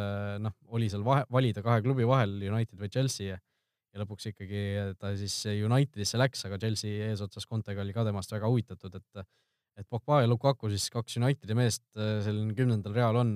noh, 0.45 0.57
oli 0.75 0.89
seal 0.93 1.05
vahe, 1.07 1.27
valida 1.33 1.65
kahe 1.65 1.85
klubi 1.85 2.09
vahel, 2.09 2.39
United 2.41 2.81
või 2.81 2.91
Chelsea 2.93 3.35
ja, 3.35 3.39
ja 3.93 4.03
lõpuks 4.03 4.31
ikkagi 4.33 4.65
ta 5.01 5.13
siis 5.21 5.37
Unitedisse 5.67 6.21
läks, 6.21 6.47
aga 6.49 6.59
Chelsea 6.63 7.11
eesotsas 7.11 7.49
Contega 7.51 7.85
oli 7.85 7.97
ka 7.97 8.07
temast 8.09 8.33
väga 8.33 8.51
huvitatud, 8.51 9.01
et 9.01 9.27
et 9.75 9.89
Pogba 9.91 10.21
ja 10.23 10.29
Lukaku 10.31 10.69
siis 10.71 10.87
kaks 10.95 11.17
Unitedi 11.19 11.57
meest 11.59 11.83
selline 11.99 12.55
kümnendal 12.55 12.95
real 12.95 13.17
on. 13.19 13.33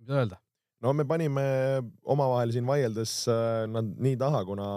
mida 0.00 0.16
öelda? 0.18 0.40
No 0.80 0.92
me 0.96 1.06
panime 1.08 1.44
omavahel 2.04 2.52
siin 2.54 2.68
vaieldes 2.68 3.14
nad 3.72 3.90
nii 4.00 4.16
taha, 4.20 4.44
kuna 4.48 4.68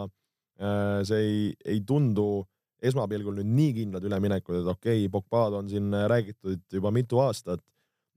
see 1.07 1.19
ei, 1.19 1.37
ei 1.65 1.79
tundu 1.87 2.43
esmapilgul 2.83 3.37
nüüd 3.39 3.51
nii 3.57 3.75
kindlad 3.79 4.05
üleminekud, 4.07 4.59
et 4.59 4.67
okei 4.67 5.05
okay,, 5.05 5.11
Pogba'd 5.11 5.55
on 5.57 5.69
siin 5.71 5.87
räägitud 6.11 6.63
juba 6.75 6.91
mitu 6.91 7.21
aastat, 7.23 7.63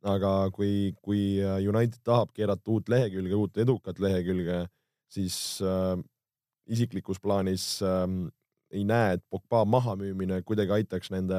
aga 0.07 0.51
kui, 0.55 0.95
kui 1.03 1.39
United 1.43 2.03
tahab 2.07 2.33
keerata 2.35 2.75
uut 2.75 2.91
lehekülge, 2.91 3.35
uut 3.35 3.63
edukat 3.63 4.03
lehekülge, 4.03 4.65
siis 5.09 5.63
äh, 5.63 5.95
isiklikus 6.67 7.21
plaanis 7.23 7.83
äh, 7.83 8.07
ei 8.71 8.85
näe, 8.85 9.17
et 9.17 9.25
Pogba 9.31 9.65
mahamüümine 9.65 10.43
kuidagi 10.43 10.75
aitaks 10.81 11.13
nende, 11.15 11.39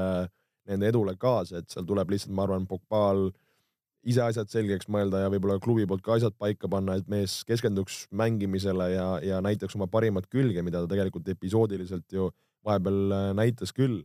nende 0.68 0.88
edule 0.88 1.16
kaasa, 1.20 1.62
et 1.62 1.70
seal 1.72 1.86
tuleb 1.88 2.12
lihtsalt, 2.14 2.34
ma 2.36 2.46
arvan, 2.48 2.68
Pogba'l 2.70 3.28
ise 4.08 4.24
asjad 4.24 4.52
selgeks 4.52 4.88
mõelda 4.92 5.24
ja 5.24 5.32
võib-olla 5.32 5.60
klubi 5.64 5.86
poolt 5.88 6.04
ka 6.06 6.16
asjad 6.16 6.36
paika 6.40 6.70
panna, 6.72 6.98
et 6.98 7.08
mees 7.12 7.42
keskenduks 7.48 8.06
mängimisele 8.16 8.92
ja, 8.94 9.08
ja 9.24 9.40
näitaks 9.44 9.76
oma 9.76 9.90
parimat 9.92 10.30
külge, 10.32 10.64
mida 10.64 10.84
ta 10.84 10.92
tegelikult 10.94 11.28
episoodiliselt 11.34 12.16
ju 12.16 12.30
vahepeal 12.68 13.02
äh, 13.16 13.32
näitas 13.38 13.74
küll. 13.76 14.04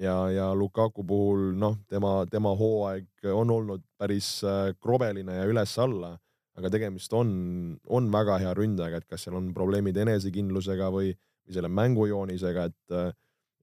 ja, 0.00 0.14
ja 0.30 0.48
Lukaku 0.54 1.04
puhul 1.06 1.52
noh, 1.58 1.76
tema, 1.88 2.24
tema 2.30 2.50
hooaeg 2.58 3.28
on 3.30 3.50
olnud 3.50 3.84
päris 3.98 4.40
äh, 4.42 4.72
krobeline 4.82 5.36
ja 5.36 5.44
üles-alla, 5.46 6.16
aga 6.58 6.70
tegemist 6.70 7.12
on, 7.14 7.28
on 7.86 8.10
väga 8.12 8.40
hea 8.42 8.54
ründajaga, 8.58 9.02
et 9.02 9.06
kas 9.10 9.26
seal 9.26 9.36
on 9.38 9.52
probleemid 9.54 9.96
enesekindlusega 10.02 10.90
või, 10.94 11.12
või 11.46 11.58
selle 11.58 11.70
mängujoonisega, 11.70 12.66
et, 12.72 12.96
äh, 12.96 13.12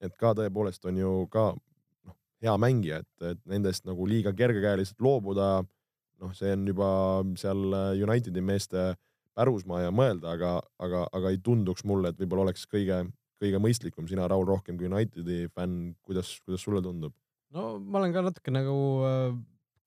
et 0.01 0.15
ka 0.17 0.35
tõepoolest 0.37 0.87
on 0.87 1.01
ju 1.01 1.11
ka 1.33 1.51
hea 2.41 2.57
mängija, 2.57 3.01
et, 3.03 3.29
et 3.33 3.39
nendest 3.49 3.85
nagu 3.85 4.07
liiga 4.09 4.33
kergekäeliselt 4.33 5.01
loobuda, 5.03 5.53
noh, 6.21 6.35
see 6.37 6.53
on 6.55 6.67
juba 6.69 6.91
seal 7.39 7.73
Unitedi 8.01 8.43
meeste 8.45 8.91
pärusmaa 9.37 9.85
ja 9.85 9.91
mõelda, 9.95 10.35
aga, 10.35 10.57
aga, 10.81 11.05
aga 11.13 11.31
ei 11.31 11.39
tunduks 11.43 11.85
mulle, 11.87 12.11
et 12.11 12.19
võib-olla 12.19 12.49
oleks 12.49 12.65
kõige 12.69 13.03
kõige 13.41 13.61
mõistlikum, 13.61 14.07
sina, 14.09 14.27
Raul, 14.29 14.45
rohkem 14.45 14.77
kui 14.77 14.89
Unitedi 14.89 15.47
fänn, 15.55 15.95
kuidas, 16.05 16.35
kuidas 16.45 16.63
sulle 16.65 16.83
tundub? 16.85 17.15
no 17.51 17.73
ma 17.81 17.99
olen 17.99 18.13
ka 18.15 18.21
natuke 18.23 18.51
nagu 18.53 18.75
äh, 19.03 19.31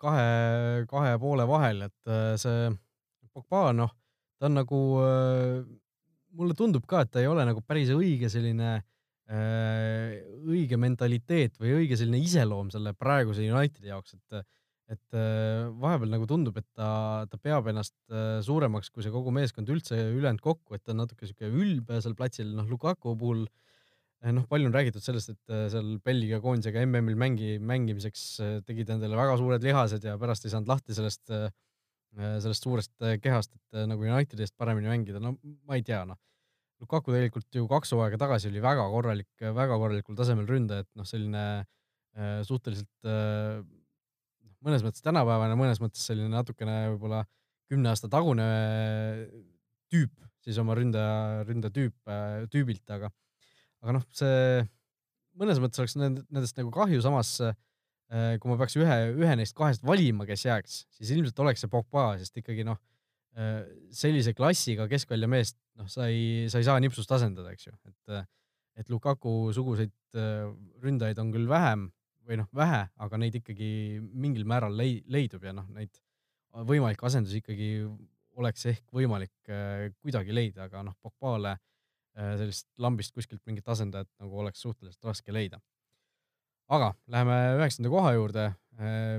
kahe, 0.03 0.85
kahe 0.91 1.15
poole 1.23 1.47
vahel, 1.49 1.87
et 1.87 2.11
äh, 2.11 2.35
see 2.41 2.73
Pogba, 3.35 3.71
noh, 3.75 3.91
ta 4.39 4.47
on 4.51 4.59
nagu, 4.61 4.81
äh, 5.03 5.63
mulle 6.37 6.55
tundub 6.59 6.85
ka, 6.91 7.03
et 7.03 7.11
ta 7.15 7.23
ei 7.23 7.31
ole 7.31 7.47
nagu 7.49 7.63
päris 7.67 7.91
õige 7.95 8.29
selline 8.31 8.77
õige 9.25 10.77
mentaliteet 10.77 11.55
või 11.57 11.71
õige 11.79 11.97
selline 11.97 12.19
iseloom 12.21 12.69
selle 12.75 12.93
praeguse 12.93 13.47
Unitedi 13.49 13.89
jaoks, 13.89 14.19
et 14.19 14.45
et 14.93 15.17
äh, 15.17 15.65
vahepeal 15.81 16.13
nagu 16.13 16.27
tundub, 16.29 16.59
et 16.61 16.67
ta, 16.77 17.25
ta 17.31 17.41
peab 17.41 17.71
ennast 17.73 17.95
äh, 18.13 18.41
suuremaks 18.45 18.91
kui 18.93 19.05
see 19.05 19.13
kogu 19.15 19.33
meeskond 19.33 19.71
üldse 19.73 19.97
ülejäänud 19.97 20.43
kokku, 20.45 20.77
et 20.77 20.85
ta 20.85 20.93
on 20.93 21.01
natuke 21.05 21.29
sihuke 21.29 21.49
ülbe 21.49 22.01
seal 22.05 22.17
platsil, 22.19 22.51
noh, 22.57 22.69
Lukaku 22.69 23.15
puhul 23.21 23.47
noh, 24.25 24.45
palju 24.49 24.69
on 24.69 24.77
räägitud 24.77 25.05
sellest, 25.05 25.33
et 25.33 25.55
äh, 25.55 25.67
seal 25.73 25.95
Belgia 26.05 26.41
koondisega 26.45 26.85
MM-il 26.85 27.17
mängi, 27.21 27.55
mängimiseks 27.65 28.27
tegid 28.69 28.93
endale 28.93 29.17
väga 29.21 29.39
suured 29.41 29.65
lihased 29.65 30.05
ja 30.05 30.19
pärast 30.21 30.45
ei 30.45 30.53
saanud 30.53 30.69
lahti 30.69 30.97
sellest, 30.97 31.33
sellest 32.15 32.69
suurest 32.69 33.09
kehast, 33.25 33.57
et 33.57 33.89
nagu 33.89 34.05
Unitedi 34.05 34.45
eest 34.45 34.55
paremini 34.61 34.93
mängida, 34.93 35.21
no 35.23 35.35
ma 35.65 35.81
ei 35.81 35.87
tea, 35.87 36.05
noh. 36.09 36.21
Lukaku 36.85 37.15
tegelikult 37.15 37.59
ju 37.59 37.69
kaks 37.71 37.95
hooaega 37.97 38.21
tagasi 38.21 38.51
oli 38.53 38.63
väga 38.65 38.85
korralik, 38.93 39.31
väga 39.41 39.79
korralikul 39.81 40.19
tasemel 40.19 40.47
ründaja, 40.49 40.85
et 40.85 40.91
noh, 40.99 41.09
selline 41.09 41.45
suhteliselt 42.47 43.09
mõnes 44.65 44.85
mõttes 44.87 45.03
tänapäevane, 45.03 45.57
mõnes 45.59 45.81
mõttes 45.83 46.05
selline 46.07 46.31
natukene 46.31 46.93
võib-olla 46.93 47.25
kümne 47.73 47.91
aasta 47.91 48.11
tagune 48.13 48.47
tüüp 49.91 50.13
siis 50.45 50.61
oma 50.61 50.77
ründaja, 50.77 51.45
ründetüüp, 51.49 51.97
tüübilt, 52.53 52.85
aga, 52.93 53.11
aga 53.85 53.97
noh, 53.97 54.05
see 54.17 54.65
mõnes 55.41 55.61
mõttes 55.63 55.81
oleks 55.83 55.97
nendest 55.99 56.59
nagu 56.61 56.73
kahju, 56.75 57.01
samas 57.05 57.37
eh, 57.45 58.37
kui 58.41 58.51
ma 58.51 58.59
peaks 58.61 58.77
ühe, 58.79 58.99
ühe 59.17 59.37
neist 59.41 59.57
kahest 59.57 59.85
valima, 59.87 60.27
kes 60.29 60.45
jääks, 60.47 60.83
siis 60.95 61.15
ilmselt 61.17 61.41
oleks 61.45 61.65
see 61.65 61.73
Pogba, 61.73 62.13
sest 62.21 62.37
ikkagi 62.43 62.67
noh, 62.69 62.81
sellise 63.91 64.35
klassiga 64.37 64.87
keskvälja 64.87 65.27
meest, 65.31 65.57
noh, 65.81 65.89
sa 65.91 66.07
ei, 66.07 66.47
sa 66.53 66.61
ei 66.61 66.67
saa 66.69 66.79
nipsust 66.83 67.11
asendada, 67.17 67.51
eks 67.55 67.67
ju, 67.67 67.75
et, 67.91 68.29
et 68.79 68.91
Lukaku 68.93 69.53
suguseid 69.55 69.93
eh, 70.19 70.47
ründajaid 70.85 71.19
on 71.23 71.33
küll 71.35 71.49
vähem 71.51 71.89
või 72.25 72.39
noh, 72.41 72.49
vähe, 72.57 72.85
aga 73.05 73.21
neid 73.21 73.37
ikkagi 73.41 74.01
mingil 74.01 74.47
määral 74.49 74.77
lei-, 74.79 75.03
leidub 75.11 75.45
ja 75.45 75.53
noh, 75.57 75.67
neid 75.75 75.99
võimalikke 76.55 77.07
asendusi 77.09 77.43
ikkagi 77.43 77.69
oleks 78.39 78.67
ehk 78.71 78.95
võimalik 78.95 79.53
äh, 79.53 79.91
kuidagi 80.03 80.35
leida, 80.35 80.69
aga 80.69 80.83
noh, 80.87 80.97
Pogbale 81.03 81.55
äh, 81.55 82.35
sellist 82.41 82.69
lambist 82.83 83.15
kuskilt 83.15 83.43
mingit 83.47 83.69
asendajat 83.69 84.11
nagu 84.23 84.43
oleks 84.43 84.63
suhteliselt 84.65 85.11
raske 85.11 85.35
leida. 85.35 85.61
aga 86.73 86.95
läheme 87.13 87.35
üheksanda 87.59 87.91
koha 87.93 88.15
juurde 88.17 88.45
äh,. 88.49 88.59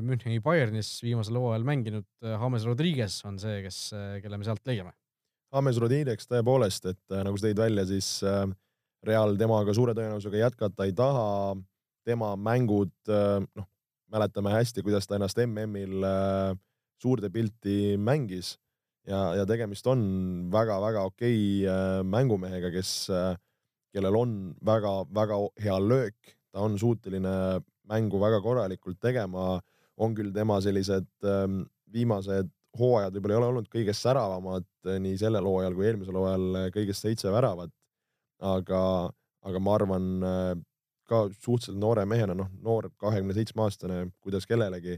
Müncheni 0.03 0.41
Bayernis 0.43 0.97
viimasel 1.03 1.37
hooajal 1.39 1.63
mänginud 1.67 2.07
äh, 2.23 2.35
James 2.35 2.65
Rodriguez 2.67 3.21
on 3.27 3.39
see, 3.39 3.61
kes 3.63 3.79
äh,, 3.95 4.17
kelle 4.23 4.39
me 4.39 4.47
sealt 4.47 4.65
leiame. 4.67 4.91
James 5.55 5.79
Rodriguez 5.79 6.27
tõepoolest, 6.27 6.89
et 6.91 7.13
äh, 7.13 7.23
nagu 7.23 7.39
sa 7.39 7.47
tõid 7.47 7.61
välja, 7.61 7.85
siis 7.87 8.09
äh, 8.27 8.43
Real 9.05 9.37
temaga 9.37 9.73
suure 9.77 9.93
tõenäosusega 9.95 10.47
jätkata 10.47 10.87
ei 10.87 10.93
taha. 10.97 11.55
Tema 12.05 12.33
mängud, 12.37 12.93
äh, 13.09 13.39
noh, 13.57 13.67
mäletame 14.13 14.53
hästi, 14.53 14.83
kuidas 14.85 15.07
ta 15.07 15.17
ennast 15.17 15.39
MM-il 15.41 16.03
äh, 16.05 16.51
suurde 17.01 17.31
pilti 17.33 17.95
mängis. 18.01 18.55
Ja, 19.05 19.35
ja 19.37 19.45
tegemist 19.45 19.85
on 19.87 20.01
väga-väga 20.53 21.05
okei 21.11 21.63
äh, 21.69 22.01
mängumehega, 22.03 22.71
kes, 22.73 22.91
kellel 23.93 24.17
on 24.17 24.35
väga-väga 24.65 25.39
hea 25.61 25.79
löök, 25.79 26.35
ta 26.51 26.65
on 26.65 26.79
suuteline 26.81 27.61
mängu 27.89 28.19
väga 28.21 28.41
korralikult 28.43 28.99
tegema, 29.01 29.55
on 29.97 30.15
küll 30.17 30.33
tema 30.35 30.59
sellised 30.63 31.07
ähm, 31.23 31.63
viimased 31.93 32.51
hooajad 32.75 33.15
võib-olla 33.15 33.35
ei 33.35 33.39
ole 33.39 33.49
olnud 33.53 33.67
kõige 33.71 33.93
säravamad 33.95 34.65
nii 35.01 35.17
sellel 35.19 35.47
hooajal 35.47 35.75
kui 35.77 35.87
eelmisel 35.89 36.17
hooajal 36.19 36.71
kõigest 36.75 37.05
seitse 37.05 37.31
väravat, 37.31 37.71
aga, 38.43 38.81
aga 39.47 39.61
ma 39.63 39.75
arvan, 39.77 40.07
ka 41.09 41.25
suhteliselt 41.33 41.79
noore 41.79 42.05
mehena, 42.09 42.35
noh, 42.37 42.49
noor 42.65 42.89
kahekümne 43.01 43.35
seitsme 43.37 43.65
aastane, 43.65 43.99
kuidas 44.25 44.47
kellelegi, 44.49 44.97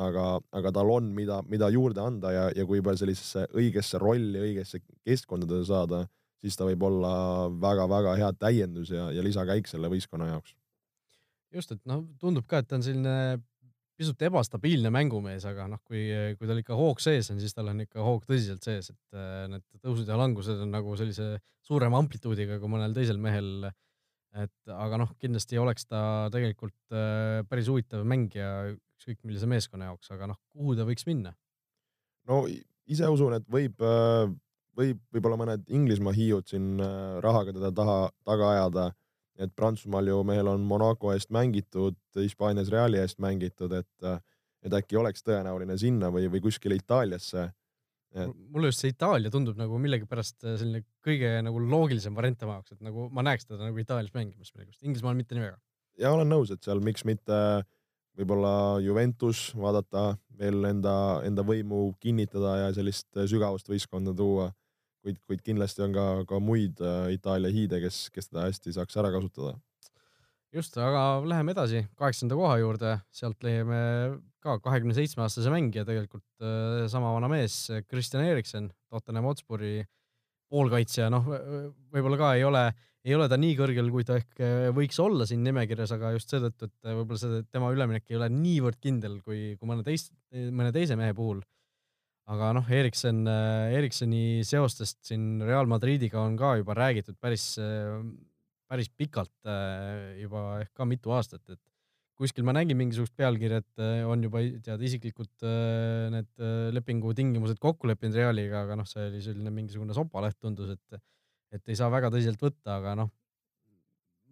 aga, 0.00 0.40
aga 0.56 0.72
tal 0.74 0.90
on, 0.94 1.12
mida, 1.16 1.42
mida 1.48 1.68
juurde 1.72 2.02
anda 2.02 2.32
ja, 2.32 2.48
ja 2.56 2.66
kui 2.68 2.80
juba 2.80 2.96
sellisesse 2.98 3.46
õigesse 3.52 4.00
rolli, 4.02 4.40
õigesse 4.40 4.80
keskkonda 5.04 5.48
teda 5.50 5.68
saada, 5.68 6.02
siis 6.42 6.56
ta 6.58 6.66
võib 6.66 6.82
olla 6.88 7.12
väga-väga 7.62 8.16
hea 8.18 8.32
täiendus 8.40 8.90
ja, 8.94 9.10
ja 9.14 9.24
lisakäik 9.24 9.68
selle 9.70 9.92
võistkonna 9.92 10.32
jaoks. 10.32 10.56
Just, 11.54 11.72
et 11.74 11.82
noh, 11.88 12.04
tundub 12.20 12.46
ka, 12.48 12.62
et 12.62 12.68
ta 12.68 12.78
on 12.78 12.84
selline 12.84 13.16
pisut 13.98 14.24
ebastabiilne 14.26 14.90
mängumees, 14.92 15.44
aga 15.48 15.68
noh, 15.70 15.80
kui, 15.86 16.06
kui 16.38 16.48
tal 16.48 16.60
ikka 16.60 16.76
hoog 16.78 17.00
sees 17.02 17.28
on, 17.32 17.40
siis 17.42 17.54
tal 17.54 17.70
on 17.72 17.84
ikka 17.84 18.02
hoog 18.02 18.24
tõsiselt 18.26 18.64
sees, 18.64 18.90
et 18.92 19.18
äh, 19.18 19.44
need 19.52 19.64
tõusud 19.84 20.08
ja 20.08 20.18
langused 20.18 20.58
on 20.64 20.72
nagu 20.74 20.96
sellise 20.98 21.36
suurema 21.62 22.00
amplituudiga 22.02 22.58
kui 22.60 22.72
mõnel 22.72 22.96
teisel 22.96 23.20
mehel 23.22 23.68
et 24.42 24.72
aga 24.72 25.02
noh, 25.02 25.10
kindlasti 25.20 25.60
oleks 25.60 25.86
ta 25.86 26.02
tegelikult 26.32 26.96
äh, 26.96 27.42
päris 27.48 27.68
huvitav 27.70 28.06
mängija 28.08 28.72
ükskõik 28.72 29.20
millise 29.28 29.48
meeskonna 29.50 29.90
jaoks, 29.90 30.10
aga 30.14 30.32
noh, 30.32 30.40
kuhu 30.56 30.76
ta 30.78 30.88
võiks 30.88 31.06
minna? 31.08 31.34
no 32.30 32.46
ise 32.48 33.12
usun, 33.12 33.36
et 33.36 33.46
võib, 33.50 33.76
äh, 33.84 34.24
võib 34.78 35.04
võib-olla 35.12 35.38
mõned 35.44 35.68
Inglismaa 35.68 36.16
hiiud 36.16 36.48
siin 36.48 36.80
rahaga 37.22 37.52
teda 37.52 37.70
taha, 37.76 37.98
taga 38.24 38.50
ajada. 38.56 38.90
Et 39.40 39.54
Prantsusmaal 39.56 40.10
ju 40.10 40.20
mehel 40.28 40.50
on 40.50 40.60
Monaco 40.68 41.12
eest 41.14 41.30
mängitud, 41.32 41.96
Hispaanias 42.18 42.70
Reali 42.72 43.00
eest 43.00 43.18
mängitud, 43.22 43.72
et, 43.72 44.22
et 44.62 44.76
äkki 44.76 44.98
oleks 45.00 45.24
tõenäoline 45.26 45.78
sinna 45.80 46.12
või, 46.12 46.28
või 46.32 46.42
kuskile 46.44 46.76
Itaaliasse 46.78 47.48
et.... 48.14 48.32
mulle 48.52 48.70
just 48.70 48.84
see 48.84 48.92
Itaalia 48.92 49.32
tundub 49.32 49.58
nagu 49.60 49.78
millegipärast 49.82 50.44
äh, 50.46 50.56
selline 50.60 50.84
kõige 51.04 51.34
nagu 51.44 51.62
loogilisem 51.64 52.16
variant 52.16 52.40
tema 52.40 52.58
jaoks, 52.58 52.76
et 52.76 52.84
nagu 52.84 53.08
ma 53.14 53.24
näeks 53.26 53.48
teda 53.48 53.64
nagu 53.64 53.80
Itaalias 53.80 54.14
mängimas 54.16 54.52
millegipärast, 54.52 54.82
Inglismaal 54.86 55.18
mitte 55.18 55.36
nii 55.36 55.46
väga. 55.46 55.60
ja 56.02 56.12
olen 56.14 56.30
nõus, 56.32 56.52
et 56.52 56.62
seal 56.64 56.82
miks 56.84 57.06
mitte 57.08 57.38
võib-olla 58.18 58.80
Juventus 58.84 59.50
vaadata 59.56 60.12
veel 60.38 60.66
enda, 60.68 60.94
enda 61.24 61.44
võimu 61.46 61.92
kinnitada 62.02 62.58
ja 62.66 62.72
sellist 62.76 63.08
sügavust 63.30 63.70
võistkonda 63.70 64.12
tuua. 64.16 64.50
Kuid, 65.02 65.18
kuid 65.28 65.42
kindlasti 65.44 65.84
on 65.84 65.94
ka, 65.96 66.06
ka 66.28 66.40
muid 66.42 66.80
äh, 66.82 67.12
Itaalia 67.16 67.52
hiide, 67.52 67.80
kes, 67.82 68.06
kes 68.14 68.30
teda 68.30 68.46
hästi 68.48 68.74
saaks 68.76 68.98
ära 69.02 69.12
kasutada. 69.14 69.56
Just, 70.52 70.76
aga 70.76 71.22
läheme 71.24 71.54
edasi 71.54 71.80
kaheksanda 71.96 72.36
koha 72.36 72.58
juurde, 72.60 72.98
sealt 73.14 73.40
leiame 73.44 73.80
ka 74.44 74.58
kahekümne 74.60 74.92
seitsme 74.96 75.24
aastase 75.24 75.52
mängija, 75.52 75.86
tegelikult 75.88 76.44
äh, 76.44 76.84
sama 76.92 77.14
vana 77.14 77.30
mees, 77.32 77.64
Kristjan 77.88 78.26
Eriksen, 78.26 78.68
Tottenham 78.92 79.30
Hotspuri 79.30 79.80
poolkaitsja, 80.52 81.08
noh, 81.12 81.24
võib-olla 81.94 82.18
ka 82.20 82.34
ei 82.36 82.44
ole, 82.44 82.66
ei 83.06 83.16
ole 83.16 83.30
ta 83.32 83.38
nii 83.40 83.54
kõrgel, 83.56 83.88
kui 83.94 84.04
ta 84.04 84.18
ehk 84.20 84.44
äh, 84.44 84.66
võiks 84.76 85.00
olla 85.00 85.24
siin 85.28 85.40
nimekirjas, 85.46 85.94
aga 85.96 86.12
just 86.18 86.34
seetõttu, 86.34 86.68
et 86.68 86.92
võib-olla 87.00 87.22
see 87.22 87.40
tema 87.48 87.72
üleminek 87.72 88.12
ei 88.12 88.20
ole 88.20 88.28
niivõrd 88.34 88.82
kindel 88.82 89.22
kui, 89.24 89.54
kui 89.56 89.70
mõne 89.70 89.86
teist, 89.86 90.12
mõne 90.30 90.74
teise 90.74 91.00
mehe 91.00 91.16
puhul. 91.16 91.40
Aga 92.30 92.52
noh, 92.54 92.68
Eriksen, 92.70 93.24
Erikseni 93.26 94.42
seostest 94.46 95.00
siin 95.08 95.42
Real 95.42 95.66
Madridiga 95.70 96.20
on 96.22 96.36
ka 96.38 96.54
juba 96.60 96.76
räägitud 96.78 97.18
päris, 97.20 97.56
päris 98.70 98.88
pikalt 98.94 99.50
juba 100.20 100.60
ehk 100.62 100.70
ka 100.76 100.86
mitu 100.88 101.12
aastat, 101.16 101.42
et 101.50 101.60
kuskil 102.22 102.46
ma 102.46 102.54
nägin 102.54 102.78
mingisugust 102.78 103.14
pealkirja, 103.18 103.62
et 103.62 103.82
äh, 103.82 104.02
on 104.08 104.22
juba 104.22 104.42
tead 104.64 104.84
isiklikud 104.88 105.46
äh, 105.48 106.10
need 106.14 106.30
äh, 106.38 106.68
lepingutingimused 106.76 107.60
kokku 107.62 107.90
leppinud 107.90 108.18
Realiga, 108.18 108.62
aga 108.66 108.78
noh, 108.78 108.88
see 108.88 109.08
oli 109.08 109.22
selline 109.24 109.52
mingisugune 109.54 109.96
sopaleht 109.96 110.38
tundus, 110.40 110.74
et, 110.76 111.02
et 111.56 111.72
ei 111.72 111.78
saa 111.78 111.90
väga 111.92 112.12
tõsiselt 112.14 112.42
võtta, 112.42 112.78
aga 112.78 112.94
noh, 113.02 113.10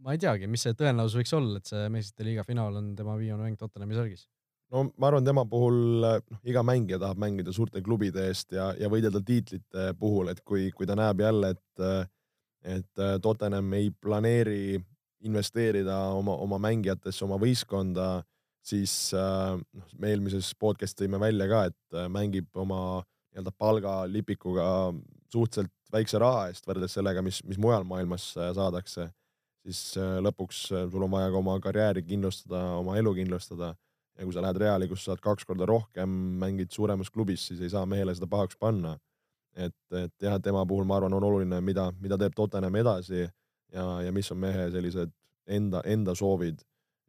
ma 0.05 0.14
ei 0.14 0.22
teagi, 0.22 0.49
mis 0.51 0.64
see 0.66 0.76
tõenäosus 0.76 1.18
võiks 1.20 1.34
olla, 1.36 1.61
et 1.61 1.72
see 1.72 1.88
meistrite 1.93 2.28
liiga 2.28 2.47
finaal 2.47 2.78
on 2.80 2.93
tema 2.99 3.16
viimane 3.20 3.49
mäng 3.49 3.61
Tottenhami 3.61 3.99
särgis 3.99 4.28
no 4.71 4.85
ma 4.97 5.11
arvan, 5.11 5.27
tema 5.27 5.45
puhul 5.49 5.79
noh, 6.05 6.41
iga 6.47 6.62
mängija 6.66 7.01
tahab 7.03 7.21
mängida 7.23 7.55
suurte 7.55 7.83
klubide 7.85 8.29
eest 8.31 8.55
ja, 8.57 8.71
ja 8.79 8.91
võidelda 8.93 9.23
tiitlite 9.27 9.91
puhul, 10.01 10.31
et 10.33 10.43
kui, 10.47 10.71
kui 10.77 10.89
ta 10.89 10.97
näeb 10.99 11.23
jälle, 11.25 11.55
et, 11.57 12.09
et 12.77 13.05
Tottenham 13.23 13.73
ei 13.79 13.91
planeeri 13.91 14.79
investeerida 15.27 15.99
oma, 16.16 16.37
oma 16.41 16.61
mängijatesse, 16.62 17.25
oma 17.27 17.37
võistkonda, 17.41 18.23
siis 18.64 19.12
noh, 19.12 19.93
me 19.99 20.12
eelmises 20.14 20.53
podcast'is 20.61 21.03
tõime 21.03 21.21
välja 21.21 21.49
ka, 21.51 21.64
et 21.71 22.03
mängib 22.12 22.49
oma 22.57 23.01
nii-öelda 23.31 23.53
palgalipikuga 23.59 24.66
suhteliselt 25.31 25.75
väikse 25.91 26.18
raha 26.23 26.49
eest 26.51 26.66
võrreldes 26.66 26.95
sellega, 26.95 27.23
mis, 27.23 27.41
mis 27.47 27.59
mujal 27.59 27.85
maailmas 27.87 28.31
saadakse, 28.35 29.09
siis 29.66 29.99
lõpuks 30.23 30.64
sul 30.71 31.05
on 31.05 31.12
vaja 31.12 31.31
ka 31.33 31.39
oma 31.41 31.57
karjääri 31.62 32.05
kindlustada, 32.07 32.62
oma 32.79 32.97
elu 32.99 33.12
kindlustada 33.18 33.75
ja 34.21 34.27
kui 34.29 34.37
sa 34.37 34.43
lähed 34.45 34.59
Reali, 34.61 34.89
kus 34.89 35.07
saad 35.09 35.21
kaks 35.25 35.47
korda 35.49 35.66
rohkem, 35.68 36.11
mängid 36.41 36.75
suuremas 36.75 37.11
klubis, 37.11 37.47
siis 37.49 37.62
ei 37.64 37.73
saa 37.73 37.87
mehele 37.89 38.12
seda 38.14 38.29
pahaks 38.29 38.59
panna. 38.61 38.99
et, 39.57 39.75
et 39.97 40.23
jah, 40.23 40.37
tema 40.39 40.62
puhul 40.66 40.85
ma 40.87 41.01
arvan, 41.01 41.14
on 41.16 41.25
oluline, 41.27 41.59
mida, 41.61 41.89
mida 42.01 42.18
teeb 42.21 42.37
Tottenham 42.37 42.77
edasi 42.79 43.25
ja, 43.25 43.87
ja 44.05 44.12
mis 44.12 44.31
on 44.31 44.39
mehe 44.39 44.68
sellised 44.71 45.11
enda, 45.51 45.81
enda 45.85 46.14
soovid 46.14 46.61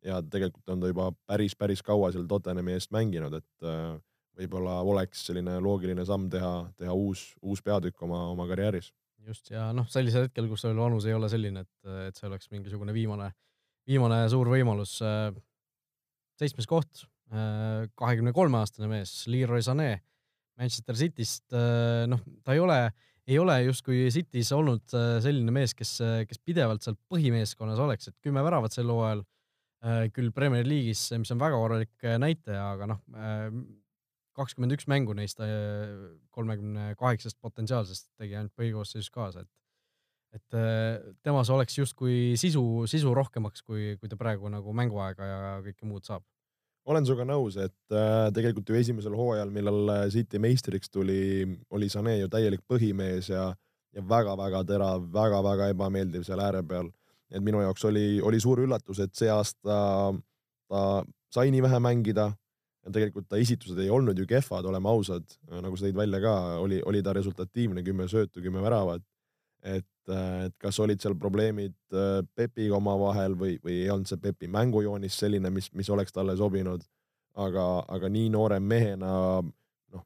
ja 0.05 0.21
tegelikult 0.25 0.71
on 0.73 0.81
ta 0.81 0.89
juba 0.89 1.11
päris, 1.29 1.53
päris 1.55 1.83
kaua 1.85 2.09
seal 2.11 2.25
Tottenhami 2.29 2.73
eest 2.73 2.89
mänginud, 2.95 3.35
et 3.37 3.67
äh, 3.67 3.93
võib-olla 4.41 4.79
oleks 4.87 5.27
selline 5.27 5.59
loogiline 5.61 6.05
samm 6.07 6.31
teha, 6.33 6.55
teha 6.79 6.95
uus, 6.97 7.27
uus 7.45 7.61
peatükk 7.61 8.01
oma, 8.07 8.23
oma 8.31 8.47
karjääris. 8.49 8.91
just 9.27 9.51
ja 9.51 9.69
noh, 9.73 9.85
sellisel 9.89 10.25
hetkel, 10.25 10.49
kus 10.49 10.65
sul 10.65 10.77
vanus 10.77 11.05
ei 11.05 11.13
ole 11.13 11.29
selline, 11.29 11.61
et, 11.61 11.93
et 12.07 12.17
see 12.17 12.27
oleks 12.29 12.49
mingisugune 12.49 12.93
viimane, 12.93 13.29
viimane 13.87 14.23
suur 14.33 14.49
võimalus. 14.49 14.97
Äh, 15.05 15.29
seitsmes 16.41 16.67
koht, 16.69 17.05
äh, 17.31 17.87
kahekümne 17.99 18.33
kolme 18.35 18.59
aastane 18.61 18.89
mees, 18.91 19.21
Leroy 19.31 19.63
Sané 19.65 19.93
Manchester 20.59 20.97
Cityst, 20.99 21.55
noh, 22.11 22.19
ta 22.45 22.53
ei 22.53 22.59
ole 22.61 22.83
ei 23.31 23.39
ole 23.39 23.57
justkui 23.67 24.07
City's 24.13 24.51
olnud 24.55 24.95
äh, 24.97 25.17
selline 25.23 25.53
mees, 25.53 25.75
kes, 25.77 25.95
äh, 26.03 26.21
kes 26.27 26.41
pidevalt 26.43 26.85
seal 26.85 26.97
põhimeeskonnas 27.11 27.81
oleks, 27.81 28.09
et 28.09 28.17
kümme 28.23 28.43
väravat 28.45 28.75
sel 28.75 28.89
hooajal, 28.91 29.23
äh, 29.85 30.07
küll 30.15 30.33
Premier 30.35 30.67
League'is, 30.67 31.05
mis 31.21 31.31
on 31.33 31.41
väga 31.41 31.59
korralik 31.59 32.09
näitaja, 32.21 32.65
aga 32.75 32.89
noh, 32.93 33.01
kakskümmend 34.37 34.77
üks 34.77 34.87
mängu 34.87 35.13
neist 35.17 35.41
kolmekümne 36.33 36.93
kaheksast 36.99 37.37
potentsiaalsest 37.43 38.07
tegi 38.19 38.37
ainult 38.39 38.53
põhikoosseisus 38.57 39.11
kaasa, 39.13 39.43
et 39.43 39.49
et 40.31 40.55
temas 41.23 41.49
oleks 41.51 41.75
justkui 41.75 42.37
sisu, 42.39 42.61
sisu 42.87 43.13
rohkemaks, 43.13 43.65
kui, 43.67 43.97
kui 43.99 44.07
ta 44.07 44.15
praegu 44.15 44.47
nagu 44.47 44.71
mänguaega 44.73 45.27
ja 45.27 45.39
kõike 45.65 45.87
muud 45.89 46.07
saab 46.07 46.23
olen 46.89 47.05
sinuga 47.05 47.25
nõus, 47.29 47.57
et 47.61 47.93
äh, 47.93 48.29
tegelikult 48.33 48.69
ju 48.69 48.77
esimesel 48.77 49.15
hooajal, 49.17 49.51
millal 49.53 49.91
äh, 49.93 50.05
City 50.13 50.39
meistriks 50.41 50.89
tuli, 50.89 51.45
oli 51.69 51.89
Sané 51.91 52.17
ju 52.17 52.29
täielik 52.31 52.63
põhimees 52.69 53.29
ja, 53.31 53.51
ja 53.93 54.03
väga-väga 54.07 54.63
terav 54.67 55.05
väga,, 55.05 55.41
väga-väga 55.45 55.69
ebameeldiv 55.75 56.25
seal 56.27 56.41
ääre 56.41 56.63
peal. 56.67 56.91
et 57.31 57.43
minu 57.43 57.61
jaoks 57.61 57.85
oli, 57.87 58.19
oli 58.19 58.39
suur 58.43 58.59
üllatus, 58.59 58.99
et 58.99 59.13
see 59.15 59.29
aasta 59.31 59.75
ta 60.71 60.79
sai 61.31 61.51
nii 61.53 61.61
vähe 61.63 61.77
mängida 61.79 62.25
ja 62.81 62.91
tegelikult 62.91 63.29
ta 63.29 63.39
esitused 63.39 63.77
ei 63.79 63.89
olnud 63.93 64.17
ju 64.19 64.25
kehvad, 64.27 64.65
oleme 64.67 64.89
ausad, 64.89 65.23
nagu 65.47 65.77
sa 65.77 65.85
tõid 65.85 65.95
välja 65.95 66.19
ka, 66.23 66.33
oli, 66.59 66.81
oli 66.83 67.03
ta 67.05 67.13
resultatiivne, 67.15 67.85
kümme 67.87 68.09
söötu, 68.11 68.41
kümme 68.43 68.63
väravat. 68.63 69.05
et, 69.63 69.85
äh, 69.85 69.90
et 70.09 70.55
kas 70.61 70.79
olid 70.81 71.01
seal 71.01 71.15
probleemid 71.19 71.75
äh, 71.93 72.21
Pepiga 72.35 72.77
omavahel 72.77 73.35
või, 73.37 73.57
või 73.63 73.81
ei 73.83 73.89
olnud 73.93 74.09
see 74.09 74.21
Pepi 74.21 74.49
mängujoonis 74.51 75.17
selline, 75.23 75.51
mis, 75.53 75.69
mis 75.77 75.89
oleks 75.89 76.13
talle 76.15 76.35
sobinud. 76.37 76.83
aga, 77.31 77.85
aga 77.87 78.09
nii 78.11 78.29
noore 78.29 78.57
mehena, 78.59 79.11
noh, 79.93 80.01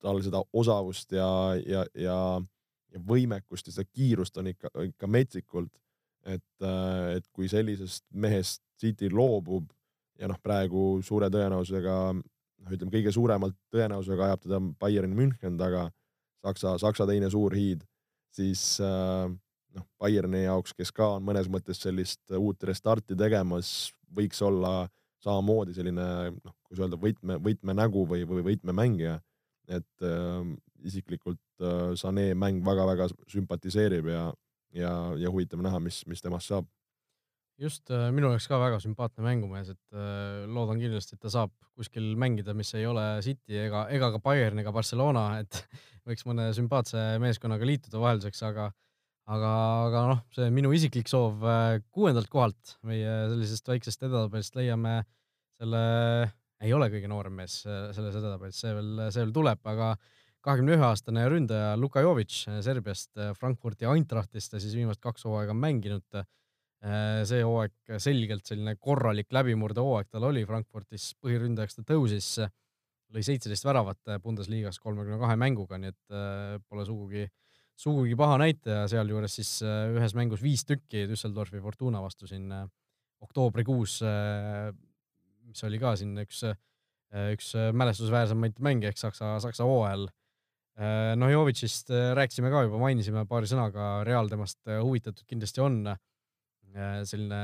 tal 0.00 0.22
seda 0.24 0.40
osavust 0.52 1.12
ja, 1.12 1.28
ja, 1.60 1.82
ja, 1.94 2.18
ja 2.92 3.00
võimekust 3.04 3.68
ja 3.68 3.74
seda 3.74 3.90
kiirust 3.92 4.38
on 4.40 4.48
ikka, 4.48 4.70
ikka 4.86 5.06
metsikult. 5.06 5.72
et, 6.24 6.62
äh, 6.62 7.16
et 7.16 7.26
kui 7.32 7.48
sellisest 7.48 8.04
mehest 8.12 8.62
City 8.80 9.10
loobub 9.12 9.66
ja 10.18 10.28
noh, 10.28 10.38
praegu 10.40 11.02
suure 11.02 11.28
tõenäosusega, 11.28 11.96
noh, 12.14 12.70
ütleme 12.72 12.94
kõige 12.94 13.12
suuremalt 13.12 13.56
tõenäosusega 13.74 14.30
ajab 14.30 14.46
teda 14.46 14.60
Bayern 14.80 15.12
München 15.12 15.58
taga, 15.58 15.90
Saksa, 16.44 16.78
Saksa 16.78 17.06
teine 17.06 17.28
suur 17.32 17.52
hiid 17.52 17.84
siis 18.34 18.62
äh, 18.82 19.30
noh, 19.74 19.86
Bayerni 20.00 20.44
jaoks, 20.44 20.74
kes 20.76 20.92
ka 20.94 21.14
on 21.18 21.26
mõnes 21.26 21.48
mõttes 21.52 21.82
sellist 21.84 22.34
uut 22.38 22.62
restarti 22.66 23.16
tegemas, 23.18 23.92
võiks 24.14 24.42
olla 24.44 24.84
samamoodi 25.24 25.74
selline 25.76 26.06
noh, 26.34 26.56
kuidas 26.66 26.84
öelda, 26.84 27.00
võtme, 27.00 27.38
võtmenägu 27.42 28.04
või, 28.10 28.24
või 28.28 28.44
võtmemängija. 28.52 29.20
et 29.68 30.04
äh, 30.04 30.54
isiklikult 30.84 31.40
äh, 31.60 31.94
Sané 31.96 32.34
mäng 32.36 32.64
väga-väga 32.66 33.08
sümpatiseerib 33.32 34.10
ja, 34.12 34.24
ja, 34.76 34.90
ja 35.16 35.30
huvitav 35.32 35.62
näha, 35.64 35.80
mis, 35.80 36.02
mis 36.06 36.20
temast 36.20 36.52
saab 36.52 36.68
just 37.60 37.90
äh, 37.94 38.10
minu 38.14 38.32
jaoks 38.32 38.48
ka 38.50 38.58
väga 38.60 38.80
sümpaatne 38.82 39.24
mängumees, 39.24 39.70
et 39.74 39.96
äh, 39.96 40.44
loodan 40.50 40.80
kindlasti, 40.82 41.16
et 41.16 41.22
ta 41.22 41.30
saab 41.32 41.52
kuskil 41.74 42.14
mängida, 42.20 42.54
mis 42.56 42.72
ei 42.78 42.86
ole 42.86 43.04
City 43.24 43.58
ega, 43.66 43.86
ega 43.94 44.10
ka 44.14 44.20
Bayern 44.22 44.60
ega 44.62 44.72
Barcelona, 44.74 45.26
et 45.42 45.60
võiks 46.08 46.26
mõne 46.28 46.50
sümpaatse 46.56 47.02
meeskonnaga 47.22 47.68
liituda 47.68 48.00
vahelduseks, 48.02 48.42
aga 48.48 48.70
aga, 49.30 49.50
aga 49.88 50.02
noh, 50.12 50.22
see 50.36 50.50
minu 50.52 50.72
isiklik 50.76 51.08
soov 51.10 51.44
äh, 51.48 51.78
kuuendalt 51.94 52.28
kohalt 52.32 52.76
meie 52.86 53.14
sellisest 53.32 53.70
väiksest 53.70 54.04
edetabelist 54.04 54.58
leiame 54.58 54.98
selle, 55.56 55.80
ei 56.64 56.74
ole 56.76 56.90
kõige 56.92 57.08
noorem 57.10 57.40
mees 57.40 57.62
äh, 57.68 57.88
selles 57.96 58.18
edetabelis, 58.20 58.60
see 58.60 58.74
veel, 58.76 59.06
see 59.08 59.22
veel 59.22 59.34
tuleb, 59.36 59.62
aga 59.70 59.94
kahekümne 60.44 60.76
ühe 60.76 60.84
aastane 60.84 61.24
ründaja 61.32 61.72
Luka 61.80 62.02
Jovic 62.04 62.42
Serbiast, 62.66 63.14
äh, 63.16 63.32
Frankfurti 63.38 63.88
Eintrachtist 63.88 64.52
ta 64.52 64.60
siis 64.60 64.76
viimased 64.76 65.02
kaks 65.04 65.28
hooaega 65.28 65.56
mänginud. 65.56 66.24
see 67.24 67.38
hooaeg 67.40 67.94
selgelt 67.96 68.44
selline 68.44 68.74
korralik 68.76 69.30
läbimurdehooaeg 69.32 70.10
tal 70.12 70.26
oli 70.28 70.42
Frankfurtis, 70.44 71.14
põhiründajaks 71.16 71.78
ta 71.78 71.84
tõusis 71.94 72.26
lõi 73.14 73.22
seitseteist 73.22 73.66
väravat 73.66 74.14
Bundesliga-s 74.22 74.80
kolmekümne 74.82 75.20
kahe 75.22 75.36
mänguga, 75.38 75.78
nii 75.80 75.92
et 75.92 76.14
äh, 76.14 76.56
pole 76.68 76.86
sugugi, 76.88 77.26
sugugi 77.78 78.16
paha 78.18 78.38
näitaja, 78.42 78.88
sealjuures 78.90 79.38
siis 79.38 79.52
äh, 79.66 79.92
ühes 79.94 80.16
mängus 80.18 80.42
viis 80.42 80.66
tükki 80.66 81.06
Düsseldorfi 81.10 81.62
Fortuna 81.62 82.02
vastu 82.04 82.28
siin 82.30 82.50
äh, 82.54 82.66
oktoobrikuus, 83.24 84.02
mis 85.48 85.62
oli 85.64 85.78
ka 85.80 85.94
siin 85.96 86.10
üks, 86.20 86.42
üks 87.32 87.46
mälestusväärsemaid 87.72 88.58
mänge 88.60 88.90
ehk 88.90 89.00
Saksa, 89.00 89.38
Saksa 89.40 89.64
hooajal. 89.64 90.04
noh, 91.16 91.30
Jovitšist 91.32 91.88
rääkisime 92.18 92.50
ka 92.52 92.66
juba, 92.66 92.82
mainisime 92.82 93.22
paari 93.30 93.48
sõnaga, 93.48 94.02
Real 94.04 94.28
temast 94.28 94.60
huvitatud 94.68 95.24
kindlasti 95.30 95.64
on. 95.64 95.94
selline 97.08 97.40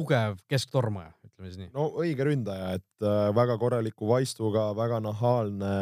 tugev 0.00 0.38
kesktormaja, 0.50 1.12
ütleme 1.26 1.50
siis 1.50 1.60
nii. 1.60 1.70
no 1.74 1.90
õige 2.00 2.26
ründaja, 2.26 2.72
et 2.78 3.04
äh, 3.04 3.28
väga 3.36 3.58
korraliku 3.60 4.08
vaistuga, 4.10 4.70
väga 4.76 5.02
nahaalne. 5.04 5.74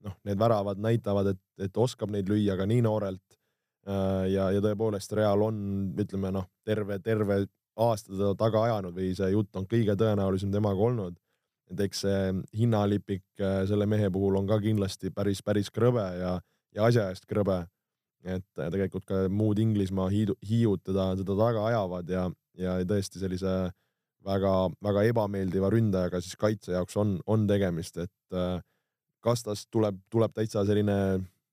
noh, 0.00 0.14
need 0.24 0.38
väravad 0.40 0.78
näitavad, 0.80 1.34
et, 1.34 1.40
et 1.60 1.76
oskab 1.76 2.08
neid 2.08 2.28
lüüa 2.30 2.54
ka 2.56 2.64
nii 2.64 2.80
noorelt 2.86 3.34
äh,. 3.84 4.30
ja, 4.32 4.46
ja 4.54 4.62
tõepoolest 4.64 5.12
Real 5.12 5.42
on, 5.44 5.58
ütleme 6.00 6.30
noh, 6.32 6.46
terve, 6.64 6.96
terve 7.04 7.42
aasta 7.76 8.14
teda 8.14 8.30
taga 8.40 8.62
ajanud 8.64 8.96
või 8.96 9.10
see 9.16 9.28
jutt 9.34 9.56
on 9.60 9.66
kõige 9.68 9.96
tõenäolisem 10.00 10.52
temaga 10.52 10.86
olnud. 10.88 11.18
et 11.70 11.82
eks 11.84 12.00
see 12.06 12.32
hinnalipik 12.56 13.26
äh, 13.44 13.60
selle 13.68 13.86
mehe 13.86 14.08
puhul 14.10 14.40
on 14.40 14.48
ka 14.48 14.58
kindlasti 14.60 15.12
päris, 15.12 15.42
päris 15.42 15.68
krõbe 15.70 16.06
ja, 16.18 16.38
ja 16.74 16.88
asja 16.88 17.10
eest 17.12 17.28
krõbe 17.28 17.60
et 18.24 18.44
tegelikult 18.56 19.06
ka 19.08 19.22
muud 19.32 19.58
Inglismaa 19.62 20.08
hiidu, 20.12 20.36
hiiud 20.44 20.82
teda, 20.84 21.14
teda 21.20 21.36
taga 21.38 21.64
ajavad 21.70 22.10
ja, 22.12 22.26
ja 22.60 22.76
tõesti 22.86 23.22
sellise 23.22 23.54
väga-väga 24.26 25.04
ebameeldiva 25.08 25.70
ründajaga 25.72 26.20
siis 26.20 26.36
kaitse 26.40 26.74
jaoks 26.74 26.96
on, 27.00 27.16
on 27.26 27.46
tegemist, 27.48 27.96
et 28.02 28.36
äh, 28.36 28.60
kas 29.24 29.44
tast 29.44 29.68
tuleb, 29.72 29.98
tuleb 30.12 30.34
täitsa 30.36 30.64
selline 30.68 30.96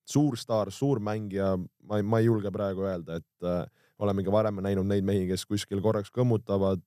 suur 0.08 0.38
staar, 0.40 0.72
suur 0.72 1.02
mängija, 1.04 1.54
ma 1.88 2.00
ei, 2.00 2.06
ma 2.06 2.22
ei 2.22 2.28
julge 2.28 2.52
praegu 2.54 2.86
öelda, 2.88 3.20
et 3.20 3.48
äh, 3.48 3.64
oleme 4.00 4.24
ka 4.24 4.34
varem 4.34 4.62
näinud 4.64 4.88
neid 4.88 5.08
mehi, 5.08 5.26
kes 5.32 5.46
kuskil 5.50 5.82
korraks 5.84 6.12
kõmmutavad, 6.16 6.84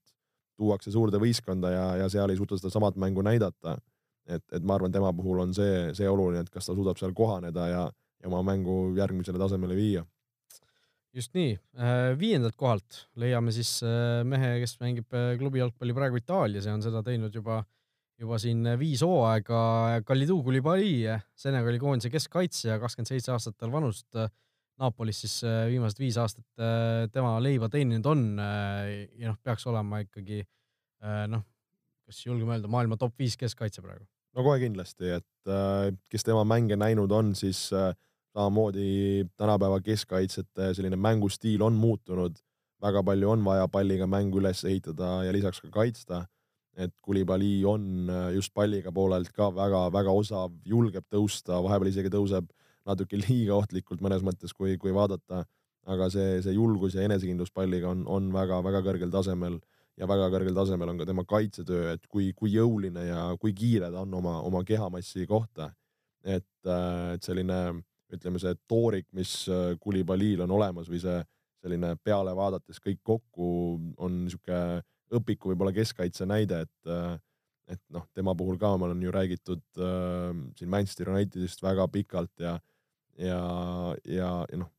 tuuakse 0.61 0.93
suurde 0.93 1.21
võistkonda 1.21 1.73
ja, 1.73 1.87
ja 2.03 2.09
seal 2.13 2.33
ei 2.33 2.39
suuda 2.39 2.59
seda 2.61 2.73
samat 2.73 2.99
mängu 3.01 3.25
näidata. 3.25 3.79
et, 4.29 4.45
et 4.53 4.63
ma 4.63 4.77
arvan, 4.77 4.93
tema 4.93 5.13
puhul 5.17 5.41
on 5.43 5.55
see, 5.57 5.91
see 5.97 6.09
oluline, 6.09 6.45
et 6.45 6.51
kas 6.53 6.69
ta 6.69 6.75
suudab 6.77 7.01
seal 7.01 7.15
kohaneda 7.17 7.69
ja, 7.69 7.85
ja 8.23 8.29
oma 8.29 8.43
mängu 8.53 8.93
järgmisele 8.97 9.41
tasemele 9.41 9.75
viia. 9.77 10.05
Just 11.17 11.35
nii, 11.35 11.55
äh, 11.79 12.13
viiendalt 12.19 12.57
kohalt 12.59 13.05
leiame 13.21 13.55
siis 13.55 13.81
äh, 13.87 14.21
mehe, 14.27 14.57
kes 14.63 14.77
mängib 14.83 15.11
äh, 15.17 15.35
klubi 15.41 15.63
jalgpalli 15.63 15.97
praegu 15.97 16.21
Itaalias 16.21 16.69
ja 16.69 16.75
on 16.77 16.85
seda 16.85 17.03
teinud 17.07 17.35
juba, 17.35 17.63
juba 18.21 18.39
siin 18.43 18.63
viis 18.79 19.03
hooaega. 19.07 19.63
Kalidou 20.07 20.43
Koulibaly, 20.47 21.19
Senegali 21.35 21.81
koondise 21.83 22.13
keskkaitsja, 22.13 22.79
kakskümmend 22.83 23.11
seitse 23.11 23.35
aastat 23.35 23.59
tal 23.59 23.75
vanust 23.75 24.21
Napolis 24.81 25.21
siis 25.25 25.41
äh, 25.45 25.67
viimased 25.69 26.01
viis 26.01 26.17
aastat 26.21 26.63
äh, 26.63 27.05
tema 27.13 27.35
leiba 27.43 27.69
teeninud 27.73 28.07
on 28.09 28.25
äh, 28.41 29.11
ja 29.21 29.31
noh, 29.33 29.39
peaks 29.45 29.67
olema 29.69 30.01
ikkagi 30.05 30.43
noh, 31.33 31.41
kas 32.05 32.19
julgeme 32.27 32.53
öelda 32.53 32.69
maailma 32.69 32.99
top 33.01 33.15
viis 33.21 33.39
keskkaitse 33.41 33.81
praegu? 33.81 34.05
no 34.37 34.45
kohe 34.45 34.59
kindlasti, 34.61 35.15
et 35.17 35.53
kes 36.13 36.27
tema 36.27 36.43
mänge 36.45 36.77
näinud 36.77 37.13
on, 37.17 37.33
siis 37.39 37.71
samamoodi 38.35 39.25
tänapäeva 39.37 39.81
keskkaitsjate 39.85 40.75
selline 40.75 40.97
mängustiil 40.97 41.63
on 41.63 41.79
muutunud, 41.79 42.37
väga 42.83 43.03
palju 43.03 43.31
on 43.31 43.45
vaja 43.45 43.69
palliga 43.69 44.07
mängu 44.07 44.41
üles 44.41 44.63
ehitada 44.65 45.25
ja 45.27 45.33
lisaks 45.33 45.61
ka 45.61 45.71
kaitsta. 45.81 46.27
et 46.77 46.95
Kulibali 47.03 47.65
on 47.67 48.09
just 48.33 48.55
palliga 48.55 48.93
poolelt 48.93 49.33
ka 49.37 49.51
väga-väga 49.55 50.11
osav, 50.11 50.53
julgeb 50.65 51.05
tõusta, 51.13 51.59
vahepeal 51.63 51.91
isegi 51.91 52.09
tõuseb 52.09 52.47
natuke 52.87 53.19
liiga 53.27 53.57
ohtlikult 53.59 54.01
mõnes 54.01 54.23
mõttes, 54.25 54.55
kui, 54.57 54.77
kui 54.79 54.95
vaadata, 54.95 55.45
aga 55.91 56.09
see, 56.13 56.39
see 56.45 56.55
julgus 56.55 56.95
ja 56.95 57.03
enesekindlus 57.05 57.51
palliga 57.53 57.91
on, 57.91 58.07
on 58.07 58.31
väga-väga 58.33 58.85
kõrgel 58.87 59.13
tasemel 59.13 59.59
ja 60.01 60.09
väga 60.09 60.31
kõrgel 60.33 60.57
tasemel 60.57 60.93
on 60.93 61.01
ka 61.01 61.09
tema 61.09 61.25
kaitsetöö, 61.29 61.95
et 61.95 62.07
kui, 62.09 62.31
kui 62.37 62.55
jõuline 62.55 63.05
ja 63.09 63.27
kui 63.41 63.53
kiire 63.57 63.91
ta 63.93 64.05
on 64.05 64.15
oma, 64.21 64.39
oma 64.47 64.65
kehamassi 64.65 65.27
kohta. 65.29 65.73
et, 66.23 66.67
äh, 66.69 67.15
et 67.15 67.25
selline, 67.25 67.83
ütleme, 68.17 68.41
see 68.43 68.55
toorik, 68.71 69.07
mis 69.17 69.33
äh, 69.51 69.75
Kulibaliil 69.81 70.43
on 70.45 70.55
olemas 70.59 70.91
või 70.91 71.01
see 71.03 71.19
selline 71.61 71.95
peale 72.05 72.33
vaadates 72.37 72.81
kõik 72.81 73.03
kokku 73.05 73.49
on 74.01 74.23
niisugune 74.25 74.81
õpiku 75.11 75.51
võib-olla 75.51 75.75
keskkaitse 75.77 76.27
näide, 76.29 76.65
et 76.67 76.91
äh, 76.91 77.19
et 77.71 77.83
noh, 77.95 78.03
tema 78.19 78.33
puhul 78.35 78.57
ka 78.59 78.73
ma 78.75 78.89
olen 78.89 79.03
ju 79.05 79.13
räägitud 79.15 79.63
äh, 79.79 80.31
siin 80.59 80.71
Manchester 80.73 81.13
Unitedist 81.13 81.63
väga 81.63 81.87
pikalt 81.89 82.43
ja 82.43 82.59
ja, 83.21 83.41
ja, 84.05 84.31
ja 84.51 84.59
noh, 84.59 84.71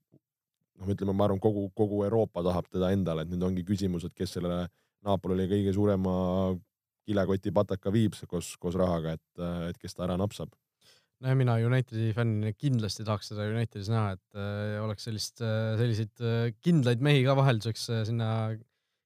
noh, 0.79 0.89
ütleme, 0.91 1.13
ma 1.13 1.27
arvan, 1.27 1.39
kogu, 1.39 1.67
kogu 1.77 2.03
Euroopa 2.07 2.43
tahab 2.43 2.67
teda 2.71 2.89
endale, 2.95 3.23
et 3.23 3.32
nüüd 3.32 3.43
ongi 3.45 3.63
küsimus, 3.67 4.07
et 4.07 4.15
kes 4.17 4.38
sellele 4.38 4.65
Napolile 5.05 5.47
kõige 5.49 5.73
suurema 5.73 6.13
kilekoti 7.09 7.53
pataka 7.53 7.93
viib 7.93 8.17
koos, 8.29 8.53
koos 8.61 8.77
rahaga, 8.77 9.15
et, 9.17 9.45
et 9.71 9.79
kes 9.82 9.97
ta 9.97 10.05
ära 10.05 10.17
napsab 10.19 10.51
no 11.22 11.36
mina 11.38 11.55
Unitedi 11.61 12.11
fännina 12.17 12.53
kindlasti 12.57 13.05
tahaks 13.05 13.32
seda 13.32 13.45
Unitedis 13.51 13.91
näha, 13.93 14.15
et 14.17 14.39
äh, 14.39 14.80
oleks 14.82 15.05
sellist 15.07 15.43
äh,, 15.45 15.76
selliseid 15.80 16.26
äh, 16.26 16.49
kindlaid 16.65 17.03
mehi 17.05 17.24
ka 17.28 17.36
vahelduseks 17.38 17.88
äh, 17.93 18.03
sinna 18.09 18.32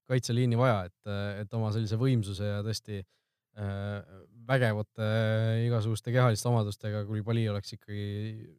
kaitseliini 0.10 0.58
vaja, 0.60 0.86
et, 0.90 0.98
äh, 1.10 1.42
et 1.44 1.54
oma 1.58 1.72
sellise 1.76 2.00
võimsuse 2.00 2.48
ja 2.48 2.62
tõesti 2.66 3.02
äh, 3.02 4.00
vägevate 4.48 5.06
äh, 5.06 5.66
igasuguste 5.66 6.14
kehaliste 6.16 6.50
omadustega, 6.52 7.04
kui 7.10 7.24
Pali 7.26 7.48
oleks 7.52 7.76
ikkagi 7.78 8.06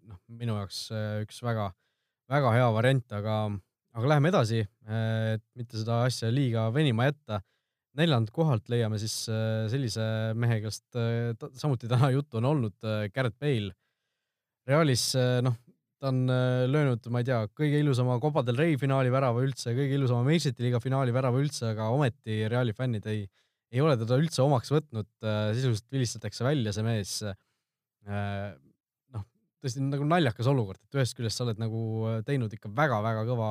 noh, 0.09 0.21
minu 0.41 0.59
jaoks 0.59 0.83
äh, 0.93 1.11
üks 1.25 1.41
väga-väga 1.47 2.55
hea 2.57 2.71
variant, 2.75 3.07
aga, 3.19 3.37
aga 3.97 4.13
läheme 4.15 4.33
edasi, 4.33 4.65
äh, 4.89 5.37
et 5.37 5.45
mitte 5.59 5.81
seda 5.81 6.03
asja 6.09 6.33
liiga 6.35 6.69
venima 6.75 7.09
jätta. 7.09 7.41
Neljandalt 7.97 8.35
kohalt 8.35 8.71
leiame 8.73 8.99
siis 9.01 9.15
sellise 9.73 10.05
mehe, 10.39 10.61
kellest 10.65 10.99
samuti 11.61 11.91
täna 11.91 12.11
juttu 12.15 12.41
on 12.41 12.51
olnud, 12.53 12.77
Garrett 13.15 13.39
Bale. 13.41 13.73
Realis 14.67 15.09
noh, 15.47 15.57
ta 16.01 16.11
on 16.11 16.27
löönud, 16.71 17.07
ma 17.15 17.23
ei 17.23 17.29
tea, 17.29 17.41
kõige 17.57 17.81
ilusama 17.81 18.19
Copa 18.23 18.43
del 18.45 18.59
Rey 18.61 18.77
finaali 18.81 19.13
värava 19.15 19.43
üldse, 19.45 19.73
kõige 19.77 19.97
ilusama 19.97 20.27
meistrite 20.27 20.67
liiga 20.67 20.83
finaali 20.83 21.15
värava 21.15 21.41
üldse, 21.41 21.71
aga 21.73 21.89
ometi 21.95 22.43
Reali 22.53 22.75
fännid 22.77 23.07
ei 23.13 23.25
ei 23.75 23.83
ole 23.83 23.97
teda 23.99 24.19
üldse 24.21 24.45
omaks 24.45 24.71
võtnud, 24.73 25.09
äh, 25.27 25.51
sisuliselt 25.57 25.89
vilistatakse 25.93 26.47
välja 26.47 26.73
see 26.75 26.87
mees. 26.87 27.15
Äh, 27.27 28.53
noh, 29.15 29.25
tõesti 29.63 29.83
nagu 29.85 30.07
naljakas 30.09 30.51
olukord, 30.53 30.81
et 30.85 30.99
ühest 30.99 31.17
küljest 31.19 31.41
sa 31.41 31.47
oled 31.47 31.61
nagu 31.61 31.81
äh, 32.11 32.21
teinud 32.27 32.53
ikka 32.55 32.71
väga-väga 32.77 33.27
kõva, 33.29 33.51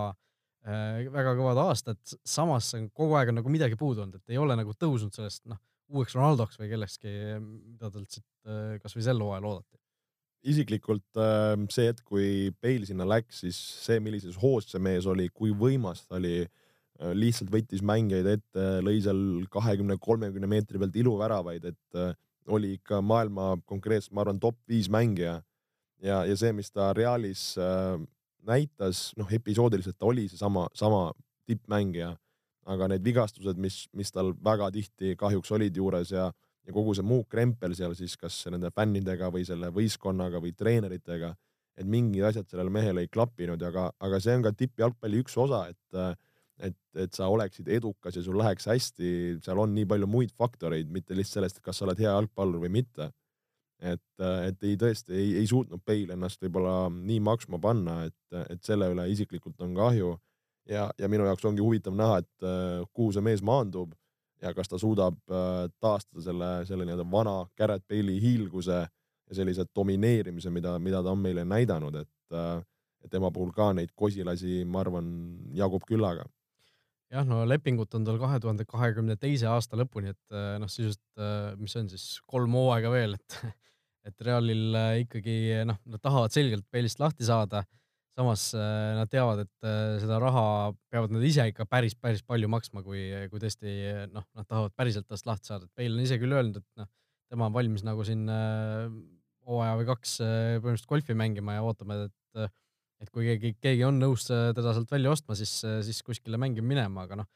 väga 0.65 1.35
kõvad 1.37 1.59
aastad, 1.67 1.99
samas 2.25 2.71
kogu 2.93 3.13
aeg 3.19 3.29
on 3.29 3.39
nagu 3.41 3.51
midagi 3.53 3.77
puudu 3.77 4.01
olnud, 4.01 4.17
et 4.17 4.33
ei 4.33 4.41
ole 4.41 4.57
nagu 4.57 4.73
tõusnud 4.73 5.13
sellest 5.13 5.43
noh, 5.51 5.59
uueks 5.93 6.15
Ronaldoks 6.17 6.57
või 6.57 6.71
kellekski, 6.71 7.15
mida 7.39 7.91
talt 7.93 8.17
siit 8.17 8.81
kasvõi 8.81 9.05
sel 9.05 9.21
hooajal 9.21 9.49
oodati 9.51 9.81
isiklikult 10.45 11.17
see 11.73 11.87
hetk, 11.89 12.03
kui 12.05 12.27
Bale 12.61 12.85
sinna 12.85 13.05
läks, 13.09 13.39
siis 13.41 13.57
see, 13.81 13.97
millises 14.01 14.35
hoos 14.37 14.67
see 14.69 14.81
mees 14.81 15.07
oli, 15.09 15.25
kui 15.33 15.53
võimas 15.57 16.03
ta 16.05 16.19
oli 16.19 16.43
Äh, 16.95 17.11
lihtsalt 17.11 17.51
võttis 17.51 17.81
mängijaid 17.83 18.27
ette, 18.37 18.65
lõi 18.85 19.01
seal 19.03 19.19
kahekümne, 19.51 19.97
kolmekümne 19.99 20.47
meetri 20.47 20.79
pealt 20.79 20.95
iluväravaid, 20.95 21.65
et 21.67 21.99
äh, 21.99 22.13
oli 22.47 22.75
ikka 22.77 23.01
maailma 23.03 23.55
konkreetselt, 23.67 24.13
ma 24.15 24.23
arvan, 24.23 24.39
top 24.39 24.55
viis 24.69 24.87
mängija. 24.91 25.41
ja, 26.03 26.23
ja 26.23 26.35
see, 26.39 26.53
mis 26.55 26.71
ta 26.71 26.93
Realis 26.95 27.57
äh, 27.59 27.99
näitas, 28.47 29.09
noh, 29.17 29.29
episoodiliselt 29.33 29.97
ta 29.99 30.09
oli 30.09 30.27
seesama, 30.31 30.67
sama 30.77 31.09
tippmängija, 31.49 32.11
aga 32.65 32.89
need 32.89 33.05
vigastused, 33.05 33.59
mis, 33.61 33.85
mis 33.93 34.11
tal 34.13 34.33
väga 34.45 34.71
tihti 34.73 35.13
kahjuks 35.19 35.51
olid 35.53 35.77
juures 35.77 36.11
ja, 36.13 36.29
ja 36.65 36.73
kogu 36.73 36.95
see 36.97 37.05
muu 37.05 37.25
krempel 37.29 37.75
seal 37.77 37.93
siis 37.97 38.15
kas 38.17 38.39
nende 38.49 38.71
fännidega 38.73 39.29
või 39.33 39.45
selle 39.45 39.69
võistkonnaga 39.73 40.41
või 40.41 40.55
treeneritega, 40.57 41.33
et 41.77 41.89
mingid 41.89 42.25
asjad 42.25 42.47
sellele 42.49 42.73
mehele 42.73 43.05
ei 43.05 43.11
klappinud, 43.11 43.61
aga, 43.67 43.89
aga 43.99 44.21
see 44.23 44.37
on 44.37 44.47
ka 44.47 44.55
tippjalgpalli 44.57 45.21
üks 45.25 45.37
osa, 45.41 45.65
et 45.69 46.15
et, 46.63 46.77
et 46.95 47.11
sa 47.15 47.27
oleksid 47.31 47.67
edukas 47.67 48.15
ja 48.15 48.23
sul 48.23 48.37
läheks 48.39 48.69
hästi, 48.71 49.11
seal 49.43 49.59
on 49.59 49.73
nii 49.75 49.87
palju 49.91 50.07
muid 50.07 50.31
faktoreid, 50.39 50.87
mitte 50.91 51.17
lihtsalt 51.17 51.41
sellest, 51.41 51.61
kas 51.63 51.79
sa 51.79 51.87
oled 51.87 51.99
hea 51.99 52.11
jalgpallur 52.11 52.63
või 52.63 52.71
mitte. 52.77 53.09
Et, 53.79 54.03
et 54.21 54.63
ei 54.63 54.77
tõesti 54.79 55.13
ei, 55.15 55.33
ei 55.41 55.47
suutnud 55.47 55.83
Bale 55.85 56.15
ennast 56.15 56.41
võib-olla 56.41 56.87
nii 56.93 57.19
maksma 57.23 57.59
panna, 57.61 58.03
et, 58.07 58.39
et 58.49 58.63
selle 58.63 58.89
üle 58.93 59.07
isiklikult 59.11 59.61
on 59.65 59.75
kahju. 59.75 60.15
ja, 60.69 60.89
ja 60.97 61.09
minu 61.11 61.25
jaoks 61.27 61.45
ongi 61.45 61.61
huvitav 61.61 61.95
näha, 61.95 62.21
et 62.23 62.47
kuhu 62.93 63.11
see 63.13 63.21
mees 63.21 63.43
maandub 63.45 63.93
ja 64.41 64.53
kas 64.53 64.69
ta 64.69 64.79
suudab 64.81 65.17
taastada 65.79 66.21
selle, 66.21 66.51
selle 66.65 66.85
nii-öelda 66.85 67.05
vana 67.11 67.35
Garrett 67.57 67.85
Bale'i 67.89 68.21
hiilguse 68.21 68.79
ja 69.29 69.35
sellise 69.35 69.65
domineerimise, 69.75 70.49
mida, 70.49 70.77
mida 70.79 71.03
ta 71.03 71.11
on 71.11 71.21
meile 71.21 71.45
näidanud, 71.45 71.95
et, 71.95 72.39
et 73.03 73.11
tema 73.11 73.31
puhul 73.31 73.51
ka 73.53 73.71
neid 73.73 73.93
kosilasi, 73.95 74.63
ma 74.65 74.83
arvan, 74.85 75.07
jagub 75.57 75.85
küllaga 75.87 76.25
jah, 77.13 77.25
no 77.27 77.43
lepingut 77.47 77.93
on 77.97 78.05
tal 78.07 78.17
kahe 78.21 78.39
tuhande 78.43 78.65
kahekümne 78.69 79.17
teise 79.21 79.47
aasta 79.51 79.77
lõpuni, 79.79 80.13
et 80.15 80.35
äh, 80.35 80.55
noh, 80.61 80.71
sisuliselt, 80.71 81.05
äh, 81.19 81.53
mis 81.59 81.75
on 81.79 81.89
siis 81.91 82.05
kolm 82.29 82.57
hooaega 82.57 82.91
veel, 82.93 83.15
et, 83.19 83.37
et 84.09 84.27
Realil 84.27 84.77
äh, 84.79 84.91
ikkagi 85.05 85.37
noh, 85.69 85.79
nad 85.91 86.03
tahavad 86.03 86.35
selgelt 86.35 86.67
Bale'ist 86.73 87.01
lahti 87.03 87.27
saada. 87.27 87.65
samas 88.15 88.53
nad 88.55 89.09
teavad, 89.11 89.41
et 89.43 89.65
seda 89.99 90.15
raha 90.23 90.71
peavad 90.87 91.11
nad 91.11 91.23
ise 91.27 91.49
ikka 91.51 91.65
päris, 91.67 91.97
päris 91.99 92.21
palju 92.23 92.47
maksma, 92.47 92.79
kui, 92.79 93.09
kui 93.27 93.41
tõesti 93.43 93.73
noh, 94.07 94.23
nad 94.31 94.47
tahavad 94.47 94.71
päriselt 94.71 95.03
tast 95.09 95.27
lahti 95.27 95.51
saada, 95.51 95.67
et 95.67 95.75
Bale 95.75 95.97
on 95.97 96.05
ise 96.05 96.15
küll 96.21 96.31
öelnud, 96.31 96.61
et 96.61 96.79
noh, 96.79 96.87
tema 97.27 97.49
on 97.49 97.57
valmis 97.57 97.83
nagu 97.83 98.05
siin 98.07 98.23
hooaja 99.43 99.75
või 99.81 99.89
kaks 99.89 100.15
põhimõtteliselt 100.21 100.87
golfi 100.93 101.17
mängima 101.25 101.57
ja 101.57 101.65
ootame, 101.67 102.05
et 102.07 102.47
et 103.05 103.13
kui 103.13 103.29
keegi, 103.29 103.55
keegi 103.61 103.85
on 103.87 103.97
nõus 104.01 104.27
äh, 104.33 104.51
teda 104.57 104.75
sealt 104.75 104.91
välja 104.91 105.13
ostma, 105.13 105.37
siis, 105.37 105.57
äh, 105.67 105.79
siis 105.85 106.01
kuskile 106.05 106.39
mängima 106.41 106.67
minema, 106.73 107.05
aga 107.05 107.19
noh, 107.21 107.29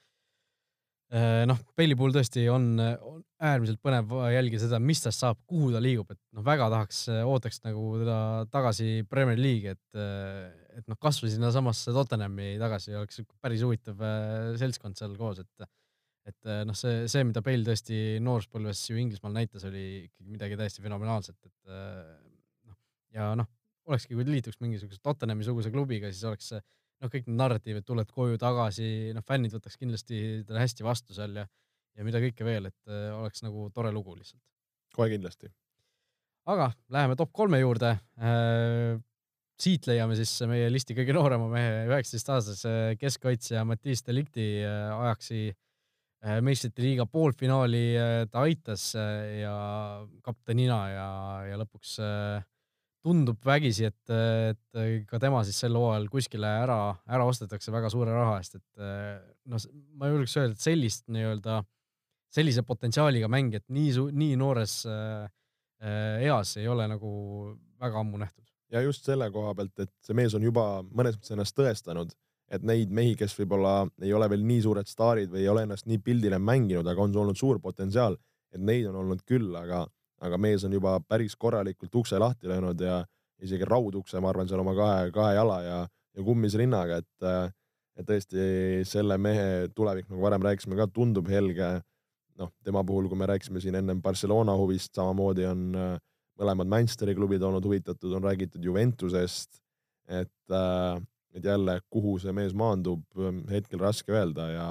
äh, 1.13 1.43
noh, 1.49 1.59
Bailey 1.77 1.97
puhul 1.99 2.15
tõesti 2.15 2.45
on, 2.51 2.71
on 2.79 3.23
äärmiselt 3.39 3.81
põnev 3.85 4.13
jälgida 4.33 4.63
seda, 4.65 4.81
mis 4.83 5.03
tast 5.03 5.23
saab, 5.23 5.39
kuhu 5.49 5.71
ta 5.73 5.81
liigub, 5.83 6.09
et 6.13 6.19
noh, 6.35 6.45
väga 6.45 6.69
tahaks, 6.73 7.03
ootaks 7.23 7.61
nagu 7.67 7.91
teda 8.01 8.19
tagasi 8.53 9.03
Premier 9.09 9.39
League'i, 9.39 9.75
et, 9.75 10.79
et 10.79 10.89
noh, 10.89 10.99
kasvõi 11.01 11.31
sinnasamasse 11.33 11.93
Tottenhami 11.95 12.55
tagasi 12.61 12.97
oleks 12.99 13.21
päris 13.43 13.63
huvitav 13.65 14.01
seltskond 14.59 14.99
seal 14.99 15.15
koos, 15.19 15.43
et, 15.45 15.69
et 16.33 16.51
noh, 16.67 16.77
see, 16.77 17.05
see, 17.11 17.23
mida 17.29 17.45
Bale 17.45 17.63
tõesti 17.67 18.17
nooruspõlves 18.25 18.83
ju 18.91 18.99
Inglismaal 18.99 19.37
näitas, 19.39 19.63
oli 19.69 19.85
ikkagi 20.09 20.35
midagi 20.35 20.59
täiesti 20.59 20.83
fenomenaalset, 20.83 21.39
et 21.47 21.79
noh, 22.67 22.77
ja 23.15 23.31
noh 23.39 23.49
olekski, 23.89 24.17
kui 24.17 24.27
liituks 24.27 24.59
mingisuguse 24.63 25.01
Tottenhami 25.03 25.47
suguse 25.47 25.71
klubiga, 25.73 26.11
siis 26.13 26.25
oleks 26.29 26.51
noh, 26.55 27.09
kõik 27.09 27.27
need 27.27 27.39
narratiivid, 27.39 27.85
tuled 27.87 28.11
koju 28.13 28.39
tagasi, 28.41 28.89
noh, 29.15 29.25
fännid 29.25 29.55
võtaks 29.55 29.79
kindlasti 29.79 30.21
teda 30.47 30.61
hästi 30.61 30.85
vastu 30.85 31.17
seal 31.17 31.41
ja, 31.41 31.47
ja 31.97 32.07
mida 32.07 32.21
kõike 32.23 32.47
veel, 32.47 32.69
et 32.71 32.91
äh, 32.91 33.09
oleks 33.17 33.43
nagu 33.45 33.69
tore 33.75 33.93
lugu 33.95 34.17
lihtsalt. 34.17 34.43
kohe 34.95 35.09
kindlasti. 35.11 35.51
aga 36.49 36.71
läheme 36.89 37.15
top 37.19 37.33
kolme 37.33 37.59
juurde 37.61 37.95
äh, 37.97 38.97
siit 39.59 39.87
leiame 39.89 40.15
siis 40.17 40.31
meie 40.49 40.69
listi 40.71 40.95
kõige 40.97 41.15
noorema 41.15 41.49
mehe, 41.51 41.85
üheksateistaastase 41.89 42.75
keskkaitsja 42.99 43.65
Mattias 43.67 44.05
Delikti 44.07 44.47
äh, 44.63 44.91
ajaksi 44.95 45.41
äh, 45.49 46.39
meistrite 46.45 46.83
liiga 46.85 47.05
poolfinaali 47.11 47.83
äh, 47.99 48.13
ta 48.31 48.45
aitas 48.47 48.93
ja 48.95 49.55
kaptenina 50.25 50.79
ja, 50.93 51.09
ja 51.51 51.59
lõpuks 51.59 51.97
tundub 53.05 53.39
vägisi, 53.45 53.87
et, 53.87 54.11
et 54.11 55.05
ka 55.07 55.19
tema 55.23 55.41
siis 55.47 55.59
sel 55.63 55.77
hooajal 55.79 56.09
kuskile 56.11 56.49
ära, 56.65 56.79
ära 57.07 57.27
ostetakse 57.29 57.71
väga 57.71 57.91
suure 57.93 58.11
raha 58.15 58.37
eest, 58.41 58.59
et 58.59 58.83
noh, 59.47 59.67
ma 59.95 60.09
julgeks 60.11 60.35
öelda, 60.41 60.57
et 60.57 60.65
sellist 60.65 61.05
nii-öelda, 61.07 61.61
sellise 62.35 62.65
potentsiaaliga 62.67 63.29
mängijat 63.31 63.65
nii, 63.71 64.09
nii 64.19 64.35
noores 64.39 64.81
eas 65.79 66.57
ei 66.59 66.67
ole 66.67 66.89
nagu 66.91 67.11
väga 67.79 68.03
ammu 68.03 68.19
nähtud. 68.19 68.43
Ja 68.69 68.81
just 68.83 69.07
selle 69.07 69.29
koha 69.33 69.53
pealt, 69.57 69.79
et 69.81 69.93
see 70.05 70.17
mees 70.17 70.35
on 70.37 70.43
juba 70.45 70.81
mõnes 70.83 71.15
mõttes 71.15 71.31
ennast 71.33 71.55
tõestanud, 71.57 72.11
et 72.53 72.65
neid 72.65 72.91
mehi, 72.93 73.15
kes 73.17 73.33
võib-olla 73.37 73.83
ei 74.01 74.11
ole 74.13 74.27
veel 74.29 74.43
nii 74.45 74.63
suured 74.65 74.89
staarid 74.89 75.31
või 75.31 75.43
ei 75.45 75.49
ole 75.51 75.63
ennast 75.65 75.87
nii 75.89 76.01
pildile 76.05 76.39
mänginud, 76.41 76.87
aga 76.87 77.05
on 77.05 77.15
olnud 77.23 77.37
suur 77.37 77.61
potentsiaal, 77.63 78.17
et 78.53 78.61
neid 78.61 78.89
on 78.89 78.99
olnud 79.03 79.23
küll, 79.25 79.49
aga, 79.57 79.85
aga 80.25 80.37
mees 80.41 80.65
on 80.67 80.73
juba 80.75 80.97
päris 81.07 81.35
korralikult 81.39 81.95
ukse 82.01 82.19
lahti 82.19 82.49
löönud 82.49 82.81
ja 82.81 83.03
isegi 83.43 83.67
raudukse, 83.67 84.19
ma 84.19 84.31
arvan, 84.33 84.49
seal 84.49 84.63
oma 84.63 84.75
kahe, 84.75 85.11
kahe 85.15 85.35
jala 85.37 85.61
ja, 85.63 85.77
ja 86.15 86.25
kummis 86.25 86.57
rinnaga, 86.59 86.99
et, 86.99 87.55
et 87.99 88.07
tõesti 88.07 88.83
selle 88.87 89.17
mehe 89.21 89.69
tulevik, 89.75 90.09
nagu 90.11 90.23
varem 90.23 90.43
rääkisime 90.43 90.79
ka, 90.79 90.89
tundub 90.93 91.29
helge. 91.31 91.79
noh, 92.39 92.53
tema 92.63 92.85
puhul, 92.87 93.09
kui 93.11 93.19
me 93.19 93.27
rääkisime 93.27 93.59
siin 93.59 93.75
ennem 93.75 93.99
Barcelona 94.01 94.53
huvist, 94.55 94.93
samamoodi 94.95 95.43
on 95.43 95.63
mõlemad 96.39 96.69
Manchesteri 96.71 97.15
klubid 97.15 97.43
olnud 97.43 97.65
huvitatud, 97.67 98.13
on 98.15 98.23
räägitud 98.23 98.63
Juventusest, 98.63 99.59
et, 100.07 100.55
et 101.35 101.43
jälle, 101.43 101.79
kuhu 101.91 102.15
see 102.23 102.31
mees 102.35 102.55
maandub, 102.55 103.03
hetkel 103.51 103.83
raske 103.83 104.15
öelda 104.15 104.47
ja, 104.53 104.67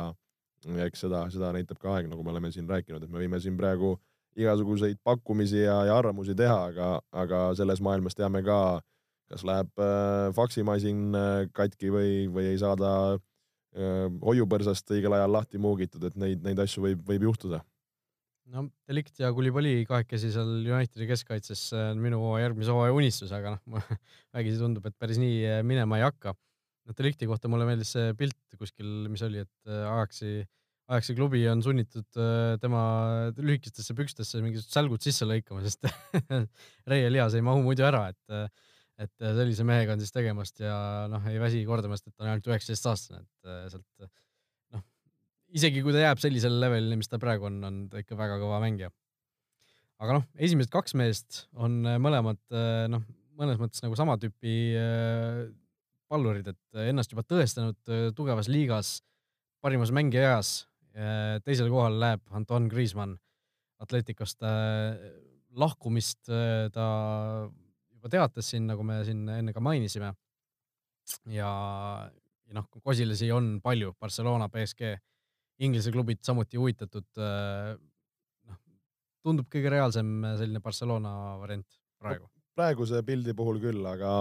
ja 0.64 0.88
eks 0.88 1.05
seda, 1.05 1.26
seda 1.32 1.53
näitab 1.53 1.80
ka 1.82 1.92
aeg, 1.96 2.09
nagu 2.09 2.24
me 2.24 2.32
oleme 2.32 2.51
siin 2.55 2.68
rääkinud, 2.68 3.05
et 3.05 3.12
me 3.12 3.20
võime 3.20 3.40
siin 3.44 3.57
praegu 3.61 3.99
igasuguseid 4.39 5.01
pakkumisi 5.05 5.64
ja, 5.64 5.80
ja 5.89 5.97
arvamusi 5.99 6.36
teha, 6.39 6.59
aga, 6.70 6.91
aga 7.24 7.43
selles 7.59 7.82
maailmas 7.84 8.16
teame 8.18 8.43
ka, 8.47 8.59
kas 9.32 9.45
läheb 9.47 9.82
äh, 9.82 10.28
faksimasin 10.36 11.09
äh, 11.16 11.41
katki 11.55 11.91
või, 11.95 12.12
või 12.32 12.53
ei 12.53 12.61
saada 12.61 12.93
äh, 13.16 14.07
hoiupõrsast 14.24 14.95
õigel 14.95 15.18
ajal 15.18 15.34
lahti 15.39 15.61
muugitud, 15.62 16.07
et 16.09 16.16
neid, 16.20 16.45
neid 16.47 16.62
asju 16.64 16.86
võib, 16.86 17.03
võib 17.09 17.28
juhtuda 17.30 17.64
no 18.55 18.64
Delikt 18.89 19.20
ja 19.20 19.30
Kulibali 19.34 19.82
kahekesi 19.89 20.30
seal 20.32 20.51
Unitedi 20.64 21.09
keskkaitses 21.11 21.68
on 21.76 22.03
minu 22.03 22.20
järgmise 22.41 22.74
hooaja 22.74 22.95
unistus, 22.97 23.32
aga 23.34 23.57
noh, 23.57 23.91
vägisi 24.36 24.61
tundub, 24.61 24.86
et 24.89 24.97
päris 25.01 25.20
nii 25.20 25.41
äh, 25.49 25.64
minema 25.66 26.01
ei 26.01 26.07
hakka. 26.07 26.34
no 26.89 26.97
Delikti 26.97 27.28
kohta 27.28 27.51
mulle 27.53 27.68
meeldis 27.68 27.93
see 27.97 28.14
pilt 28.18 28.59
kuskil, 28.61 29.09
mis 29.12 29.24
oli, 29.26 29.45
et 29.45 29.70
äh, 29.70 29.84
Ajaxi 30.89 31.14
klubi 31.18 31.43
on 31.51 31.61
sunnitud 31.64 32.16
äh, 32.16 32.57
tema 32.62 32.82
lühikestesse 33.36 33.97
pükstesse 33.97 34.41
mingisugused 34.41 34.72
sälgud 34.72 35.05
sisse 35.05 35.28
lõikama, 35.28 35.61
sest 35.66 35.84
reielihas 36.93 37.36
ei 37.36 37.45
mahu 37.45 37.64
muidu 37.66 37.86
ära, 37.89 38.09
et 38.14 38.66
et 38.99 39.12
sellise 39.22 39.62
mehega 39.62 39.95
on 39.95 40.01
siis 40.03 40.11
tegemist 40.11 40.59
ja 40.59 40.74
noh, 41.07 41.22
ei 41.30 41.39
väsi 41.39 41.61
kordamast, 41.68 42.09
et 42.09 42.16
ta 42.16 42.24
on 42.24 42.32
ainult 42.32 42.49
üheksateist 42.51 42.89
aastane, 42.91 43.20
et 43.22 43.70
sealt 43.70 44.09
isegi 45.57 45.82
kui 45.84 45.95
ta 45.95 46.03
jääb 46.03 46.20
sellisele 46.22 46.61
levelile, 46.61 46.99
mis 47.01 47.11
ta 47.11 47.20
praegu 47.20 47.49
on, 47.49 47.61
on 47.64 47.78
ta 47.93 48.03
ikka 48.03 48.18
väga 48.18 48.39
kõva 48.43 48.61
mängija. 48.62 48.91
aga 49.99 50.20
noh, 50.20 50.26
esimesed 50.39 50.70
kaks 50.70 50.95
meest 50.99 51.45
on 51.59 51.80
äh, 51.89 51.97
mõlemad 52.03 52.41
äh, 52.55 52.84
noh, 52.91 53.03
mõnes 53.39 53.59
mõttes 53.61 53.82
nagu 53.82 53.97
sama 53.99 54.18
tüüpi 54.20 54.55
äh, 54.78 55.49
pallurid, 56.09 56.47
et 56.53 56.82
ennast 56.89 57.12
juba 57.12 57.24
tõestanud 57.26 58.14
tugevas 58.16 58.49
liigas, 58.49 59.03
parimas 59.61 59.93
mängija 59.93 60.30
eas. 60.30 60.53
Teisele 61.44 61.70
kohale 61.70 62.01
läheb 62.03 62.22
Anton 62.34 62.68
Griezmann 62.68 63.14
Atleticost. 63.78 64.42
lahkumist 65.55 66.26
ta 66.74 66.86
juba 67.99 68.11
teatas 68.11 68.51
siin, 68.51 68.66
nagu 68.66 68.82
me 68.82 69.01
siin 69.07 69.28
enne 69.30 69.53
ka 69.55 69.61
mainisime. 69.62 70.12
ja, 71.30 71.51
ja 72.46 72.57
noh, 72.57 72.66
kosilasi 72.82 73.30
on 73.32 73.61
palju, 73.64 73.94
Barcelona, 74.01 74.49
BSG 74.49 74.96
Inglise 75.59 75.90
klubid 75.92 76.22
samuti 76.22 76.59
huvitatud. 76.59 77.07
Äh, 77.18 77.74
noh, 78.49 78.59
tundub 79.26 79.49
kõige 79.51 79.72
reaalsem 79.74 80.11
selline 80.38 80.62
Barcelona 80.62 81.12
variant 81.40 81.80
praegu. 81.99 82.28
praeguse 82.59 83.05
pildi 83.07 83.34
puhul 83.38 83.61
küll, 83.62 83.84
aga, 83.86 84.12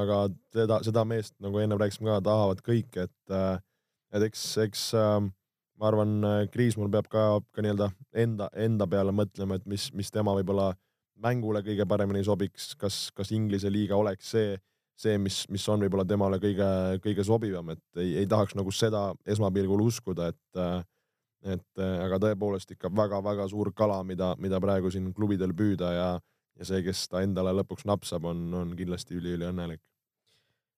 aga 0.00 0.18
seda, 0.54 0.78
seda 0.84 1.04
meest 1.04 1.34
nagu 1.44 1.60
ennem 1.60 1.80
rääkisime 1.80 2.08
ka, 2.08 2.22
tahavad 2.24 2.62
kõik, 2.64 2.96
et, 3.04 3.32
äh, 3.32 3.58
et 4.16 4.24
eks, 4.28 4.44
eks 4.64 4.84
ähm, 4.96 5.32
ma 5.82 5.90
arvan, 5.90 6.12
Kriismann 6.54 6.92
peab 6.94 7.08
ka, 7.10 7.26
ka 7.50 7.62
nii-öelda 7.64 7.88
enda, 8.22 8.46
enda 8.54 8.86
peale 8.86 9.10
mõtlema, 9.10 9.58
et 9.58 9.64
mis, 9.66 9.88
mis 9.98 10.12
tema 10.14 10.34
võib-olla 10.38 10.68
mängule 11.22 11.62
kõige 11.66 11.86
paremini 11.90 12.22
sobiks, 12.26 12.72
kas, 12.78 13.08
kas 13.14 13.32
Inglise 13.34 13.70
liiga 13.70 13.98
oleks 13.98 14.30
see 14.34 14.54
see, 15.02 15.18
mis, 15.18 15.42
mis 15.52 15.64
on 15.72 15.82
võib-olla 15.82 16.04
temale 16.08 16.38
kõige, 16.42 16.68
kõige 17.04 17.24
sobivam, 17.26 17.72
et 17.74 18.02
ei, 18.02 18.16
ei 18.22 18.28
tahaks 18.30 18.56
nagu 18.58 18.72
seda 18.74 19.10
esmapilgul 19.26 19.84
uskuda, 19.88 20.32
et 20.32 20.64
et 21.42 21.80
aga 21.82 22.20
tõepoolest 22.22 22.70
ikka 22.70 22.86
väga-väga 22.94 23.48
suur 23.50 23.72
kala, 23.74 23.96
mida, 24.06 24.28
mida 24.38 24.60
praegu 24.62 24.92
siin 24.94 25.08
klubidel 25.16 25.50
püüda 25.58 25.88
ja, 25.90 26.04
ja 26.54 26.66
see, 26.68 26.84
kes 26.86 27.08
ta 27.10 27.24
endale 27.26 27.50
lõpuks 27.58 27.82
napsab, 27.90 28.28
on, 28.30 28.44
on 28.54 28.76
kindlasti 28.78 29.16
üliüliõnnelik. 29.18 29.82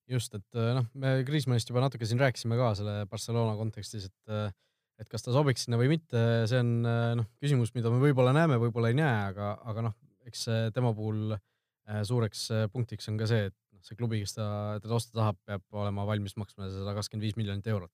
just, 0.09 0.33
et 0.39 0.61
noh, 0.79 0.87
me 0.97 1.19
Kriismannist 1.29 1.69
juba 1.69 1.85
natuke 1.85 2.09
siin 2.09 2.23
rääkisime 2.23 2.57
ka 2.57 2.71
selle 2.81 2.95
Barcelona 3.11 3.59
kontekstis, 3.61 4.09
et 4.09 4.35
et 5.01 5.11
kas 5.11 5.25
ta 5.25 5.35
sobiks 5.35 5.67
sinna 5.67 5.79
või 5.81 5.91
mitte, 5.97 6.21
see 6.51 6.61
on 6.63 6.71
noh, 7.21 7.27
küsimus, 7.43 7.73
mida 7.75 7.91
me 7.93 8.01
võib-olla 8.03 8.35
näeme, 8.37 8.61
võib-olla 8.63 8.93
ei 8.93 8.99
näe, 8.99 9.19
aga, 9.33 9.55
aga 9.67 9.89
noh, 9.89 9.97
eks 10.29 10.47
tema 10.77 10.95
puhul 10.97 11.35
suureks 12.09 12.47
punktiks 12.73 13.11
on 13.11 13.19
ka 13.21 13.29
see, 13.29 13.51
et 13.51 13.85
see 13.85 13.99
klubi, 13.99 14.23
kes 14.23 14.37
ta, 14.39 14.47
teda 14.81 14.97
osta 14.97 15.13
tahab, 15.19 15.39
peab 15.45 15.83
olema 15.83 16.07
valmis 16.09 16.39
maksma 16.41 16.71
sada 16.73 16.95
kakskümmend 16.97 17.27
viis 17.27 17.37
miljonit 17.41 17.67
eurot. 17.69 17.93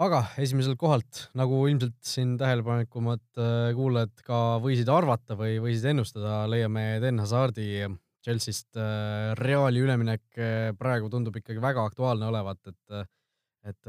aga 0.00 0.22
esimeselt 0.40 0.76
kohalt, 0.80 1.26
nagu 1.36 1.62
ilmselt 1.68 1.96
siin 2.04 2.34
tähelepanelikumad 2.40 3.40
äh, 3.40 3.70
kuulajad 3.76 4.24
ka 4.24 4.40
võisid 4.64 4.90
arvata 4.92 5.36
või 5.36 5.56
võisid 5.64 5.90
ennustada, 5.92 6.42
leiame 6.52 6.96
Eden 6.98 7.20
Hazardi 7.24 7.86
Chelsea'st 8.26 8.74
Reali 9.38 9.80
üleminek 9.84 10.40
praegu 10.80 11.08
tundub 11.12 11.36
ikkagi 11.38 11.62
väga 11.62 11.84
aktuaalne 11.86 12.26
olevat, 12.26 12.72
et 12.72 13.04
et 13.66 13.88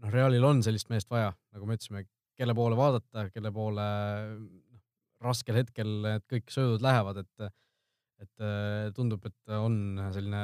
noh, 0.00 0.12
Realil 0.12 0.46
on 0.46 0.62
sellist 0.64 0.90
meest 0.92 1.10
vaja, 1.12 1.32
nagu 1.54 1.68
me 1.68 1.76
ütlesime, 1.78 2.04
kelle 2.40 2.56
poole 2.56 2.78
vaadata, 2.78 3.28
kelle 3.34 3.52
poole 3.54 3.86
noh, 4.36 4.84
raskel 5.20 5.60
hetkel 5.60 5.90
need 6.06 6.24
kõik 6.30 6.52
söödud 6.52 6.84
lähevad, 6.84 7.24
et 7.24 7.50
et 8.20 8.42
äh, 8.44 8.90
tundub, 8.92 9.24
et 9.24 9.52
on 9.56 9.74
selline 10.12 10.40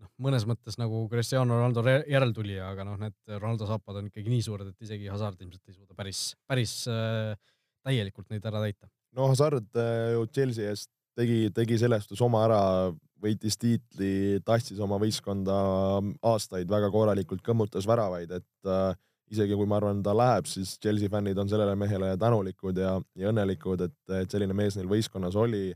noh, 0.00 0.10
mõnes 0.20 0.44
mõttes 0.48 0.76
nagu 0.80 1.06
Cristiano 1.12 1.56
Ronaldo 1.56 1.84
järeltulija, 2.08 2.70
aga 2.74 2.84
noh, 2.88 2.98
need 3.00 3.16
Ronaldo 3.38 3.68
saapad 3.68 4.00
on 4.00 4.10
ikkagi 4.10 4.32
nii 4.32 4.44
suured, 4.44 4.68
et 4.68 4.86
isegi 4.86 5.08
Hazard 5.12 5.40
ilmselt 5.40 5.72
ei 5.72 5.76
suuda 5.78 5.96
päris, 5.96 6.24
päris 6.50 6.74
äh, 6.92 7.32
täielikult 7.86 8.28
neid 8.32 8.44
ära 8.44 8.62
täita. 8.66 8.90
no 9.16 9.30
Hazard 9.32 9.80
äh, 9.80 10.10
ju 10.16 10.26
Chelsea 10.28 10.72
eest 10.72 10.90
tegi, 11.18 11.48
tegi 11.56 11.78
selles 11.80 12.04
suhtes 12.04 12.20
oma 12.24 12.44
ära, 12.46 12.60
võitis 13.22 13.58
tiitli, 13.60 14.40
tassis 14.44 14.80
oma 14.80 14.98
võistkonda 15.00 15.56
aastaid 16.26 16.70
väga 16.70 16.90
korralikult, 16.92 17.42
kõmmutas 17.44 17.88
väravaid, 17.88 18.32
et 18.40 18.70
äh, 18.70 18.94
isegi 19.30 19.56
kui 19.56 19.68
ma 19.68 19.78
arvan, 19.78 20.02
ta 20.02 20.14
läheb, 20.16 20.48
siis 20.50 20.76
Chelsea 20.82 21.10
fännid 21.10 21.38
on 21.38 21.50
sellele 21.50 21.76
mehele 21.78 22.14
tänulikud 22.20 22.78
ja, 22.80 22.96
ja 23.18 23.30
õnnelikud, 23.30 23.84
et, 23.86 23.98
et 24.22 24.32
selline 24.32 24.56
mees 24.56 24.78
neil 24.78 24.90
võistkonnas 24.90 25.38
oli 25.38 25.68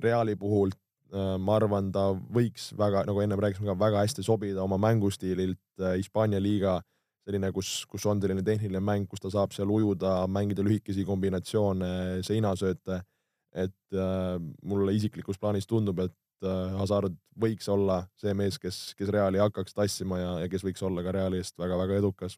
Reali 0.00 0.36
puhul 0.40 0.70
äh, 0.72 1.34
ma 1.42 1.58
arvan, 1.58 1.90
ta 1.92 2.10
võiks 2.14 2.70
väga, 2.78 3.04
nagu 3.08 3.20
ennem 3.20 3.42
rääkisime 3.42 3.68
ka, 3.72 3.76
väga 3.82 4.04
hästi 4.06 4.24
sobida 4.24 4.64
oma 4.64 4.78
mängustiililt 4.80 5.82
äh, 5.82 5.98
Hispaania 6.00 6.40
liiga, 6.40 6.78
selline, 7.26 7.52
kus, 7.52 7.84
kus 7.90 8.06
on 8.08 8.22
selline 8.22 8.44
tehniline 8.46 8.80
mäng, 8.82 9.08
kus 9.10 9.20
ta 9.20 9.30
saab 9.32 9.52
seal 9.52 9.70
ujuda, 9.70 10.22
mängida 10.32 10.64
lühikesi 10.64 11.04
kombinatsioone, 11.08 12.22
seinasööte. 12.26 13.02
et 13.50 13.98
äh, 13.98 14.38
mulle 14.62 14.92
isiklikus 14.94 15.38
plaanis 15.38 15.66
tundub, 15.66 15.98
et 15.98 16.14
äh, 16.46 16.76
Hazard 16.78 17.16
võiks 17.40 17.68
olla 17.72 18.02
see 18.20 18.34
mees, 18.36 18.58
kes, 18.60 18.92
kes 18.98 19.10
Reali 19.12 19.40
hakkaks 19.40 19.76
tassima 19.76 20.20
ja, 20.20 20.30
ja 20.44 20.50
kes 20.52 20.64
võiks 20.66 20.82
olla 20.86 21.04
ka 21.06 21.14
Reali 21.16 21.40
eest 21.40 21.58
väga-väga 21.60 22.00
edukas 22.00 22.36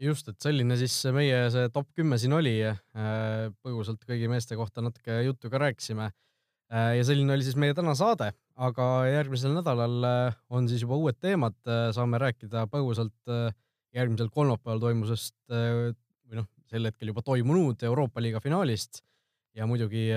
just, 0.00 0.30
et 0.32 0.40
selline 0.40 0.76
siis 0.80 0.94
meie 1.12 1.42
see 1.52 1.68
top 1.74 1.90
kümme 1.98 2.16
siin 2.20 2.32
oli. 2.32 2.56
Äh, 2.64 3.50
põgusalt 3.60 4.02
kõigi 4.08 4.30
meeste 4.32 4.56
kohta 4.58 4.84
natuke 4.84 5.20
juttu 5.26 5.52
ka 5.52 5.60
rääkisime 5.60 6.10
ja 6.70 7.02
selline 7.02 7.34
oli 7.34 7.42
siis 7.42 7.56
meie 7.58 7.74
täna 7.74 7.96
saade, 7.98 8.28
aga 8.54 8.84
järgmisel 9.10 9.56
nädalal 9.56 10.04
on 10.54 10.68
siis 10.70 10.84
juba 10.84 10.94
uued 11.02 11.16
teemad, 11.18 11.56
saame 11.66 12.20
rääkida 12.22 12.62
põgusalt 12.70 13.32
järgmisel 13.90 14.30
kolmapäeval 14.30 14.78
toimusest 14.84 15.34
või 15.50 16.38
noh, 16.38 16.46
sel 16.70 16.86
hetkel 16.86 17.10
juba 17.10 17.24
toimunud 17.26 17.82
Euroopa 17.90 18.22
liiga 18.22 18.38
finaalist 18.44 19.02
ja 19.56 19.66
muidugi 19.66 20.08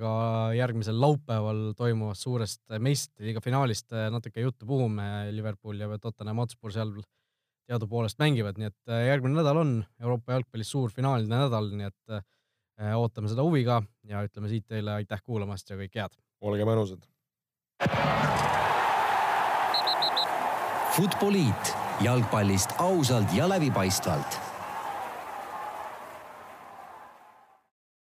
ka 0.00 0.10
järgmisel 0.54 1.00
laupäeval 1.00 1.72
toimuvast 1.78 2.22
suurest 2.22 2.76
meistriliiga 2.78 3.42
finaalist 3.42 3.90
natuke 4.14 4.44
juttu 4.44 4.66
puhume. 4.66 5.30
Liverpool 5.34 5.80
ja 5.80 5.98
Tottenham 5.98 6.38
Hotspur 6.42 6.72
seal 6.74 6.92
teadupoolest 7.70 8.18
mängivad, 8.18 8.58
nii 8.58 8.70
et 8.70 8.90
äh, 8.90 9.06
järgmine 9.10 9.38
nädal 9.38 9.60
on 9.62 9.72
Euroopa 10.02 10.34
jalgpallis 10.34 10.72
suur 10.74 10.90
finaalide 10.94 11.30
nädal, 11.30 11.70
nii 11.78 11.86
et 11.90 12.16
äh, 12.16 12.96
ootame 12.98 13.30
seda 13.30 13.46
huviga 13.46 13.80
ja 14.10 14.24
ütleme 14.26 14.50
siit 14.50 14.66
teile 14.70 14.96
aitäh 14.98 15.22
kuulamast 15.22 15.70
ja 15.70 15.78
kõike 15.78 16.02
head. 16.02 16.18
olge 16.40 16.66
mõnusad. 16.66 17.06
Futboliit 20.96 21.74
jalgpallist 22.04 22.74
ausalt 22.82 23.30
ja 23.36 23.46
läbipaistvalt 23.48 24.49